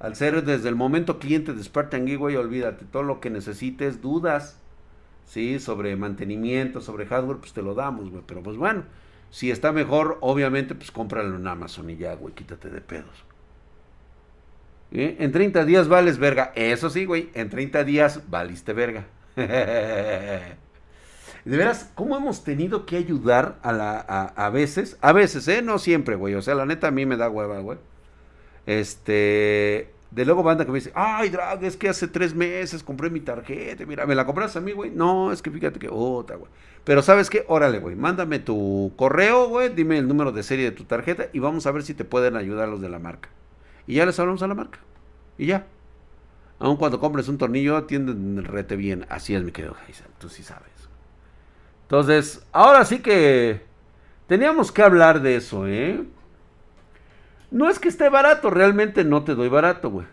Al 0.00 0.14
ser 0.14 0.44
desde 0.44 0.68
el 0.68 0.76
momento 0.76 1.18
cliente 1.18 1.52
de 1.54 1.62
Spartan 1.62 2.06
Geek, 2.06 2.20
olvídate, 2.20 2.84
todo 2.84 3.02
lo 3.02 3.20
que 3.20 3.30
necesites, 3.30 4.00
dudas, 4.00 4.60
¿sí? 5.28 5.60
Sobre 5.60 5.94
mantenimiento, 5.94 6.80
sobre 6.80 7.06
hardware, 7.06 7.38
pues 7.38 7.52
te 7.52 7.62
lo 7.62 7.74
damos, 7.74 8.10
güey. 8.10 8.24
Pero 8.26 8.42
pues 8.42 8.56
bueno, 8.56 8.82
si 9.30 9.50
está 9.50 9.70
mejor, 9.70 10.18
obviamente, 10.20 10.74
pues 10.74 10.90
cómpralo 10.90 11.36
en 11.36 11.46
Amazon 11.46 11.90
y 11.90 11.96
ya, 11.96 12.14
güey, 12.14 12.34
quítate 12.34 12.68
de 12.70 12.80
pedos. 12.80 13.24
En 14.90 15.30
30 15.30 15.64
días 15.64 15.86
vales 15.86 16.18
verga. 16.18 16.52
Eso 16.54 16.90
sí, 16.90 17.04
güey, 17.04 17.30
en 17.34 17.50
30 17.50 17.84
días 17.84 18.22
valiste 18.28 18.72
verga. 18.72 19.06
de 19.36 20.56
veras, 21.44 21.92
¿cómo 21.94 22.16
hemos 22.16 22.42
tenido 22.42 22.86
que 22.86 22.96
ayudar 22.96 23.58
a, 23.62 23.72
la, 23.72 24.04
a, 24.08 24.46
a 24.46 24.50
veces? 24.50 24.96
A 25.02 25.12
veces, 25.12 25.46
¿eh? 25.46 25.62
No 25.62 25.78
siempre, 25.78 26.16
güey. 26.16 26.34
O 26.34 26.42
sea, 26.42 26.54
la 26.54 26.66
neta 26.66 26.88
a 26.88 26.90
mí 26.90 27.06
me 27.06 27.16
da 27.16 27.28
hueva, 27.28 27.60
güey 27.60 27.78
este. 28.68 29.94
De 30.10 30.24
luego 30.24 30.42
banda 30.42 30.64
que 30.64 30.72
me 30.72 30.78
dice, 30.78 30.90
ay, 30.94 31.28
Drag, 31.28 31.62
es 31.64 31.76
que 31.76 31.88
hace 31.88 32.08
tres 32.08 32.34
meses 32.34 32.82
compré 32.82 33.10
mi 33.10 33.20
tarjeta. 33.20 33.84
Mira, 33.84 34.06
¿me 34.06 34.14
la 34.14 34.24
compras 34.24 34.56
a 34.56 34.60
mí, 34.60 34.72
güey? 34.72 34.90
No, 34.90 35.32
es 35.32 35.42
que 35.42 35.50
fíjate 35.50 35.78
que 35.78 35.88
otra, 35.90 36.36
güey. 36.36 36.50
Pero 36.84 37.02
¿sabes 37.02 37.28
qué? 37.28 37.44
Órale, 37.48 37.78
güey. 37.78 37.94
Mándame 37.94 38.38
tu 38.38 38.92
correo, 38.96 39.48
güey. 39.48 39.68
Dime 39.68 39.98
el 39.98 40.08
número 40.08 40.32
de 40.32 40.42
serie 40.42 40.64
de 40.64 40.72
tu 40.72 40.84
tarjeta 40.84 41.26
y 41.34 41.40
vamos 41.40 41.66
a 41.66 41.72
ver 41.72 41.82
si 41.82 41.92
te 41.92 42.04
pueden 42.04 42.36
ayudar 42.36 42.68
los 42.68 42.80
de 42.80 42.88
la 42.88 42.98
marca. 42.98 43.28
Y 43.86 43.94
ya 43.94 44.06
les 44.06 44.18
hablamos 44.18 44.42
a 44.42 44.46
la 44.46 44.54
marca. 44.54 44.78
Y 45.36 45.46
ya. 45.46 45.66
Aun 46.58 46.76
cuando 46.76 46.98
compres 46.98 47.28
un 47.28 47.38
tornillo, 47.38 47.76
atienden 47.76 48.38
el 48.38 48.44
rete 48.44 48.76
bien. 48.76 49.04
Así 49.10 49.34
es, 49.34 49.42
mi 49.42 49.52
querido. 49.52 49.76
Tú 50.18 50.30
sí 50.30 50.42
sabes. 50.42 50.72
Entonces, 51.82 52.44
ahora 52.52 52.84
sí 52.84 53.00
que 53.00 53.62
teníamos 54.26 54.72
que 54.72 54.82
hablar 54.82 55.20
de 55.20 55.36
eso, 55.36 55.66
¿eh? 55.66 56.02
No 57.50 57.68
es 57.70 57.78
que 57.78 57.88
esté 57.88 58.08
barato, 58.08 58.50
realmente 58.50 59.04
no 59.04 59.24
te 59.24 59.34
doy 59.34 59.48
barato, 59.48 59.90
güey. 59.90 60.06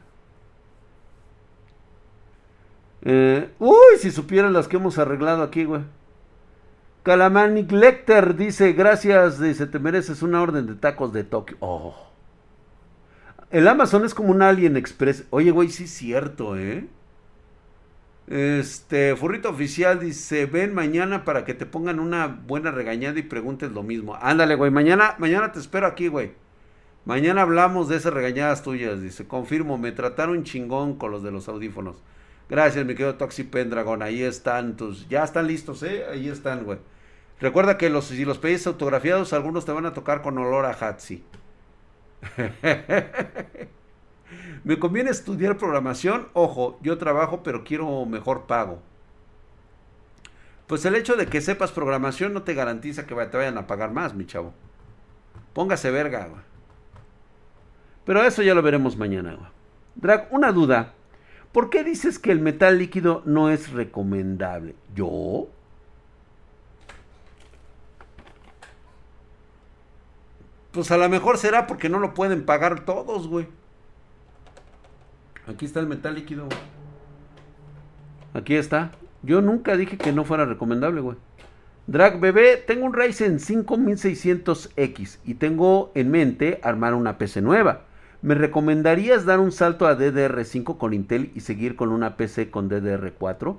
Eh, 3.01 3.49
uy, 3.59 3.97
si 3.99 4.09
supieran 4.11 4.53
las 4.53 4.67
que 4.67 4.77
hemos 4.77 4.97
arreglado 4.97 5.43
aquí, 5.43 5.65
güey. 5.65 5.81
Calamanic 7.03 7.71
Lecter 7.71 8.35
dice, 8.35 8.73
gracias, 8.73 9.39
dice, 9.39 9.67
te 9.67 9.77
mereces 9.77 10.23
una 10.23 10.41
orden 10.41 10.65
de 10.65 10.73
tacos 10.73 11.13
de 11.13 11.23
Tokio. 11.23 11.57
Oh. 11.59 11.95
El 13.51 13.67
Amazon 13.67 14.05
es 14.05 14.15
como 14.15 14.31
un 14.31 14.41
Alien 14.41 14.75
Express. 14.75 15.25
Oye, 15.29 15.51
güey, 15.51 15.69
sí 15.69 15.83
es 15.83 15.91
cierto, 15.91 16.57
¿eh? 16.57 16.87
Este, 18.27 19.15
Furrito 19.15 19.49
Oficial 19.49 19.99
dice, 19.99 20.47
ven 20.47 20.73
mañana 20.73 21.25
para 21.25 21.45
que 21.45 21.53
te 21.53 21.67
pongan 21.67 21.99
una 21.99 22.25
buena 22.25 22.71
regañada 22.71 23.19
y 23.19 23.23
preguntes 23.23 23.71
lo 23.71 23.83
mismo. 23.83 24.15
Ándale, 24.19 24.55
güey, 24.55 24.71
mañana, 24.71 25.13
mañana 25.19 25.51
te 25.51 25.59
espero 25.59 25.85
aquí, 25.85 26.07
güey. 26.07 26.31
Mañana 27.05 27.43
hablamos 27.43 27.87
de 27.87 27.97
esas 27.97 28.13
regañadas 28.13 28.63
tuyas, 28.63 29.01
dice. 29.01 29.27
Confirmo, 29.27 29.77
me 29.77 29.91
trataron 29.91 30.43
chingón 30.43 30.95
con 30.97 31.11
los 31.11 31.21
de 31.21 31.31
los 31.31 31.47
audífonos. 31.47 31.97
Gracias, 32.49 32.85
mi 32.85 32.93
querido 32.93 33.15
Toxi 33.15 33.43
Pendragon. 33.43 34.01
Ahí 34.01 34.23
están 34.23 34.75
tus. 34.75 35.07
Ya 35.07 35.23
están 35.23 35.47
listos, 35.47 35.83
¿eh? 35.83 36.05
Ahí 36.11 36.27
están, 36.29 36.63
güey. 36.63 36.79
Recuerda 37.39 37.77
que 37.77 37.89
los, 37.89 38.05
si 38.05 38.25
los 38.25 38.39
pedís 38.39 38.65
autografiados, 38.65 39.33
algunos 39.33 39.65
te 39.65 39.71
van 39.71 39.85
a 39.85 39.93
tocar 39.93 40.21
con 40.21 40.37
olor 40.37 40.65
a 40.65 40.71
Hatsi. 40.71 41.23
Me 44.63 44.79
conviene 44.79 45.11
estudiar 45.11 45.57
programación. 45.57 46.29
Ojo, 46.33 46.79
yo 46.81 46.97
trabajo, 46.97 47.43
pero 47.43 47.63
quiero 47.63 48.05
mejor 48.05 48.47
pago. 48.47 48.81
Pues 50.65 50.83
el 50.85 50.95
hecho 50.95 51.15
de 51.15 51.27
que 51.27 51.41
sepas 51.41 51.71
programación 51.71 52.33
no 52.33 52.41
te 52.41 52.55
garantiza 52.55 53.05
que 53.05 53.13
te 53.13 53.37
vayan 53.37 53.59
a 53.59 53.67
pagar 53.67 53.91
más, 53.91 54.15
mi 54.15 54.25
chavo. 54.25 54.53
Póngase 55.53 55.91
verga, 55.91 56.27
güey. 56.27 56.54
Pero 58.05 58.23
eso 58.23 58.43
ya 58.43 58.53
lo 58.53 58.61
veremos 58.61 58.97
mañana. 58.97 59.37
Drag, 59.95 60.27
una 60.31 60.51
duda. 60.51 60.93
¿Por 61.51 61.69
qué 61.69 61.83
dices 61.83 62.19
que 62.19 62.31
el 62.31 62.39
metal 62.39 62.77
líquido 62.77 63.21
no 63.25 63.49
es 63.49 63.71
recomendable? 63.71 64.75
¿Yo? 64.93 65.47
Pues 70.71 70.91
a 70.91 70.97
lo 70.97 71.07
mejor 71.07 71.37
será 71.37 71.67
porque 71.67 71.87
no 71.87 71.99
lo 71.99 72.13
pueden 72.13 72.45
pagar 72.45 72.83
todos, 72.83 73.27
güey. 73.27 73.47
Aquí 75.47 75.65
está 75.65 75.79
el 75.79 75.87
metal 75.87 76.15
líquido. 76.15 76.49
Aquí 78.33 78.55
está. 78.55 78.91
Yo 79.23 79.41
nunca 79.41 79.77
dije 79.77 79.97
que 79.97 80.11
no 80.11 80.25
fuera 80.25 80.45
recomendable, 80.45 80.99
güey. 80.99 81.17
Drag 81.87 82.19
bebé, 82.19 82.57
tengo 82.57 82.85
un 82.85 82.93
Ryzen 82.93 83.39
5600X 83.39 85.19
y 85.23 85.35
tengo 85.35 85.91
en 85.95 86.11
mente 86.11 86.59
armar 86.63 86.93
una 86.95 87.17
PC 87.17 87.41
nueva. 87.41 87.83
¿Me 88.25 88.33
recomendarías 88.33 89.23
dar 89.25 89.39
un 89.39 89.51
salto 89.51 89.85
a 89.85 89.95
DDR5 89.95 90.79
con 90.79 90.95
Intel 90.95 91.29
y 91.35 91.41
seguir 91.41 91.75
con 91.75 91.91
una 91.91 92.17
PC 92.17 92.49
con 92.49 92.71
DDR4? 92.71 93.55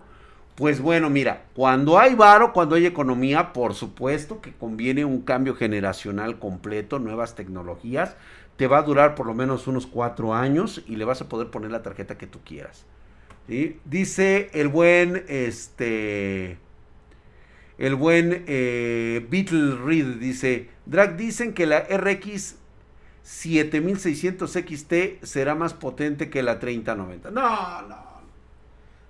Pues 0.56 0.80
bueno, 0.80 1.08
mira, 1.08 1.44
cuando 1.54 2.00
hay 2.00 2.16
varo, 2.16 2.52
cuando 2.52 2.74
hay 2.74 2.84
economía, 2.84 3.52
por 3.52 3.74
supuesto 3.74 4.40
que 4.40 4.52
conviene 4.52 5.04
un 5.04 5.22
cambio 5.22 5.54
generacional 5.54 6.40
completo, 6.40 6.98
nuevas 6.98 7.36
tecnologías. 7.36 8.16
Te 8.56 8.66
va 8.66 8.78
a 8.78 8.82
durar 8.82 9.14
por 9.14 9.26
lo 9.26 9.34
menos 9.34 9.68
unos 9.68 9.86
cuatro 9.86 10.34
años 10.34 10.82
y 10.88 10.96
le 10.96 11.04
vas 11.04 11.20
a 11.20 11.28
poder 11.28 11.46
poner 11.50 11.70
la 11.70 11.84
tarjeta 11.84 12.18
que 12.18 12.26
tú 12.26 12.40
quieras. 12.44 12.86
Dice 13.84 14.50
el 14.52 14.66
buen, 14.66 15.22
este, 15.28 16.58
el 17.78 17.94
buen 17.94 18.42
eh, 18.48 19.24
Beatle 19.30 19.76
Reed, 19.76 20.16
dice, 20.16 20.70
Drag 20.86 21.16
dicen 21.16 21.52
que 21.52 21.66
la 21.66 21.82
RX 21.82 22.56
7600 23.26 24.52
XT 24.52 25.24
será 25.24 25.56
más 25.56 25.74
potente 25.74 26.30
que 26.30 26.44
la 26.44 26.60
3090. 26.60 27.32
No, 27.32 27.82
no, 27.82 27.98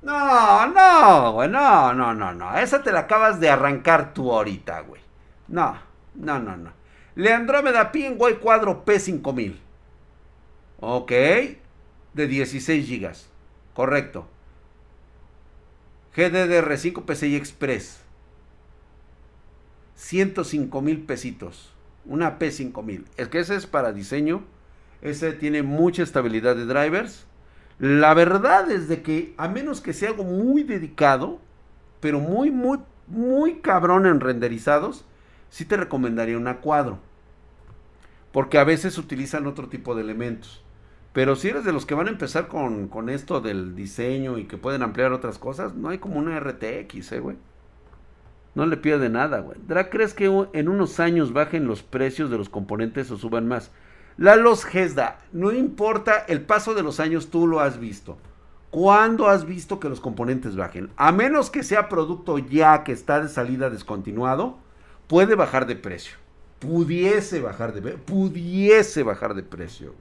no, 0.01 0.67
no, 0.69 1.33
güey, 1.33 1.51
no, 1.51 1.93
no, 1.93 2.15
no, 2.15 2.33
no. 2.33 2.57
Esa 2.57 2.83
te 2.83 2.93
la 2.93 3.01
acabas 3.01 3.41
de 3.41 3.51
arrancar 3.51 4.15
tú 4.15 4.33
ahorita, 4.33 4.81
güey. 4.81 5.03
No, 5.49 5.79
no, 6.15 6.39
no, 6.39 6.57
no. 6.57 6.73
Leandrómeda 7.15 7.93
PNY 7.93 8.37
cuadro 8.41 8.87
P5000. 8.87 9.55
Ok. 10.81 11.13
De 12.15 12.27
16 12.27 12.89
GB. 12.89 13.13
Correcto. 13.75 14.27
GDDR5 16.17 17.05
PCI 17.05 17.37
Express. 17.37 18.01
105 19.95 20.81
mil 20.81 21.03
pesitos. 21.05 21.76
Una 22.07 22.39
P5000. 22.39 23.05
Es 23.17 23.29
que 23.29 23.41
ese 23.41 23.57
es 23.57 23.67
para 23.67 23.93
diseño. 23.93 24.45
Ese 25.03 25.33
tiene 25.33 25.63
mucha 25.63 26.03
estabilidad 26.03 26.57
de 26.57 26.67
drivers. 26.67 27.27
La 27.79 28.15
verdad 28.15 28.71
es 28.71 28.89
de 28.89 29.03
que 29.03 29.35
a 29.37 29.49
menos 29.49 29.81
que 29.81 29.93
sea 29.93 30.11
algo 30.11 30.25
muy 30.25 30.63
dedicado, 30.63 31.41
pero 32.01 32.21
muy, 32.21 32.51
muy, 32.51 32.79
muy 33.07 33.57
cabrón 33.57 34.07
en 34.07 34.21
renderizados, 34.21 35.05
sí 35.51 35.65
te 35.65 35.77
recomendaría 35.77 36.39
una 36.39 36.59
cuadro. 36.59 36.99
Porque 38.33 38.59
a 38.59 38.65
veces 38.65 38.99
utilizan 38.99 39.47
otro 39.47 39.69
tipo 39.69 39.95
de 39.95 40.03
elementos. 40.03 40.63
Pero 41.13 41.35
si 41.35 41.49
eres 41.49 41.65
de 41.65 41.73
los 41.73 41.87
que 41.87 41.95
van 41.95 42.09
a 42.09 42.11
empezar 42.11 42.47
con, 42.47 42.89
con 42.89 43.09
esto 43.09 43.41
del 43.41 43.75
diseño 43.75 44.37
y 44.37 44.45
que 44.45 44.59
pueden 44.59 44.83
ampliar 44.83 45.13
otras 45.13 45.39
cosas, 45.39 45.75
no 45.75 45.89
hay 45.89 45.99
como 45.99 46.19
una 46.19 46.39
RTX, 46.39 47.13
eh, 47.13 47.21
güey. 47.21 47.37
No 48.57 48.65
le 48.65 48.79
pierde 48.79 49.11
nada, 49.11 49.41
güey. 49.41 49.59
¿crees 49.91 50.15
que 50.15 50.25
en 50.25 50.69
unos 50.69 50.99
años 50.99 51.35
bajen 51.35 51.67
los 51.67 51.83
precios 51.83 52.31
de 52.31 52.39
los 52.39 52.49
componentes 52.49 53.11
o 53.11 53.19
suban 53.19 53.47
más? 53.47 53.71
Lalos 54.17 54.65
Gesda, 54.65 55.19
no 55.31 55.53
importa 55.53 56.25
el 56.27 56.41
paso 56.41 56.73
de 56.73 56.83
los 56.83 56.99
años, 56.99 57.29
tú 57.29 57.47
lo 57.47 57.61
has 57.61 57.79
visto. 57.79 58.17
¿Cuándo 58.71 59.29
has 59.29 59.45
visto 59.45 59.79
que 59.79 59.91
los 59.91 60.01
componentes 60.01 60.57
bajen? 60.57 60.89
A 60.97 61.13
menos 61.13 61.51
que 61.51 61.63
sea 61.63 61.91
producto 61.91 62.39
ya 62.39 62.83
que 62.83 62.93
está 62.93 63.21
de 63.21 63.29
salida 63.29 63.69
descontinuado, 63.69 64.57
puede 65.07 65.35
bajar 65.35 65.67
de 65.67 65.77
precio. 65.77 66.17
Pudiese 66.59 67.43
bajar 67.43 67.75
de 67.75 67.93
pudiese 67.99 69.03
bajar 69.03 69.35
de 69.35 69.43
precio. 69.43 69.95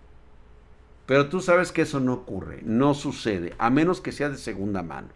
Pero 1.05 1.27
tú 1.27 1.41
sabes 1.41 1.73
que 1.73 1.81
eso 1.81 1.99
no 1.99 2.13
ocurre, 2.13 2.61
no 2.63 2.93
sucede, 2.93 3.53
a 3.57 3.69
menos 3.69 3.99
que 3.99 4.13
sea 4.13 4.29
de 4.29 4.37
segunda 4.37 4.81
mano. 4.81 5.09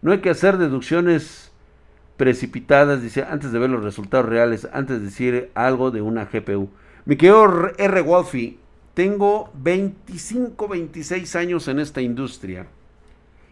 No 0.00 0.12
hay 0.12 0.22
que 0.22 0.30
hacer 0.30 0.56
deducciones 0.56 1.45
precipitadas, 2.16 3.02
dice, 3.02 3.24
antes 3.28 3.52
de 3.52 3.58
ver 3.58 3.70
los 3.70 3.84
resultados 3.84 4.26
reales, 4.26 4.68
antes 4.72 4.98
de 4.98 5.04
decir 5.04 5.50
algo 5.54 5.90
de 5.90 6.02
una 6.02 6.26
GPU. 6.26 6.70
Mi 7.04 7.16
querido 7.16 7.70
R. 7.76 8.00
Wolfie, 8.02 8.58
tengo 8.94 9.50
25, 9.54 10.68
26 10.68 11.36
años 11.36 11.68
en 11.68 11.78
esta 11.78 12.00
industria. 12.00 12.66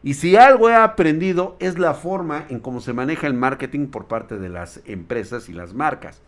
Y 0.03 0.15
si 0.15 0.37
algo 0.37 0.69
he 0.69 0.75
aprendido 0.75 1.57
es 1.61 1.79
la 1.79 1.95
forma 1.95 2.47
en 2.49 2.61
cómo 2.61 2.81
se 2.81 2.93
maneja 2.93 3.27
el 3.27 3.35
marketing 3.35 3.87
por 3.87 4.07
parte 4.07 4.39
de 4.39 4.49
las 4.49 4.81
empresas 4.85 5.49
y 5.49 5.53
las 5.53 5.73
marcas. 5.73 6.21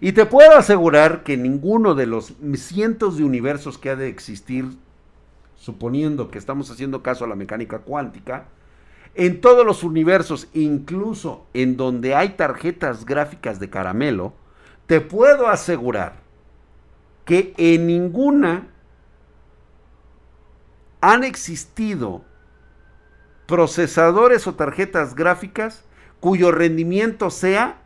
Y 0.00 0.12
te 0.12 0.26
puedo 0.26 0.52
asegurar 0.56 1.22
que 1.22 1.36
ninguno 1.36 1.94
de 1.94 2.06
los 2.06 2.34
cientos 2.54 3.16
de 3.16 3.24
universos 3.24 3.78
que 3.78 3.90
ha 3.90 3.96
de 3.96 4.08
existir, 4.08 4.66
suponiendo 5.56 6.30
que 6.30 6.38
estamos 6.38 6.70
haciendo 6.70 7.02
caso 7.02 7.24
a 7.24 7.28
la 7.28 7.36
mecánica 7.36 7.78
cuántica, 7.78 8.48
en 9.16 9.40
todos 9.40 9.64
los 9.64 9.82
universos, 9.82 10.48
incluso 10.52 11.46
en 11.54 11.76
donde 11.76 12.14
hay 12.14 12.30
tarjetas 12.30 13.06
gráficas 13.06 13.58
de 13.58 13.70
caramelo, 13.70 14.34
te 14.86 15.00
puedo 15.00 15.48
asegurar 15.48 16.16
que 17.24 17.54
en 17.56 17.86
ninguna 17.86 18.68
han 21.00 21.24
existido 21.24 22.24
procesadores 23.46 24.46
o 24.46 24.54
tarjetas 24.54 25.14
gráficas 25.14 25.82
cuyo 26.20 26.52
rendimiento 26.52 27.30
sea 27.30 27.78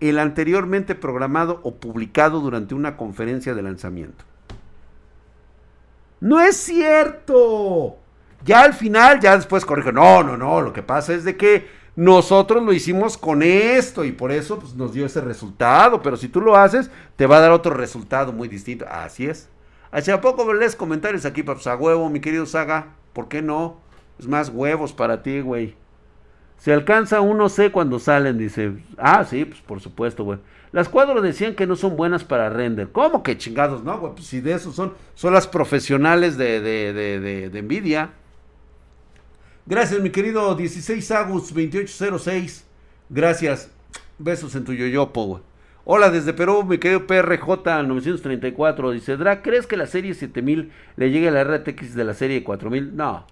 el 0.00 0.18
anteriormente 0.18 0.94
programado 0.94 1.60
o 1.64 1.74
publicado 1.74 2.40
durante 2.40 2.74
una 2.74 2.96
conferencia 2.96 3.54
de 3.54 3.62
lanzamiento. 3.62 4.24
No 6.20 6.40
es 6.40 6.56
cierto. 6.56 7.98
Ya 8.44 8.62
al 8.62 8.74
final, 8.74 9.20
ya 9.20 9.36
después 9.36 9.64
corrijo, 9.64 9.92
no, 9.92 10.22
no, 10.22 10.36
no, 10.36 10.60
lo 10.60 10.72
que 10.72 10.82
pasa 10.82 11.12
es 11.12 11.24
de 11.24 11.36
que 11.36 11.66
nosotros 11.96 12.62
lo 12.62 12.72
hicimos 12.72 13.18
con 13.18 13.42
esto 13.42 14.04
y 14.04 14.12
por 14.12 14.30
eso 14.30 14.60
pues, 14.60 14.74
nos 14.74 14.92
dio 14.92 15.04
ese 15.04 15.20
resultado. 15.20 16.00
Pero 16.00 16.16
si 16.16 16.28
tú 16.28 16.40
lo 16.40 16.56
haces, 16.56 16.92
te 17.16 17.26
va 17.26 17.38
a 17.38 17.40
dar 17.40 17.50
otro 17.50 17.74
resultado 17.74 18.32
muy 18.32 18.46
distinto. 18.46 18.86
Así 18.88 19.26
es. 19.26 19.48
¿Hacia 19.90 20.20
poco 20.20 20.52
lees 20.54 20.76
comentarios 20.76 21.24
aquí, 21.24 21.42
pues 21.42 21.66
a 21.66 21.74
huevo, 21.74 22.08
mi 22.08 22.20
querido 22.20 22.46
Saga? 22.46 22.94
¿Por 23.12 23.26
qué 23.26 23.42
no? 23.42 23.80
Es 24.18 24.28
más 24.28 24.50
huevos 24.50 24.92
para 24.92 25.24
ti, 25.24 25.40
güey. 25.40 25.74
Se 26.58 26.72
alcanza 26.72 27.20
uno 27.20 27.48
sé 27.48 27.72
cuando 27.72 27.98
salen, 27.98 28.38
dice. 28.38 28.74
Ah, 28.96 29.24
sí, 29.24 29.44
pues 29.44 29.60
por 29.60 29.80
supuesto, 29.80 30.22
güey. 30.22 30.38
Las 30.70 30.88
cuadros 30.88 31.22
decían 31.22 31.54
que 31.54 31.66
no 31.66 31.74
son 31.74 31.96
buenas 31.96 32.22
para 32.22 32.48
render. 32.48 32.92
¿Cómo 32.92 33.24
que 33.24 33.38
chingados? 33.38 33.82
No, 33.82 33.98
güey, 33.98 34.12
pues 34.12 34.26
si 34.26 34.40
de 34.40 34.52
eso 34.52 34.72
son, 34.72 34.92
son 35.14 35.32
las 35.32 35.48
profesionales 35.48 36.36
de, 36.36 36.60
de, 36.60 36.92
de, 36.92 37.50
de 37.50 37.62
Nvidia. 37.62 38.10
Gracias, 39.68 40.00
mi 40.00 40.08
querido 40.08 40.54
16 40.54 41.10
Agus 41.10 41.52
2806. 41.52 42.64
Gracias. 43.10 43.70
Besos 44.18 44.54
en 44.54 44.64
tu 44.64 44.72
yoyopo, 44.72 45.42
Hola 45.84 46.08
desde 46.08 46.32
Perú, 46.32 46.64
mi 46.64 46.78
querido 46.78 47.06
PRJ 47.06 47.82
934. 47.82 48.92
Dice, 48.92 49.18
Dra, 49.18 49.42
¿crees 49.42 49.66
que 49.66 49.76
la 49.76 49.86
serie 49.86 50.14
7000 50.14 50.72
le 50.96 51.10
llegue 51.10 51.28
a 51.28 51.32
la 51.32 51.44
RTX 51.44 51.94
de 51.94 52.04
la 52.04 52.14
serie 52.14 52.42
4000? 52.44 52.96
No. 52.96 53.26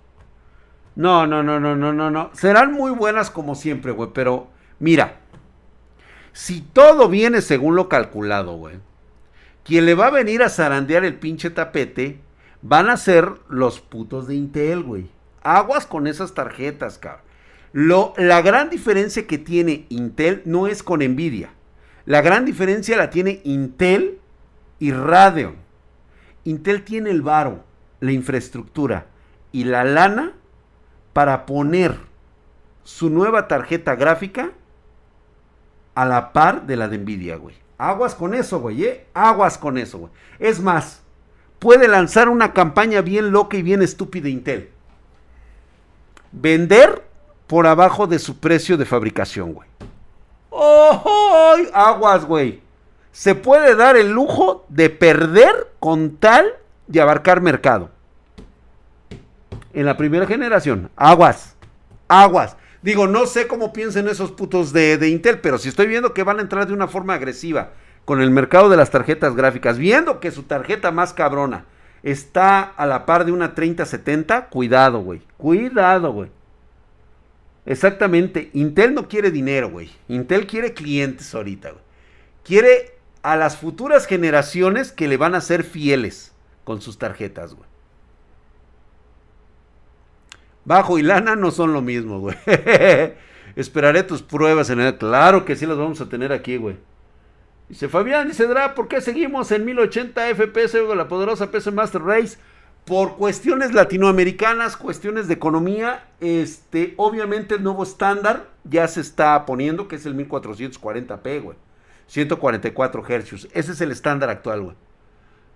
No, 0.94 1.26
no, 1.26 1.42
no, 1.42 1.58
no, 1.58 1.74
no, 1.74 1.94
no, 1.94 2.10
no. 2.10 2.30
Serán 2.34 2.74
muy 2.74 2.90
buenas 2.90 3.30
como 3.30 3.54
siempre, 3.54 3.92
güey. 3.92 4.10
Pero, 4.12 4.48
mira. 4.78 5.20
Si 6.34 6.60
todo 6.60 7.08
viene 7.08 7.40
según 7.40 7.76
lo 7.76 7.88
calculado, 7.88 8.56
güey. 8.56 8.76
Quien 9.64 9.86
le 9.86 9.94
va 9.94 10.08
a 10.08 10.10
venir 10.10 10.42
a 10.42 10.50
zarandear 10.50 11.06
el 11.06 11.14
pinche 11.14 11.48
tapete 11.48 12.20
van 12.60 12.90
a 12.90 12.98
ser 12.98 13.32
los 13.48 13.80
putos 13.80 14.26
de 14.28 14.34
Intel, 14.34 14.82
güey 14.82 15.15
Aguas 15.46 15.86
con 15.86 16.06
esas 16.08 16.34
tarjetas, 16.34 16.98
cabrón. 16.98 17.22
Lo, 17.72 18.14
la 18.16 18.42
gran 18.42 18.68
diferencia 18.68 19.26
que 19.26 19.38
tiene 19.38 19.86
Intel 19.90 20.42
no 20.44 20.66
es 20.66 20.82
con 20.82 21.00
Nvidia. 21.00 21.50
La 22.04 22.20
gran 22.20 22.44
diferencia 22.44 22.96
la 22.96 23.10
tiene 23.10 23.42
Intel 23.44 24.18
y 24.78 24.90
Radeon. 24.92 25.56
Intel 26.44 26.82
tiene 26.82 27.10
el 27.10 27.22
varo, 27.22 27.64
la 28.00 28.12
infraestructura 28.12 29.06
y 29.52 29.64
la 29.64 29.84
lana 29.84 30.32
para 31.12 31.46
poner 31.46 31.96
su 32.82 33.08
nueva 33.10 33.46
tarjeta 33.46 33.94
gráfica 33.94 34.50
a 35.94 36.04
la 36.06 36.32
par 36.32 36.66
de 36.66 36.76
la 36.76 36.88
de 36.88 36.98
Nvidia, 36.98 37.36
güey. 37.36 37.54
Aguas 37.78 38.14
con 38.14 38.34
eso, 38.34 38.60
güey, 38.60 38.84
¿eh? 38.84 39.06
Aguas 39.14 39.58
con 39.58 39.78
eso, 39.78 39.98
güey. 39.98 40.12
Es 40.38 40.60
más, 40.60 41.02
puede 41.58 41.88
lanzar 41.88 42.28
una 42.28 42.52
campaña 42.52 43.00
bien 43.00 43.30
loca 43.32 43.56
y 43.56 43.62
bien 43.62 43.82
estúpida 43.82 44.28
Intel. 44.28 44.70
Vender 46.32 47.02
por 47.46 47.66
abajo 47.66 48.06
de 48.06 48.18
su 48.18 48.38
precio 48.38 48.76
de 48.76 48.84
fabricación, 48.84 49.52
güey. 49.52 49.68
¡Oh! 50.50 51.56
Aguas, 51.72 52.24
güey. 52.24 52.60
Se 53.12 53.34
puede 53.34 53.74
dar 53.76 53.96
el 53.96 54.10
lujo 54.12 54.64
de 54.68 54.90
perder 54.90 55.72
con 55.78 56.16
tal 56.16 56.54
de 56.86 57.00
abarcar 57.00 57.40
mercado. 57.40 57.90
En 59.72 59.86
la 59.86 59.96
primera 59.96 60.26
generación. 60.26 60.90
Aguas. 60.96 61.56
Aguas. 62.08 62.56
Digo, 62.82 63.06
no 63.06 63.26
sé 63.26 63.46
cómo 63.46 63.72
piensen 63.72 64.06
esos 64.08 64.32
putos 64.32 64.72
de, 64.72 64.96
de, 64.96 65.08
Intel, 65.08 65.40
pero 65.40 65.58
si 65.58 65.68
estoy 65.68 65.86
viendo 65.86 66.14
que 66.14 66.22
van 66.22 66.38
a 66.38 66.42
entrar 66.42 66.66
de 66.66 66.72
una 66.72 66.88
forma 66.88 67.14
agresiva 67.14 67.70
con 68.04 68.20
el 68.20 68.30
mercado 68.30 68.68
de 68.68 68.76
las 68.76 68.90
tarjetas 68.90 69.34
gráficas, 69.34 69.78
viendo 69.78 70.20
que 70.20 70.30
su 70.30 70.44
tarjeta 70.44 70.92
más 70.92 71.12
cabrona 71.12 71.64
está 72.10 72.62
a 72.62 72.86
la 72.86 73.04
par 73.04 73.24
de 73.24 73.32
una 73.32 73.54
3070, 73.54 74.46
cuidado, 74.46 75.00
güey. 75.00 75.22
Cuidado, 75.36 76.12
güey. 76.12 76.30
Exactamente. 77.64 78.50
Intel 78.52 78.94
no 78.94 79.08
quiere 79.08 79.32
dinero, 79.32 79.70
güey. 79.70 79.90
Intel 80.06 80.46
quiere 80.46 80.72
clientes 80.72 81.34
ahorita, 81.34 81.72
güey. 81.72 81.82
Quiere 82.44 82.94
a 83.22 83.34
las 83.34 83.56
futuras 83.56 84.06
generaciones 84.06 84.92
que 84.92 85.08
le 85.08 85.16
van 85.16 85.34
a 85.34 85.40
ser 85.40 85.64
fieles 85.64 86.32
con 86.62 86.80
sus 86.80 86.96
tarjetas, 86.96 87.54
güey. 87.54 87.68
Bajo 90.64 90.98
y 91.00 91.02
lana 91.02 91.34
no 91.34 91.50
son 91.50 91.72
lo 91.72 91.82
mismo, 91.82 92.20
güey. 92.20 92.36
Esperaré 93.56 94.04
tus 94.04 94.22
pruebas 94.22 94.70
en 94.70 94.78
el... 94.78 94.96
Claro 94.96 95.44
que 95.44 95.56
sí 95.56 95.66
las 95.66 95.76
vamos 95.76 96.00
a 96.00 96.08
tener 96.08 96.32
aquí, 96.32 96.56
güey. 96.56 96.76
Dice 97.68 97.88
Fabián, 97.88 98.28
dice 98.28 98.46
Dra, 98.46 98.74
¿por 98.76 98.86
qué 98.86 99.00
seguimos 99.00 99.50
en 99.50 99.64
1080 99.64 100.34
FPS 100.34 100.78
con 100.86 100.96
la 100.96 101.08
poderosa 101.08 101.50
PC 101.50 101.72
Master 101.72 102.02
Race? 102.02 102.38
Por 102.84 103.16
cuestiones 103.16 103.74
latinoamericanas, 103.74 104.76
cuestiones 104.76 105.26
de 105.26 105.34
economía, 105.34 106.04
este, 106.20 106.94
obviamente 106.96 107.56
el 107.56 107.64
nuevo 107.64 107.82
estándar 107.82 108.46
ya 108.62 108.86
se 108.86 109.00
está 109.00 109.44
poniendo, 109.44 109.88
que 109.88 109.96
es 109.96 110.06
el 110.06 110.16
1440p, 110.16 111.42
güey. 111.42 111.56
144 112.06 113.02
Hz. 113.02 113.48
Ese 113.52 113.72
es 113.72 113.80
el 113.80 113.90
estándar 113.90 114.30
actual, 114.30 114.62
güey. 114.62 114.76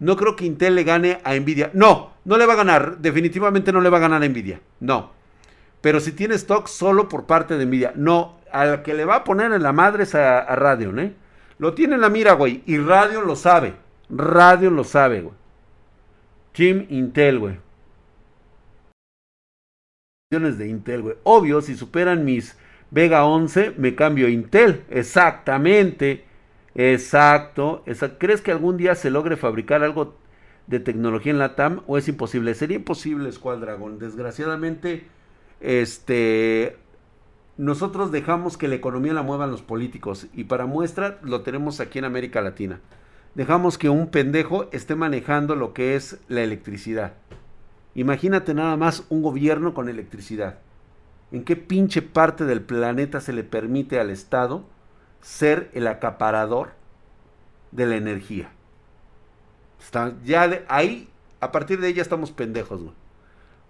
No 0.00 0.16
creo 0.16 0.34
que 0.34 0.46
Intel 0.46 0.74
le 0.74 0.82
gane 0.82 1.20
a 1.22 1.34
Nvidia. 1.34 1.70
No, 1.74 2.14
no 2.24 2.36
le 2.36 2.46
va 2.46 2.54
a 2.54 2.56
ganar. 2.56 2.98
Definitivamente 2.98 3.72
no 3.72 3.80
le 3.80 3.90
va 3.90 3.98
a 3.98 4.00
ganar 4.00 4.22
a 4.22 4.28
Nvidia. 4.28 4.60
No. 4.80 5.12
Pero 5.80 6.00
si 6.00 6.10
tiene 6.10 6.34
stock 6.34 6.66
solo 6.66 7.08
por 7.08 7.26
parte 7.26 7.56
de 7.56 7.66
Nvidia. 7.66 7.92
No, 7.94 8.38
al 8.50 8.82
que 8.82 8.94
le 8.94 9.04
va 9.04 9.16
a 9.16 9.24
poner 9.24 9.52
en 9.52 9.62
la 9.62 9.72
madre 9.72 10.02
es 10.02 10.16
a, 10.16 10.40
a 10.40 10.56
Radeon, 10.56 10.98
¿eh? 10.98 11.14
Lo 11.60 11.74
tiene 11.74 11.96
en 11.96 12.00
la 12.00 12.08
mira, 12.08 12.32
güey. 12.32 12.62
Y 12.64 12.78
Radeon 12.78 13.26
lo 13.26 13.36
sabe. 13.36 13.74
Radeon 14.08 14.76
lo 14.76 14.82
sabe, 14.82 15.20
güey. 15.20 15.34
Team 16.52 16.86
Intel, 16.88 17.38
güey. 17.38 17.58
de 20.30 20.66
Intel, 20.66 21.02
güey. 21.02 21.16
Obvio, 21.22 21.60
si 21.60 21.76
superan 21.76 22.24
mis 22.24 22.56
Vega 22.90 23.26
11, 23.26 23.74
me 23.76 23.94
cambio 23.94 24.30
Intel. 24.30 24.84
Exactamente. 24.88 26.24
Exacto, 26.74 27.84
¿Crees 28.16 28.40
que 28.40 28.52
algún 28.52 28.78
día 28.78 28.94
se 28.94 29.10
logre 29.10 29.36
fabricar 29.36 29.82
algo 29.82 30.16
de 30.66 30.80
tecnología 30.80 31.32
en 31.32 31.38
la 31.38 31.56
TAM 31.56 31.82
o 31.86 31.98
es 31.98 32.08
imposible? 32.08 32.54
Sería 32.54 32.78
imposible, 32.78 33.30
Squad 33.32 33.58
Dragon. 33.58 33.98
Desgraciadamente, 33.98 35.04
este, 35.60 36.78
nosotros 37.60 38.10
dejamos 38.10 38.56
que 38.56 38.68
la 38.68 38.76
economía 38.76 39.12
la 39.12 39.22
muevan 39.22 39.50
los 39.50 39.60
políticos 39.60 40.26
y 40.32 40.44
para 40.44 40.64
muestra 40.64 41.18
lo 41.22 41.42
tenemos 41.42 41.78
aquí 41.80 41.98
en 41.98 42.06
América 42.06 42.40
Latina. 42.40 42.80
Dejamos 43.34 43.76
que 43.76 43.90
un 43.90 44.08
pendejo 44.08 44.70
esté 44.72 44.94
manejando 44.94 45.54
lo 45.54 45.74
que 45.74 45.94
es 45.94 46.18
la 46.28 46.40
electricidad. 46.40 47.12
Imagínate 47.94 48.54
nada 48.54 48.78
más 48.78 49.04
un 49.10 49.20
gobierno 49.20 49.74
con 49.74 49.90
electricidad. 49.90 50.58
¿En 51.32 51.44
qué 51.44 51.54
pinche 51.54 52.00
parte 52.00 52.46
del 52.46 52.62
planeta 52.62 53.20
se 53.20 53.34
le 53.34 53.44
permite 53.44 54.00
al 54.00 54.08
Estado 54.08 54.64
ser 55.20 55.70
el 55.74 55.86
acaparador 55.86 56.70
de 57.72 57.84
la 57.84 57.96
energía. 57.96 58.50
Está, 59.78 60.14
ya 60.24 60.64
ahí, 60.68 61.10
a 61.40 61.52
partir 61.52 61.78
de 61.78 61.88
ahí 61.88 61.92
ya 61.92 62.02
estamos 62.02 62.30
pendejos, 62.30 62.80
güey. 62.82 62.99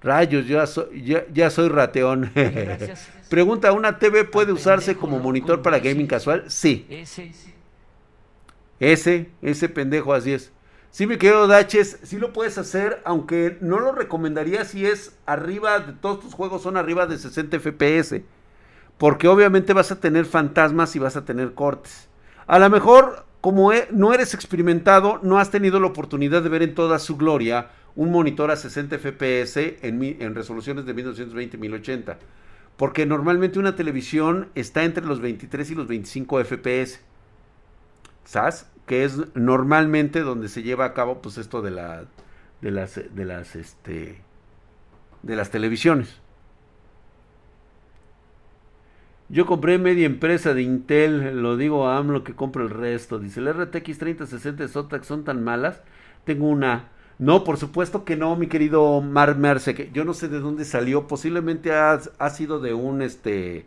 Rayos, 0.02 0.46
ya, 0.46 0.66
soy, 0.66 1.04
ya, 1.32 1.50
soy 1.50 1.68
rateón. 1.68 2.32
Pregunta, 3.28 3.72
¿una 3.72 3.98
TV 3.98 4.24
puede 4.24 4.52
usarse 4.52 4.96
como 4.96 5.18
monitor 5.18 5.60
para 5.62 5.78
gaming 5.78 6.06
casual? 6.06 6.44
Sí. 6.48 6.86
Ese, 8.80 9.30
ese 9.42 9.68
pendejo, 9.68 10.14
así 10.14 10.32
es. 10.32 10.52
Sí, 10.90 11.06
me 11.06 11.18
quedo 11.18 11.46
Daches, 11.46 12.00
sí 12.02 12.18
lo 12.18 12.32
puedes 12.32 12.58
hacer, 12.58 13.00
aunque 13.04 13.58
no 13.60 13.78
lo 13.78 13.92
recomendaría 13.92 14.64
si 14.64 14.86
es 14.86 15.16
arriba, 15.24 15.78
de 15.78 15.92
todos 15.92 16.18
tus 16.20 16.34
juegos 16.34 16.62
son 16.62 16.76
arriba 16.76 17.06
de 17.06 17.16
60 17.16 17.60
FPS. 17.60 18.22
Porque 18.98 19.28
obviamente 19.28 19.72
vas 19.72 19.92
a 19.92 20.00
tener 20.00 20.24
fantasmas 20.24 20.96
y 20.96 20.98
vas 20.98 21.16
a 21.16 21.24
tener 21.24 21.54
cortes. 21.54 22.08
A 22.46 22.58
lo 22.58 22.68
mejor, 22.68 23.24
como 23.40 23.72
e, 23.72 23.86
no 23.92 24.12
eres 24.12 24.34
experimentado, 24.34 25.20
no 25.22 25.38
has 25.38 25.50
tenido 25.50 25.78
la 25.78 25.86
oportunidad 25.86 26.42
de 26.42 26.48
ver 26.48 26.62
en 26.62 26.74
toda 26.74 26.98
su 26.98 27.16
gloria 27.16 27.68
un 27.96 28.10
monitor 28.10 28.50
a 28.50 28.56
60 28.56 28.98
FPS 28.98 29.78
en, 29.82 30.34
resoluciones 30.34 30.86
de 30.86 30.94
1920 30.94 31.56
y 31.56 31.60
1080. 31.60 32.18
Porque 32.76 33.06
normalmente 33.06 33.58
una 33.58 33.76
televisión 33.76 34.48
está 34.54 34.84
entre 34.84 35.04
los 35.04 35.20
23 35.20 35.70
y 35.70 35.74
los 35.74 35.86
25 35.86 36.44
FPS. 36.44 37.00
¿Sabes? 38.24 38.70
Que 38.86 39.04
es 39.04 39.34
normalmente 39.34 40.20
donde 40.20 40.48
se 40.48 40.62
lleva 40.62 40.84
a 40.84 40.94
cabo 40.94 41.20
pues 41.20 41.38
esto 41.38 41.62
de 41.62 41.70
de 42.60 42.70
las 42.70 42.94
de 43.14 43.24
las 43.24 43.56
este 43.56 44.22
de 45.22 45.36
las 45.36 45.50
televisiones. 45.50 46.20
Yo 49.30 49.46
compré 49.46 49.78
media 49.78 50.06
empresa 50.06 50.54
de 50.54 50.62
Intel, 50.62 51.40
lo 51.40 51.56
digo 51.56 51.86
a 51.86 51.98
AMLO 51.98 52.24
que 52.24 52.34
compre 52.34 52.64
el 52.64 52.70
resto. 52.70 53.20
Dice, 53.20 53.38
el 53.38 53.52
RTX 53.54 53.98
3060 53.98 54.64
de 54.64 54.68
Zotac 54.68 55.04
son 55.04 55.22
tan 55.22 55.44
malas. 55.44 55.82
Tengo 56.24 56.48
una. 56.48 56.88
No, 57.20 57.44
por 57.44 57.58
supuesto 57.58 58.06
que 58.06 58.16
no, 58.16 58.34
mi 58.34 58.46
querido 58.46 59.02
Mar 59.02 59.36
Merce, 59.36 59.74
que 59.74 59.90
yo 59.92 60.06
no 60.06 60.14
sé 60.14 60.28
de 60.28 60.40
dónde 60.40 60.64
salió. 60.64 61.06
Posiblemente 61.06 61.70
ha, 61.70 62.00
sido 62.30 62.60
de 62.60 62.72
un 62.72 63.02
este 63.02 63.66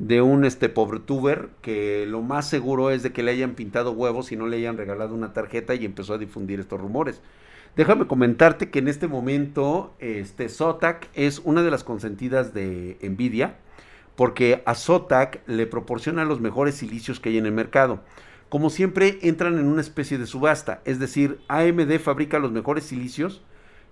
de 0.00 0.20
un 0.20 0.44
este 0.44 0.68
pobre 0.68 0.98
tuber 0.98 1.50
que 1.60 2.06
lo 2.08 2.22
más 2.22 2.48
seguro 2.48 2.90
es 2.90 3.04
de 3.04 3.12
que 3.12 3.22
le 3.22 3.30
hayan 3.30 3.54
pintado 3.54 3.92
huevos 3.92 4.32
y 4.32 4.36
no 4.36 4.48
le 4.48 4.56
hayan 4.56 4.76
regalado 4.76 5.14
una 5.14 5.32
tarjeta 5.32 5.76
y 5.76 5.84
empezó 5.84 6.14
a 6.14 6.18
difundir 6.18 6.58
estos 6.58 6.80
rumores. 6.80 7.22
Déjame 7.76 8.08
comentarte 8.08 8.70
que 8.70 8.80
en 8.80 8.88
este 8.88 9.06
momento 9.06 9.94
este 10.00 10.48
Zotac 10.48 11.08
es 11.14 11.40
una 11.44 11.62
de 11.62 11.70
las 11.70 11.84
consentidas 11.84 12.52
de 12.52 12.98
Nvidia 13.00 13.58
porque 14.16 14.64
a 14.66 14.74
Zotac 14.74 15.40
le 15.46 15.68
proporciona 15.68 16.24
los 16.24 16.40
mejores 16.40 16.74
silicios 16.74 17.20
que 17.20 17.28
hay 17.28 17.38
en 17.38 17.46
el 17.46 17.52
mercado. 17.52 18.00
Como 18.52 18.68
siempre, 18.68 19.18
entran 19.22 19.58
en 19.58 19.66
una 19.66 19.80
especie 19.80 20.18
de 20.18 20.26
subasta, 20.26 20.82
es 20.84 20.98
decir, 20.98 21.40
AMD 21.48 21.98
fabrica 21.98 22.38
los 22.38 22.52
mejores 22.52 22.84
silicios, 22.84 23.40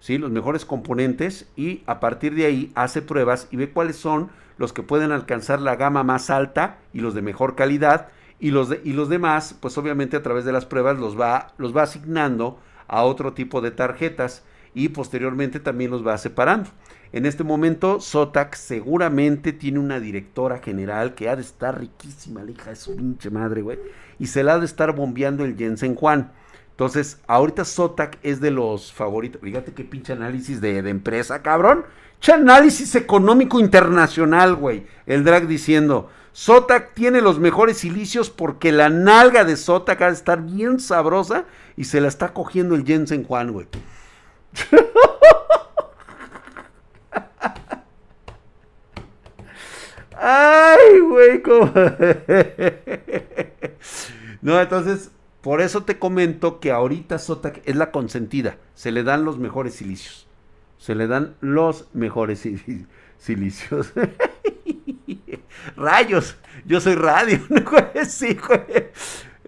¿sí? 0.00 0.18
los 0.18 0.30
mejores 0.30 0.66
componentes, 0.66 1.48
y 1.56 1.82
a 1.86 1.98
partir 1.98 2.34
de 2.34 2.44
ahí 2.44 2.70
hace 2.74 3.00
pruebas 3.00 3.48
y 3.50 3.56
ve 3.56 3.70
cuáles 3.70 3.96
son 3.96 4.28
los 4.58 4.74
que 4.74 4.82
pueden 4.82 5.12
alcanzar 5.12 5.62
la 5.62 5.76
gama 5.76 6.02
más 6.02 6.28
alta 6.28 6.76
y 6.92 7.00
los 7.00 7.14
de 7.14 7.22
mejor 7.22 7.56
calidad, 7.56 8.08
y 8.38 8.50
los, 8.50 8.68
y 8.84 8.92
los 8.92 9.08
demás, 9.08 9.56
pues 9.58 9.78
obviamente 9.78 10.18
a 10.18 10.22
través 10.22 10.44
de 10.44 10.52
las 10.52 10.66
pruebas 10.66 10.98
los 10.98 11.18
va, 11.18 11.54
los 11.56 11.74
va 11.74 11.84
asignando 11.84 12.60
a 12.86 13.04
otro 13.04 13.32
tipo 13.32 13.62
de 13.62 13.70
tarjetas 13.70 14.44
y 14.74 14.90
posteriormente 14.90 15.60
también 15.60 15.90
los 15.90 16.06
va 16.06 16.18
separando. 16.18 16.68
En 17.12 17.26
este 17.26 17.42
momento, 17.42 18.00
Zotac 18.00 18.54
seguramente 18.54 19.52
tiene 19.52 19.80
una 19.80 19.98
directora 19.98 20.58
general 20.58 21.14
que 21.14 21.28
ha 21.28 21.34
de 21.34 21.42
estar 21.42 21.80
riquísima, 21.80 22.44
la 22.44 22.52
hija 22.52 22.70
de 22.70 22.76
su 22.76 22.94
pinche 22.94 23.30
madre, 23.30 23.62
güey. 23.62 23.78
Y 24.20 24.28
se 24.28 24.44
la 24.44 24.54
ha 24.54 24.58
de 24.60 24.66
estar 24.66 24.94
bombeando 24.94 25.44
el 25.44 25.56
Jensen 25.56 25.96
Juan. 25.96 26.30
Entonces, 26.70 27.18
ahorita 27.26 27.64
Zotac 27.64 28.18
es 28.22 28.40
de 28.40 28.52
los 28.52 28.92
favoritos. 28.92 29.42
Fíjate 29.42 29.72
qué 29.72 29.82
pinche 29.84 30.12
análisis 30.12 30.60
de, 30.60 30.78
empresa, 30.78 31.42
cabrón. 31.42 31.84
Che 32.20 32.32
análisis 32.32 32.94
económico 32.94 33.58
internacional, 33.58 34.54
güey. 34.54 34.86
El 35.04 35.24
drag 35.24 35.48
diciendo, 35.48 36.10
Zotac 36.34 36.94
tiene 36.94 37.22
los 37.22 37.40
mejores 37.40 37.78
silicios 37.78 38.30
porque 38.30 38.70
la 38.70 38.88
nalga 38.88 39.44
de 39.44 39.56
Zotac 39.56 40.00
ha 40.02 40.06
de 40.06 40.12
estar 40.12 40.42
bien 40.42 40.78
sabrosa 40.78 41.44
y 41.76 41.84
se 41.84 42.00
la 42.00 42.06
está 42.06 42.32
cogiendo 42.32 42.76
el 42.76 42.86
Jensen 42.86 43.24
Juan, 43.24 43.52
güey. 43.52 43.66
Ay, 50.22 51.00
güey, 51.00 51.40
¿cómo? 51.40 51.72
no, 54.42 54.60
entonces, 54.60 55.10
por 55.40 55.62
eso 55.62 55.84
te 55.84 55.98
comento 55.98 56.60
que 56.60 56.70
ahorita 56.72 57.18
Sota 57.18 57.54
es 57.64 57.74
la 57.74 57.90
consentida. 57.90 58.58
Se 58.74 58.92
le 58.92 59.02
dan 59.02 59.24
los 59.24 59.38
mejores 59.38 59.74
silicios. 59.74 60.26
Se 60.76 60.94
le 60.94 61.06
dan 61.06 61.36
los 61.40 61.88
mejores 61.94 62.46
silicios. 63.18 63.92
Rayos, 65.76 66.36
yo 66.66 66.80
soy 66.80 66.96
radio, 66.96 67.40
güey? 67.48 68.04
Sí, 68.06 68.34
güey. 68.34 68.90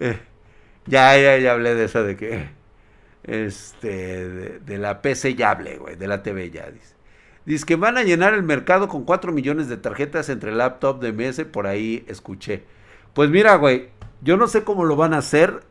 Eh, 0.00 0.18
ya, 0.86 1.18
ya, 1.18 1.36
ya 1.36 1.52
hablé 1.52 1.74
de 1.74 1.84
eso 1.84 2.02
de 2.02 2.16
que. 2.16 2.48
Este, 3.24 4.28
de, 4.28 4.58
de 4.60 4.78
la 4.78 5.02
PC 5.02 5.34
ya 5.34 5.50
hablé, 5.50 5.76
güey. 5.76 5.96
De 5.96 6.08
la 6.08 6.22
TV 6.22 6.50
ya, 6.50 6.70
dice. 6.70 6.94
Dice 7.44 7.66
que 7.66 7.76
van 7.76 7.98
a 7.98 8.04
llenar 8.04 8.34
el 8.34 8.42
mercado 8.42 8.88
con 8.88 9.04
4 9.04 9.32
millones 9.32 9.68
de 9.68 9.76
tarjetas 9.76 10.28
entre 10.28 10.52
laptop 10.52 11.00
de 11.00 11.12
MS, 11.12 11.44
por 11.46 11.66
ahí 11.66 12.04
escuché. 12.06 12.64
Pues 13.14 13.30
mira, 13.30 13.56
güey, 13.56 13.88
yo 14.20 14.36
no 14.36 14.46
sé 14.46 14.62
cómo 14.62 14.84
lo 14.84 14.96
van 14.96 15.14
a 15.14 15.18
hacer. 15.18 15.62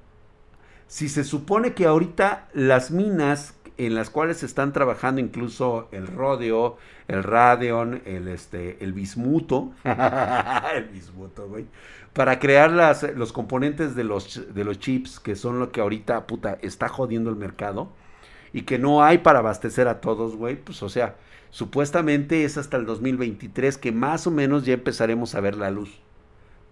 Si 0.87 1.07
se 1.07 1.23
supone 1.23 1.73
que 1.73 1.85
ahorita 1.85 2.49
las 2.53 2.91
minas 2.91 3.55
en 3.77 3.95
las 3.95 4.09
cuales 4.09 4.43
están 4.43 4.73
trabajando 4.73 5.21
incluso 5.21 5.87
el 5.91 6.07
Rodeo, 6.07 6.77
el 7.07 7.23
Radeon, 7.23 8.01
el, 8.05 8.27
este, 8.27 8.83
el 8.83 8.93
Bismuto, 8.93 9.71
el 10.75 10.85
Bismuto, 10.89 11.47
güey, 11.47 11.65
para 12.13 12.39
crear 12.39 12.71
las, 12.71 13.03
los 13.15 13.33
componentes 13.33 13.95
de 13.95 14.03
los, 14.03 14.53
de 14.53 14.63
los 14.63 14.77
chips, 14.79 15.19
que 15.19 15.35
son 15.35 15.59
lo 15.59 15.71
que 15.71 15.81
ahorita, 15.81 16.27
puta, 16.27 16.59
está 16.61 16.89
jodiendo 16.89 17.29
el 17.29 17.37
mercado, 17.37 17.89
y 18.53 18.63
que 18.63 18.77
no 18.77 19.03
hay 19.03 19.19
para 19.19 19.39
abastecer 19.39 19.87
a 19.87 20.01
todos, 20.01 20.35
güey, 20.35 20.57
pues 20.57 20.83
o 20.83 20.89
sea, 20.89 21.15
Supuestamente 21.51 22.45
es 22.45 22.57
hasta 22.57 22.77
el 22.77 22.85
2023 22.85 23.77
que 23.77 23.91
más 23.91 24.25
o 24.25 24.31
menos 24.31 24.65
ya 24.65 24.73
empezaremos 24.73 25.35
a 25.35 25.41
ver 25.41 25.57
la 25.57 25.69
luz. 25.69 25.99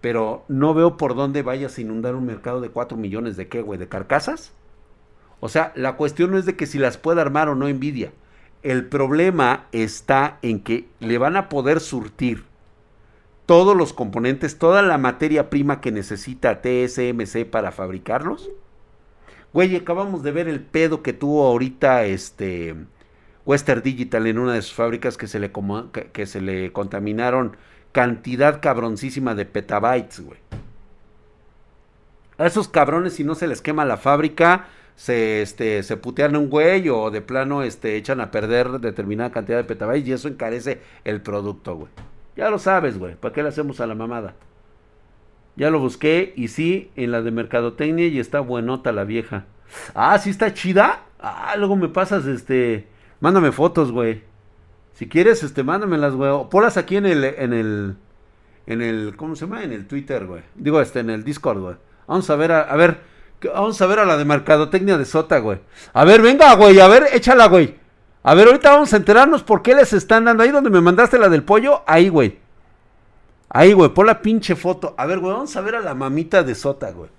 Pero 0.00 0.44
no 0.48 0.72
veo 0.72 0.96
por 0.96 1.14
dónde 1.14 1.42
vayas 1.42 1.76
a 1.76 1.80
inundar 1.82 2.14
un 2.14 2.24
mercado 2.24 2.62
de 2.62 2.70
4 2.70 2.96
millones 2.96 3.36
de 3.36 3.48
qué, 3.48 3.60
güey, 3.60 3.78
de 3.78 3.88
carcasas. 3.88 4.52
O 5.38 5.50
sea, 5.50 5.72
la 5.76 5.96
cuestión 5.96 6.30
no 6.30 6.38
es 6.38 6.46
de 6.46 6.56
que 6.56 6.66
si 6.66 6.78
las 6.78 6.96
puede 6.96 7.20
armar 7.20 7.50
o 7.50 7.54
no 7.54 7.68
Nvidia. 7.68 8.12
El 8.62 8.86
problema 8.86 9.66
está 9.72 10.38
en 10.42 10.60
que 10.60 10.88
le 10.98 11.18
van 11.18 11.36
a 11.36 11.50
poder 11.50 11.80
surtir 11.80 12.44
todos 13.44 13.76
los 13.76 13.92
componentes, 13.92 14.58
toda 14.58 14.80
la 14.80 14.96
materia 14.96 15.50
prima 15.50 15.80
que 15.80 15.92
necesita 15.92 16.62
TSMC 16.62 17.46
para 17.50 17.72
fabricarlos. 17.72 18.50
Güey, 19.52 19.76
acabamos 19.76 20.22
de 20.22 20.30
ver 20.30 20.48
el 20.48 20.60
pedo 20.60 21.02
que 21.02 21.12
tuvo 21.12 21.46
ahorita 21.46 22.04
este 22.04 22.76
Western 23.50 23.82
Digital 23.82 24.28
en 24.28 24.38
una 24.38 24.52
de 24.54 24.62
sus 24.62 24.74
fábricas 24.74 25.16
que 25.16 25.26
se 25.26 25.40
le, 25.40 25.50
que, 26.12 26.26
se 26.26 26.40
le 26.40 26.72
contaminaron 26.72 27.56
cantidad 27.90 28.60
cabroncísima 28.62 29.34
de 29.34 29.44
petabytes, 29.44 30.20
güey. 30.20 30.38
A 32.38 32.46
esos 32.46 32.68
cabrones, 32.68 33.14
si 33.14 33.24
no 33.24 33.34
se 33.34 33.48
les 33.48 33.60
quema 33.60 33.84
la 33.84 33.96
fábrica, 33.96 34.68
se, 34.94 35.42
este, 35.42 35.82
se 35.82 35.96
putean 35.96 36.36
un 36.36 36.48
güey 36.48 36.88
o 36.90 37.10
de 37.10 37.22
plano 37.22 37.64
este, 37.64 37.96
echan 37.96 38.20
a 38.20 38.30
perder 38.30 38.70
determinada 38.78 39.32
cantidad 39.32 39.58
de 39.58 39.64
petabytes 39.64 40.08
y 40.08 40.12
eso 40.12 40.28
encarece 40.28 40.80
el 41.02 41.20
producto, 41.20 41.74
güey. 41.74 41.90
Ya 42.36 42.50
lo 42.50 42.60
sabes, 42.60 42.98
güey. 42.98 43.16
¿Para 43.16 43.34
qué 43.34 43.42
le 43.42 43.48
hacemos 43.48 43.80
a 43.80 43.88
la 43.88 43.96
mamada? 43.96 44.34
Ya 45.56 45.70
lo 45.70 45.80
busqué 45.80 46.34
y 46.36 46.46
sí, 46.48 46.92
en 46.94 47.10
la 47.10 47.20
de 47.20 47.32
mercadotecnia 47.32 48.06
y 48.06 48.20
está 48.20 48.38
buenota 48.38 48.92
la 48.92 49.02
vieja. 49.02 49.46
Ah, 49.92 50.16
sí 50.20 50.30
está 50.30 50.54
chida. 50.54 51.02
Ah, 51.18 51.56
luego 51.58 51.74
me 51.74 51.88
pasas 51.88 52.26
este 52.26 52.86
Mándame 53.20 53.52
fotos, 53.52 53.92
güey. 53.92 54.22
Si 54.94 55.08
quieres, 55.08 55.42
este, 55.42 55.62
mándamelas, 55.62 56.14
güey. 56.14 56.30
O 56.30 56.48
ponlas 56.48 56.76
aquí 56.76 56.96
en 56.96 57.06
el, 57.06 57.24
en 57.24 57.52
el, 57.52 57.96
en 58.66 58.82
el, 58.82 59.14
¿cómo 59.16 59.36
se 59.36 59.46
llama? 59.46 59.62
En 59.62 59.72
el 59.72 59.86
Twitter, 59.86 60.26
güey. 60.26 60.42
Digo, 60.54 60.80
este, 60.80 61.00
en 61.00 61.10
el 61.10 61.24
Discord, 61.24 61.58
güey. 61.58 61.76
Vamos 62.06 62.28
a 62.28 62.36
ver, 62.36 62.52
a, 62.52 62.62
a 62.62 62.76
ver, 62.76 63.00
vamos 63.44 63.80
a 63.80 63.86
ver 63.86 64.00
a 64.00 64.04
la 64.04 64.16
de 64.16 64.24
mercadotecnia 64.24 64.98
de 64.98 65.04
Sota, 65.04 65.38
güey. 65.38 65.60
A 65.92 66.04
ver, 66.04 66.22
venga, 66.22 66.54
güey, 66.54 66.80
a 66.80 66.88
ver, 66.88 67.06
échala, 67.12 67.46
güey. 67.46 67.76
A 68.22 68.34
ver, 68.34 68.48
ahorita 68.48 68.72
vamos 68.72 68.92
a 68.92 68.96
enterarnos 68.96 69.42
por 69.42 69.62
qué 69.62 69.74
les 69.74 69.92
están 69.92 70.24
dando. 70.24 70.42
Ahí 70.42 70.50
donde 70.50 70.70
me 70.70 70.80
mandaste 70.80 71.18
la 71.18 71.28
del 71.28 71.44
pollo, 71.44 71.82
ahí, 71.86 72.08
güey. 72.08 72.38
Ahí, 73.48 73.72
güey, 73.72 73.90
pon 73.90 74.06
la 74.06 74.22
pinche 74.22 74.56
foto. 74.56 74.94
A 74.98 75.06
ver, 75.06 75.18
güey, 75.18 75.32
vamos 75.32 75.56
a 75.56 75.60
ver 75.60 75.76
a 75.76 75.80
la 75.80 75.94
mamita 75.94 76.42
de 76.42 76.54
Sota, 76.54 76.90
güey. 76.90 77.10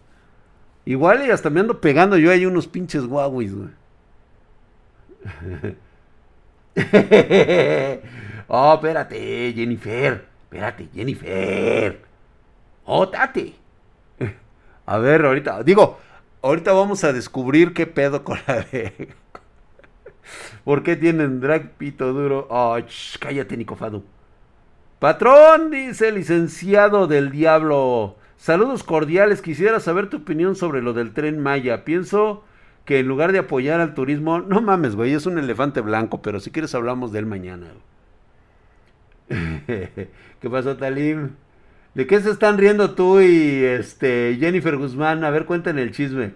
Igual 0.85 1.25
y 1.25 1.31
hasta 1.31 1.49
me 1.49 1.59
ando 1.59 1.79
pegando 1.79 2.17
yo 2.17 2.31
ahí 2.31 2.45
unos 2.45 2.67
pinches 2.67 3.05
guauis, 3.05 3.53
güey. 3.55 3.69
oh, 8.47 8.73
espérate, 8.75 9.53
Jennifer. 9.53 10.25
Espérate, 10.43 10.87
Jennifer. 10.93 12.01
Oh, 12.85 13.07
tate. 13.07 13.53
A 14.85 14.97
ver, 14.97 15.25
ahorita, 15.25 15.63
digo, 15.63 15.99
ahorita 16.41 16.73
vamos 16.73 17.03
a 17.03 17.13
descubrir 17.13 17.73
qué 17.73 17.87
pedo 17.87 18.23
con 18.23 18.39
la 18.47 18.61
de... 18.61 19.09
¿Por 20.63 20.83
qué 20.83 20.95
tienen 20.95 21.41
drag 21.41 21.71
pito 21.71 22.13
duro? 22.13 22.47
Oh, 22.49 22.77
cállate, 23.19 23.57
Nicofado. 23.57 24.03
Patrón, 24.99 25.71
dice 25.71 26.11
licenciado 26.11 27.07
del 27.07 27.31
diablo. 27.31 28.17
Saludos 28.37 28.83
cordiales. 28.83 29.41
Quisiera 29.41 29.79
saber 29.79 30.09
tu 30.09 30.17
opinión 30.17 30.55
sobre 30.55 30.81
lo 30.81 30.93
del 30.93 31.13
tren 31.13 31.39
Maya. 31.39 31.83
Pienso 31.83 32.43
que 32.85 32.99
en 32.99 33.07
lugar 33.07 33.31
de 33.31 33.39
apoyar 33.39 33.79
al 33.79 33.93
turismo, 33.93 34.39
no 34.39 34.61
mames, 34.61 34.95
güey, 34.95 35.13
es 35.13 35.25
un 35.25 35.37
elefante 35.37 35.81
blanco, 35.81 36.21
pero 36.21 36.39
si 36.39 36.51
quieres 36.51 36.75
hablamos 36.75 37.11
de 37.11 37.19
él 37.19 37.25
mañana. 37.25 37.67
¿Qué 39.29 40.49
pasó, 40.49 40.75
Talim? 40.77 41.31
¿De 41.93 42.07
qué 42.07 42.21
se 42.21 42.31
están 42.31 42.57
riendo 42.57 42.95
tú 42.95 43.19
y 43.19 43.63
este 43.63 44.37
Jennifer 44.39 44.77
Guzmán? 44.77 45.23
A 45.23 45.29
ver, 45.29 45.45
cuéntame 45.45 45.81
el 45.81 45.91
chisme. 45.91 46.33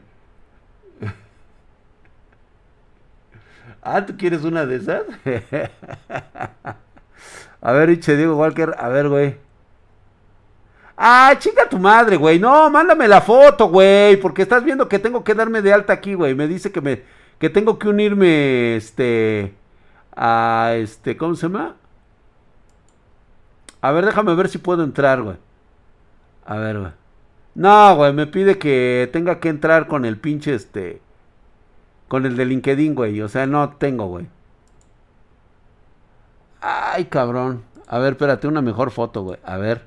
ah, 3.82 4.06
¿tú 4.06 4.18
quieres 4.18 4.44
una 4.44 4.66
de 4.66 4.76
esas? 4.76 5.04
a 7.62 7.72
ver, 7.72 7.90
Iche 7.90 8.18
Diego 8.18 8.36
Walker, 8.36 8.76
a 8.78 8.90
ver, 8.90 9.10
güey. 9.10 9.38
Ah, 10.98 11.36
chica 11.38 11.68
tu 11.70 11.78
madre, 11.78 12.18
güey. 12.18 12.40
No, 12.40 12.70
mándame 12.70 13.08
la 13.08 13.22
foto, 13.22 13.68
güey. 13.68 14.18
Porque 14.18 14.44
estás 14.44 14.64
viendo 14.64 14.88
que 14.88 15.00
tengo 15.00 15.24
que 15.24 15.34
darme 15.34 15.62
de 15.62 15.74
alta 15.74 15.94
aquí, 15.94 16.14
güey. 16.14 16.36
Me 16.36 16.48
dice 16.48 16.72
que 16.72 16.82
me 16.82 17.04
que 17.40 17.50
tengo 17.50 17.80
que 17.80 17.90
unirme, 17.90 18.76
este, 18.76 19.54
a 20.16 20.74
este, 20.76 21.18
¿cómo 21.18 21.36
se 21.36 21.48
llama? 21.48 21.76
A 23.82 23.92
ver, 23.92 24.06
déjame 24.06 24.34
ver 24.36 24.50
si 24.50 24.58
puedo 24.58 24.84
entrar, 24.84 25.22
güey. 25.22 25.38
A 26.46 26.58
ver, 26.58 26.80
güey. 26.80 26.92
No, 27.56 27.96
güey, 27.96 28.14
me 28.14 28.28
pide 28.28 28.58
que 28.58 29.10
tenga 29.14 29.40
que 29.40 29.50
entrar 29.50 29.88
con 29.88 30.06
el 30.06 30.18
pinche, 30.18 30.56
este, 30.56 31.02
con 32.08 32.26
el 32.26 32.36
de 32.38 32.46
LinkedIn, 32.46 32.96
güey. 32.96 33.22
O 33.22 33.30
sea, 33.30 33.46
no 33.46 33.70
tengo, 33.78 34.08
güey. 34.08 34.28
Ay, 36.62 37.06
cabrón. 37.06 37.64
A 37.88 38.00
ver, 38.00 38.14
espérate, 38.14 38.48
una 38.48 38.62
mejor 38.62 38.92
foto, 38.92 39.24
güey. 39.24 39.40
A 39.44 39.58
ver. 39.58 39.86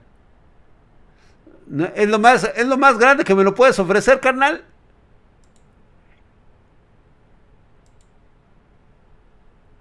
Es 1.94 2.08
lo 2.08 2.18
más, 2.18 2.44
es 2.44 2.66
lo 2.66 2.78
más 2.78 2.98
grande 2.98 3.24
que 3.24 3.34
me 3.34 3.44
lo 3.44 3.54
puedes 3.54 3.78
ofrecer, 3.78 4.20
carnal. 4.20 4.64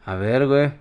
A 0.06 0.16
ver, 0.16 0.48
güey. 0.48 0.72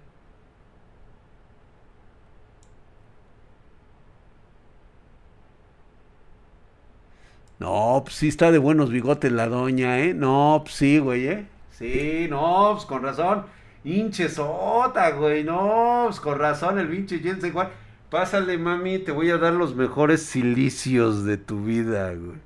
No, 7.58 8.02
pues 8.04 8.16
sí 8.16 8.28
está 8.28 8.50
de 8.50 8.58
buenos 8.58 8.90
bigotes 8.90 9.32
la 9.32 9.48
doña, 9.48 9.98
¿eh? 10.00 10.12
No, 10.14 10.60
pues 10.64 10.74
sí, 10.76 10.98
güey, 10.98 11.26
¿eh? 11.26 11.46
Sí, 11.70 12.26
no, 12.28 12.70
pues 12.74 12.84
con 12.84 13.02
razón. 13.02 13.46
Hinche 13.84 14.28
sota, 14.28 15.10
güey. 15.12 15.44
No, 15.44 16.04
pues 16.06 16.20
con 16.20 16.38
razón 16.38 16.78
el 16.78 16.88
pinche 16.88 17.18
Jensen, 17.20 17.50
igual. 17.50 17.70
Pásale, 18.16 18.56
mami, 18.56 18.98
te 18.98 19.12
voy 19.12 19.28
a 19.28 19.36
dar 19.36 19.52
los 19.52 19.74
mejores 19.74 20.22
silicios 20.22 21.26
de 21.26 21.36
tu 21.36 21.62
vida, 21.62 22.14
güey. 22.14 22.38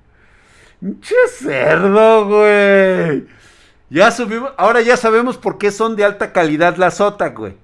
¡Che 1.01 1.15
cerdo, 1.29 2.27
güey! 2.27 3.29
Ya 3.89 4.11
subimos, 4.11 4.51
ahora 4.57 4.81
ya 4.81 4.97
sabemos 4.97 5.39
por 5.39 5.59
qué 5.59 5.71
son 5.71 5.95
de 5.95 6.05
alta 6.05 6.33
calidad 6.33 6.75
la 6.75 6.91
sota, 6.91 7.29
güey. 7.29 7.55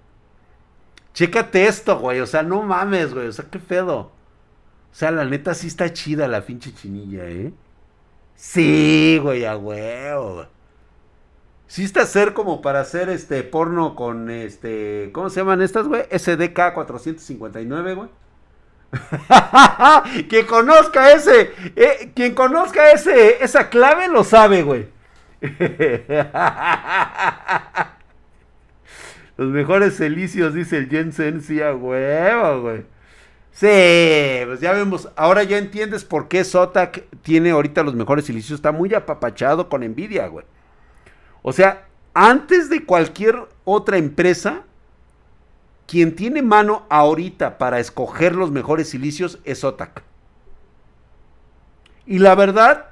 Chécate 1.14 1.66
esto, 1.66 1.98
güey. 1.98 2.20
O 2.20 2.26
sea, 2.26 2.44
no 2.44 2.62
mames, 2.62 3.12
güey. 3.12 3.26
O 3.26 3.32
sea, 3.32 3.46
qué 3.50 3.58
pedo. 3.58 3.98
O 3.98 4.12
sea, 4.92 5.10
la 5.10 5.24
neta 5.24 5.52
sí 5.54 5.66
está 5.66 5.92
chida 5.92 6.28
la 6.28 6.46
pinche 6.46 6.72
chinilla, 6.72 7.24
¿eh? 7.24 7.52
Sí, 8.36 9.18
güey, 9.20 9.44
a 9.44 9.56
huevo. 9.56 10.46
Sí 11.68 11.84
está 11.84 12.06
ser 12.06 12.32
como 12.32 12.62
para 12.62 12.80
hacer 12.80 13.08
este 13.08 13.42
porno 13.42 13.96
con 13.96 14.30
este. 14.30 15.10
¿Cómo 15.12 15.30
se 15.30 15.40
llaman 15.40 15.62
estas, 15.62 15.88
güey? 15.88 16.04
SDK 16.10 16.74
459, 16.74 17.94
güey. 17.94 18.08
quien 20.28 20.46
conozca 20.46 21.12
ese, 21.12 21.50
eh, 21.74 22.12
quien 22.14 22.34
conozca 22.34 22.92
ese, 22.92 23.42
esa 23.42 23.68
clave 23.68 24.08
lo 24.08 24.22
sabe, 24.24 24.62
güey. 24.62 24.88
Los 29.36 29.48
mejores 29.48 29.96
celicios, 29.96 30.54
dice 30.54 30.78
el 30.78 30.88
Jensen, 30.88 31.42
sí, 31.42 31.60
a 31.60 31.74
huevo, 31.74 32.62
güey. 32.62 32.84
Sí, 33.52 33.66
pues 34.46 34.60
ya 34.60 34.72
vemos. 34.72 35.10
Ahora 35.16 35.42
ya 35.42 35.58
entiendes 35.58 36.04
por 36.04 36.28
qué 36.28 36.44
Zotac 36.44 37.04
tiene 37.22 37.50
ahorita 37.50 37.82
los 37.82 37.94
mejores 37.94 38.24
silicios. 38.26 38.58
Está 38.58 38.72
muy 38.72 38.94
apapachado 38.94 39.68
con 39.68 39.82
Nvidia, 39.82 40.26
güey. 40.28 40.46
O 41.48 41.52
sea, 41.52 41.86
antes 42.12 42.68
de 42.70 42.84
cualquier 42.84 43.38
otra 43.64 43.98
empresa, 43.98 44.64
quien 45.86 46.16
tiene 46.16 46.42
mano 46.42 46.82
ahorita 46.88 47.56
para 47.56 47.78
escoger 47.78 48.34
los 48.34 48.50
mejores 48.50 48.88
silicios 48.88 49.38
es 49.44 49.60
Zotac. 49.60 50.02
Y 52.04 52.18
la 52.18 52.34
verdad, 52.34 52.86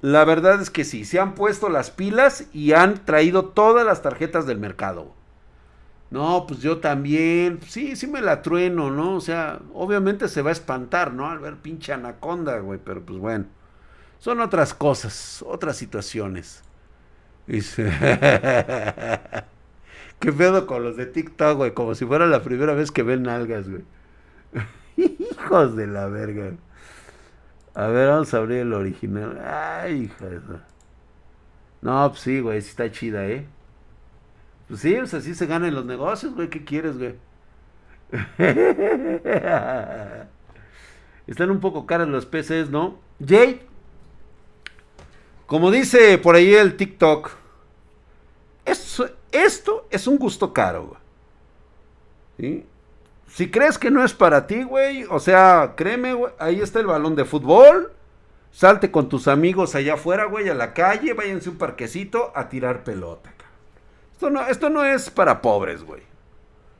la 0.00 0.24
verdad 0.24 0.62
es 0.62 0.70
que 0.70 0.84
sí, 0.84 1.04
se 1.04 1.20
han 1.20 1.34
puesto 1.34 1.68
las 1.68 1.90
pilas 1.90 2.46
y 2.50 2.72
han 2.72 3.04
traído 3.04 3.44
todas 3.44 3.84
las 3.84 4.00
tarjetas 4.00 4.46
del 4.46 4.56
mercado. 4.56 5.12
No, 6.10 6.46
pues 6.48 6.60
yo 6.60 6.78
también, 6.78 7.60
sí, 7.68 7.94
sí 7.94 8.06
me 8.06 8.22
la 8.22 8.40
trueno, 8.40 8.90
¿no? 8.90 9.16
O 9.16 9.20
sea, 9.20 9.60
obviamente 9.74 10.28
se 10.28 10.40
va 10.40 10.48
a 10.48 10.54
espantar, 10.54 11.12
¿no? 11.12 11.28
Al 11.28 11.40
ver 11.40 11.56
pinche 11.56 11.92
anaconda, 11.92 12.58
güey, 12.60 12.80
pero 12.82 13.04
pues 13.04 13.18
bueno, 13.18 13.44
son 14.18 14.40
otras 14.40 14.72
cosas, 14.72 15.44
otras 15.46 15.76
situaciones. 15.76 16.62
Dice, 17.50 17.82
qué 20.20 20.32
pedo 20.32 20.68
con 20.68 20.84
los 20.84 20.96
de 20.96 21.06
TikTok, 21.06 21.56
güey, 21.56 21.74
como 21.74 21.96
si 21.96 22.06
fuera 22.06 22.28
la 22.28 22.44
primera 22.44 22.74
vez 22.74 22.92
que 22.92 23.02
ven 23.02 23.24
nalgas, 23.24 23.68
güey. 23.68 23.82
Hijos 24.96 25.74
de 25.74 25.88
la 25.88 26.06
verga. 26.06 26.52
A 27.74 27.88
ver, 27.88 28.08
vamos 28.08 28.32
a 28.32 28.36
abrir 28.36 28.58
el 28.58 28.72
original. 28.72 29.42
Ay, 29.44 30.02
hija 30.04 30.26
de 30.26 30.40
No, 31.82 32.08
pues 32.10 32.20
sí, 32.20 32.38
güey, 32.38 32.62
sí 32.62 32.70
está 32.70 32.88
chida, 32.92 33.26
¿eh? 33.26 33.44
Pues 34.68 34.78
sí, 34.78 34.94
pues 34.94 35.12
así 35.14 35.34
se 35.34 35.46
ganan 35.46 35.74
los 35.74 35.84
negocios, 35.84 36.32
güey. 36.36 36.48
¿Qué 36.50 36.64
quieres, 36.64 36.98
güey? 36.98 37.16
Están 41.26 41.50
un 41.50 41.58
poco 41.58 41.84
caros 41.84 42.06
los 42.06 42.26
PCs, 42.26 42.70
¿no? 42.70 43.00
Jay, 43.26 43.60
como 45.46 45.72
dice 45.72 46.16
por 46.18 46.36
ahí 46.36 46.54
el 46.54 46.76
TikTok, 46.76 47.39
esto, 48.70 49.86
es 49.90 50.06
un 50.06 50.18
gusto 50.18 50.52
caro, 50.52 50.98
güey. 52.38 52.64
Si 53.28 53.50
crees 53.50 53.78
que 53.78 53.90
no 53.90 54.04
es 54.04 54.12
para 54.12 54.46
ti, 54.46 54.62
güey, 54.62 55.04
o 55.04 55.20
sea, 55.20 55.74
créeme, 55.76 56.14
güey, 56.14 56.32
ahí 56.38 56.60
está 56.60 56.80
el 56.80 56.86
balón 56.86 57.14
de 57.14 57.24
fútbol. 57.24 57.92
Salte 58.50 58.90
con 58.90 59.08
tus 59.08 59.28
amigos 59.28 59.74
allá 59.74 59.94
afuera, 59.94 60.24
güey, 60.24 60.48
a 60.48 60.54
la 60.54 60.74
calle, 60.74 61.12
váyanse 61.12 61.50
un 61.50 61.58
parquecito 61.58 62.32
a 62.34 62.48
tirar 62.48 62.82
pelota. 62.82 63.32
Esto 64.12 64.30
no, 64.30 64.46
esto 64.46 64.68
no 64.68 64.84
es 64.84 65.08
para 65.10 65.40
pobres, 65.40 65.84
güey. 65.84 66.02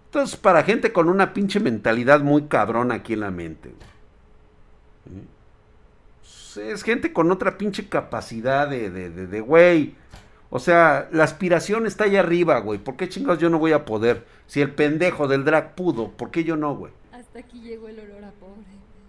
Esto 0.07 0.23
es 0.23 0.37
para 0.37 0.65
gente 0.65 0.93
con 0.93 1.09
una 1.09 1.33
pinche 1.33 1.61
mentalidad 1.61 2.21
muy 2.21 2.49
cabrona 2.49 2.97
aquí 2.97 3.13
en 3.13 3.21
la 3.21 3.31
mente, 3.31 3.71
güey. 3.71 3.91
Es 6.57 6.83
gente 6.83 7.13
con 7.13 7.31
otra 7.31 7.57
pinche 7.57 7.89
capacidad 7.89 8.69
de, 8.69 8.91
de, 8.91 9.11
de, 9.11 9.27
de, 9.29 9.41
güey. 9.41 9.95
O 10.51 10.59
sea, 10.59 11.09
la 11.13 11.23
aspiración 11.25 11.87
está 11.87 12.05
allá 12.05 12.21
arriba, 12.21 12.59
güey. 12.59 12.81
¿Por 12.81 12.97
qué 12.97 13.09
chingados 13.09 13.39
yo 13.39 13.49
no 13.51 13.61
voy 13.61 13.73
a 13.73 13.85
poder? 13.85 14.27
Si 14.47 14.61
el 14.61 14.75
pendejo 14.75 15.29
del 15.29 15.45
drag 15.45 15.77
pudo, 15.77 16.11
¿por 16.11 16.33
qué 16.33 16.43
yo 16.43 16.57
no, 16.57 16.75
güey? 16.75 16.93
Hasta 17.13 17.39
aquí 17.39 17.61
llegó 17.61 17.89
el 17.89 18.01
olor 18.01 18.25
a 18.25 18.33
pobre. 18.33 18.65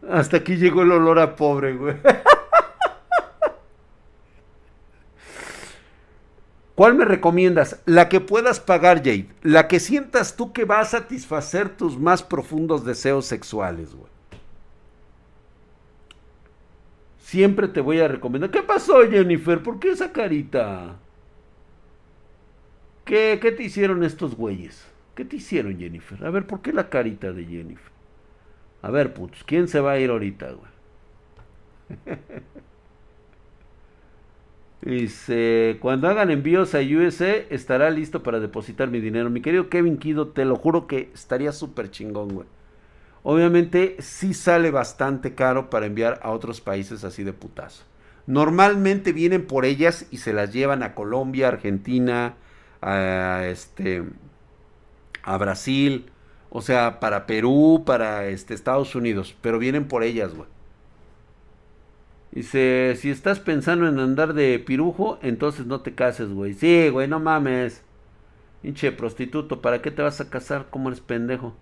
Hasta 0.07 0.37
aquí 0.37 0.55
llegó 0.57 0.83
el 0.83 0.91
olor 0.91 1.17
a 1.19 1.35
pobre, 1.35 1.75
güey. 1.75 1.95
¿Cuál 6.75 6.95
me 6.95 7.05
recomiendas? 7.05 7.81
La 7.85 8.07
que 8.07 8.19
puedas 8.21 8.59
pagar, 8.59 8.97
Jade. 8.99 9.29
La 9.41 9.67
que 9.67 9.79
sientas 9.79 10.35
tú 10.35 10.53
que 10.53 10.65
va 10.65 10.79
a 10.79 10.85
satisfacer 10.85 11.69
tus 11.69 11.97
más 11.99 12.21
profundos 12.21 12.85
deseos 12.85 13.25
sexuales, 13.25 13.95
güey. 13.95 14.11
Siempre 17.19 17.67
te 17.67 17.81
voy 17.81 17.99
a 17.99 18.07
recomendar. 18.07 18.51
¿Qué 18.51 18.61
pasó, 18.61 19.01
Jennifer? 19.09 19.63
¿Por 19.63 19.79
qué 19.79 19.91
esa 19.91 20.11
carita? 20.11 20.97
¿Qué, 23.05 23.37
te 23.37 23.63
hicieron 23.63 24.03
estos 24.03 24.35
güeyes? 24.35 24.85
¿Qué 25.15 25.25
te 25.25 25.37
hicieron, 25.37 25.77
Jennifer? 25.77 26.23
A 26.25 26.29
ver, 26.29 26.47
¿por 26.47 26.61
qué 26.61 26.71
la 26.73 26.89
carita 26.89 27.31
de 27.31 27.45
Jennifer? 27.45 27.91
A 28.81 28.91
ver, 28.91 29.13
putos, 29.13 29.43
¿quién 29.43 29.67
se 29.67 29.79
va 29.79 29.91
a 29.93 29.99
ir 29.99 30.09
ahorita, 30.09 30.51
güey? 30.51 30.71
Dice, 34.81 35.77
cuando 35.79 36.07
hagan 36.07 36.31
envíos 36.31 36.73
a 36.73 36.79
USA, 36.79 37.35
estará 37.49 37.91
listo 37.91 38.23
para 38.23 38.39
depositar 38.39 38.89
mi 38.89 38.99
dinero. 38.99 39.29
Mi 39.29 39.41
querido 39.41 39.69
Kevin 39.69 39.97
Kido, 39.97 40.29
te 40.29 40.43
lo 40.43 40.55
juro 40.55 40.87
que 40.87 41.11
estaría 41.13 41.51
súper 41.51 41.91
chingón, 41.91 42.29
güey. 42.29 42.47
Obviamente 43.23 43.97
sí 43.99 44.33
sale 44.33 44.71
bastante 44.71 45.35
caro 45.35 45.69
para 45.69 45.85
enviar 45.85 46.19
a 46.23 46.31
otros 46.31 46.61
países 46.61 47.03
así 47.03 47.23
de 47.23 47.33
putazo. 47.33 47.83
Normalmente 48.25 49.13
vienen 49.13 49.45
por 49.45 49.65
ellas 49.65 50.07
y 50.09 50.17
se 50.17 50.33
las 50.33 50.51
llevan 50.51 50.81
a 50.81 50.95
Colombia, 50.95 51.49
Argentina, 51.49 52.35
a 52.81 53.45
este 53.47 54.03
a 55.23 55.37
Brasil, 55.37 56.11
o 56.49 56.61
sea, 56.61 56.99
para 56.99 57.25
Perú, 57.25 57.83
para 57.85 58.27
este 58.27 58.53
Estados 58.53 58.95
Unidos, 58.95 59.35
pero 59.41 59.59
vienen 59.59 59.87
por 59.87 60.03
ellas, 60.03 60.33
güey. 60.33 60.49
Dice, 62.31 62.95
si 62.97 63.09
estás 63.09 63.39
pensando 63.39 63.87
en 63.87 63.99
andar 63.99 64.33
de 64.33 64.57
pirujo, 64.59 65.19
entonces 65.21 65.65
no 65.65 65.81
te 65.81 65.93
cases, 65.95 66.29
güey. 66.29 66.53
Sí, 66.53 66.89
güey, 66.89 67.07
no 67.07 67.19
mames. 67.19 67.83
Pinche 68.61 68.91
prostituto, 68.91 69.61
¿para 69.61 69.81
qué 69.81 69.91
te 69.91 70.01
vas 70.01 70.21
a 70.21 70.29
casar? 70.29 70.67
¿Cómo 70.69 70.89
eres 70.89 71.01
pendejo? 71.01 71.55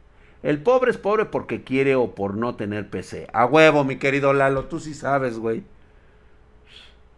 El 0.43 0.61
pobre 0.61 0.91
es 0.91 0.97
pobre 0.97 1.26
porque 1.26 1.63
quiere 1.63 1.95
o 1.95 2.13
por 2.13 2.36
no 2.36 2.55
tener 2.55 2.89
PC. 2.89 3.28
A 3.34 3.45
huevo, 3.45 3.84
mi 3.84 3.97
querido 3.97 4.32
Lalo, 4.34 4.65
tú 4.65 4.80
sí 4.80 4.93
sabes, 4.93 5.39
güey. 5.39 5.63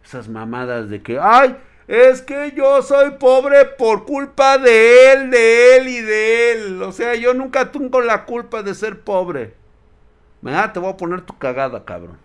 Esas 0.03 0.29
mamadas 0.29 0.89
de 0.89 1.01
que, 1.01 1.19
ay, 1.19 1.57
es 1.87 2.21
que 2.21 2.53
yo 2.55 2.81
soy 2.81 3.11
pobre 3.11 3.65
por 3.65 4.05
culpa 4.05 4.57
de 4.57 5.13
él, 5.13 5.31
de 5.31 5.77
él 5.77 5.87
y 5.87 6.01
de 6.01 6.51
él. 6.51 6.81
O 6.83 6.91
sea, 6.91 7.15
yo 7.15 7.33
nunca 7.33 7.71
tengo 7.71 8.01
la 8.01 8.25
culpa 8.25 8.63
de 8.63 8.75
ser 8.75 9.01
pobre. 9.01 9.55
Ah, 10.45 10.71
te 10.73 10.79
voy 10.79 10.91
a 10.91 10.97
poner 10.97 11.21
tu 11.21 11.37
cagada, 11.37 11.85
cabrón. 11.85 12.17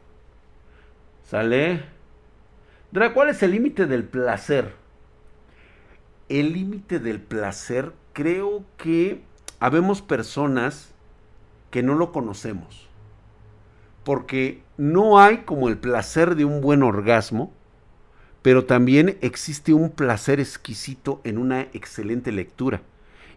¿Sale? 1.25 1.85
Dra, 2.93 3.13
¿cuál 3.13 3.31
es 3.31 3.43
el 3.43 3.51
límite 3.51 3.87
del 3.87 4.05
placer? 4.05 4.75
El 6.29 6.53
límite 6.53 6.99
del 6.99 7.21
placer, 7.21 7.93
creo 8.13 8.65
que 8.77 9.23
habemos 9.59 10.03
personas 10.03 10.95
que 11.71 11.83
no 11.83 11.95
lo 11.95 12.13
conocemos. 12.13 12.89
Porque 14.05 14.63
no 14.77 15.19
hay 15.19 15.39
como 15.39 15.69
el 15.69 15.79
placer 15.79 16.37
de 16.37 16.45
un 16.45 16.61
buen 16.61 16.83
orgasmo 16.83 17.53
pero 18.47 18.65
también 18.65 19.19
existe 19.23 19.75
un 19.75 19.91
placer 19.91 20.39
exquisito 20.39 21.21
en 21.25 21.37
una 21.37 21.63
excelente 21.73 22.31
lectura, 22.31 22.81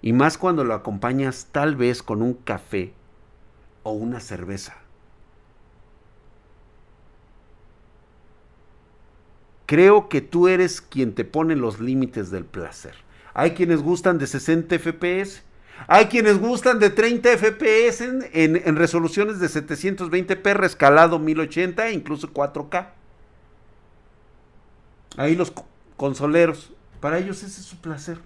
y 0.04 0.14
más 0.14 0.38
cuando 0.38 0.64
lo 0.64 0.76
acompañas 0.76 1.48
tal 1.52 1.76
vez 1.76 2.04
con 2.04 2.22
un 2.22 2.36
café 2.36 2.94
o 3.82 3.92
una 3.94 4.20
cerveza. 4.20 4.78
Creo 9.66 10.10
que 10.10 10.22
tú 10.22 10.48
eres 10.48 10.80
quien 10.80 11.16
te 11.16 11.26
pone 11.26 11.56
los 11.56 11.80
límites 11.80 12.30
del 12.30 12.46
placer. 12.46 12.94
Hay 13.34 13.56
quienes 13.56 13.82
gustan 13.82 14.20
de 14.20 14.28
60 14.28 14.78
FPS, 14.78 15.42
hay 15.88 16.06
quienes 16.06 16.38
gustan 16.38 16.78
de 16.78 16.92
30 16.92 17.30
FPS 17.36 18.02
en, 18.34 18.76
resoluciones 18.76 19.40
de 19.40 19.48
720p, 19.48 20.54
rescalado 20.54 21.18
1080 21.18 21.88
e 21.88 21.94
incluso 21.94 22.32
4K. 22.32 22.99
Ahí 25.20 25.36
los 25.36 25.52
consoleros, 25.98 26.72
para 27.02 27.18
ellos 27.18 27.44
ese 27.44 27.60
es 27.60 27.66
su 27.66 27.76
placer. 27.82 28.20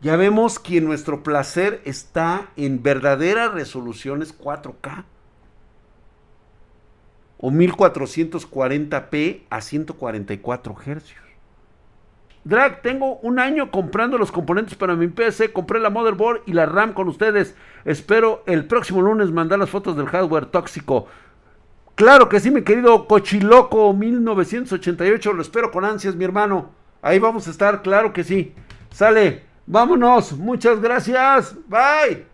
Ya 0.00 0.16
vemos 0.16 0.58
que 0.58 0.80
nuestro 0.80 1.22
placer 1.22 1.80
está 1.84 2.48
en 2.56 2.82
verdaderas 2.82 3.54
resoluciones 3.54 4.36
4K 4.36 5.04
o 7.38 7.52
1440p 7.52 9.42
a 9.50 9.60
144 9.60 10.74
Hz. 10.74 11.14
Drag, 12.42 12.82
tengo 12.82 13.18
un 13.18 13.38
año 13.38 13.70
comprando 13.70 14.18
los 14.18 14.32
componentes 14.32 14.74
para 14.74 14.96
mi 14.96 15.06
PC, 15.06 15.52
compré 15.52 15.78
la 15.78 15.90
motherboard 15.90 16.42
y 16.44 16.54
la 16.54 16.66
RAM 16.66 16.92
con 16.92 17.06
ustedes. 17.06 17.54
Espero 17.84 18.42
el 18.46 18.64
próximo 18.64 19.00
lunes 19.00 19.30
mandar 19.30 19.60
las 19.60 19.70
fotos 19.70 19.96
del 19.96 20.08
hardware 20.08 20.46
tóxico. 20.46 21.06
Claro 22.02 22.28
que 22.28 22.40
sí, 22.40 22.50
mi 22.50 22.62
querido 22.62 23.06
Cochiloco 23.06 23.92
1988. 23.92 25.32
Lo 25.34 25.40
espero 25.40 25.70
con 25.70 25.84
ansias, 25.84 26.16
mi 26.16 26.24
hermano. 26.24 26.72
Ahí 27.00 27.20
vamos 27.20 27.46
a 27.46 27.52
estar, 27.52 27.80
claro 27.80 28.12
que 28.12 28.24
sí. 28.24 28.52
Sale, 28.90 29.44
vámonos. 29.66 30.32
Muchas 30.32 30.80
gracias. 30.80 31.54
Bye. 31.68 32.26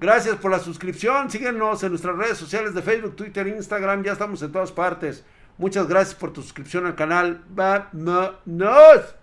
Gracias 0.00 0.34
por 0.38 0.50
la 0.50 0.58
suscripción. 0.58 1.30
Síguenos 1.30 1.80
en 1.84 1.90
nuestras 1.90 2.16
redes 2.16 2.38
sociales 2.38 2.74
de 2.74 2.82
Facebook, 2.82 3.14
Twitter, 3.14 3.46
Instagram. 3.46 4.02
Ya 4.02 4.14
estamos 4.14 4.42
en 4.42 4.50
todas 4.50 4.72
partes. 4.72 5.24
Muchas 5.58 5.86
gracias 5.86 6.16
por 6.16 6.32
tu 6.32 6.42
suscripción 6.42 6.84
al 6.84 6.96
canal. 6.96 7.44
Vámonos. 7.50 9.17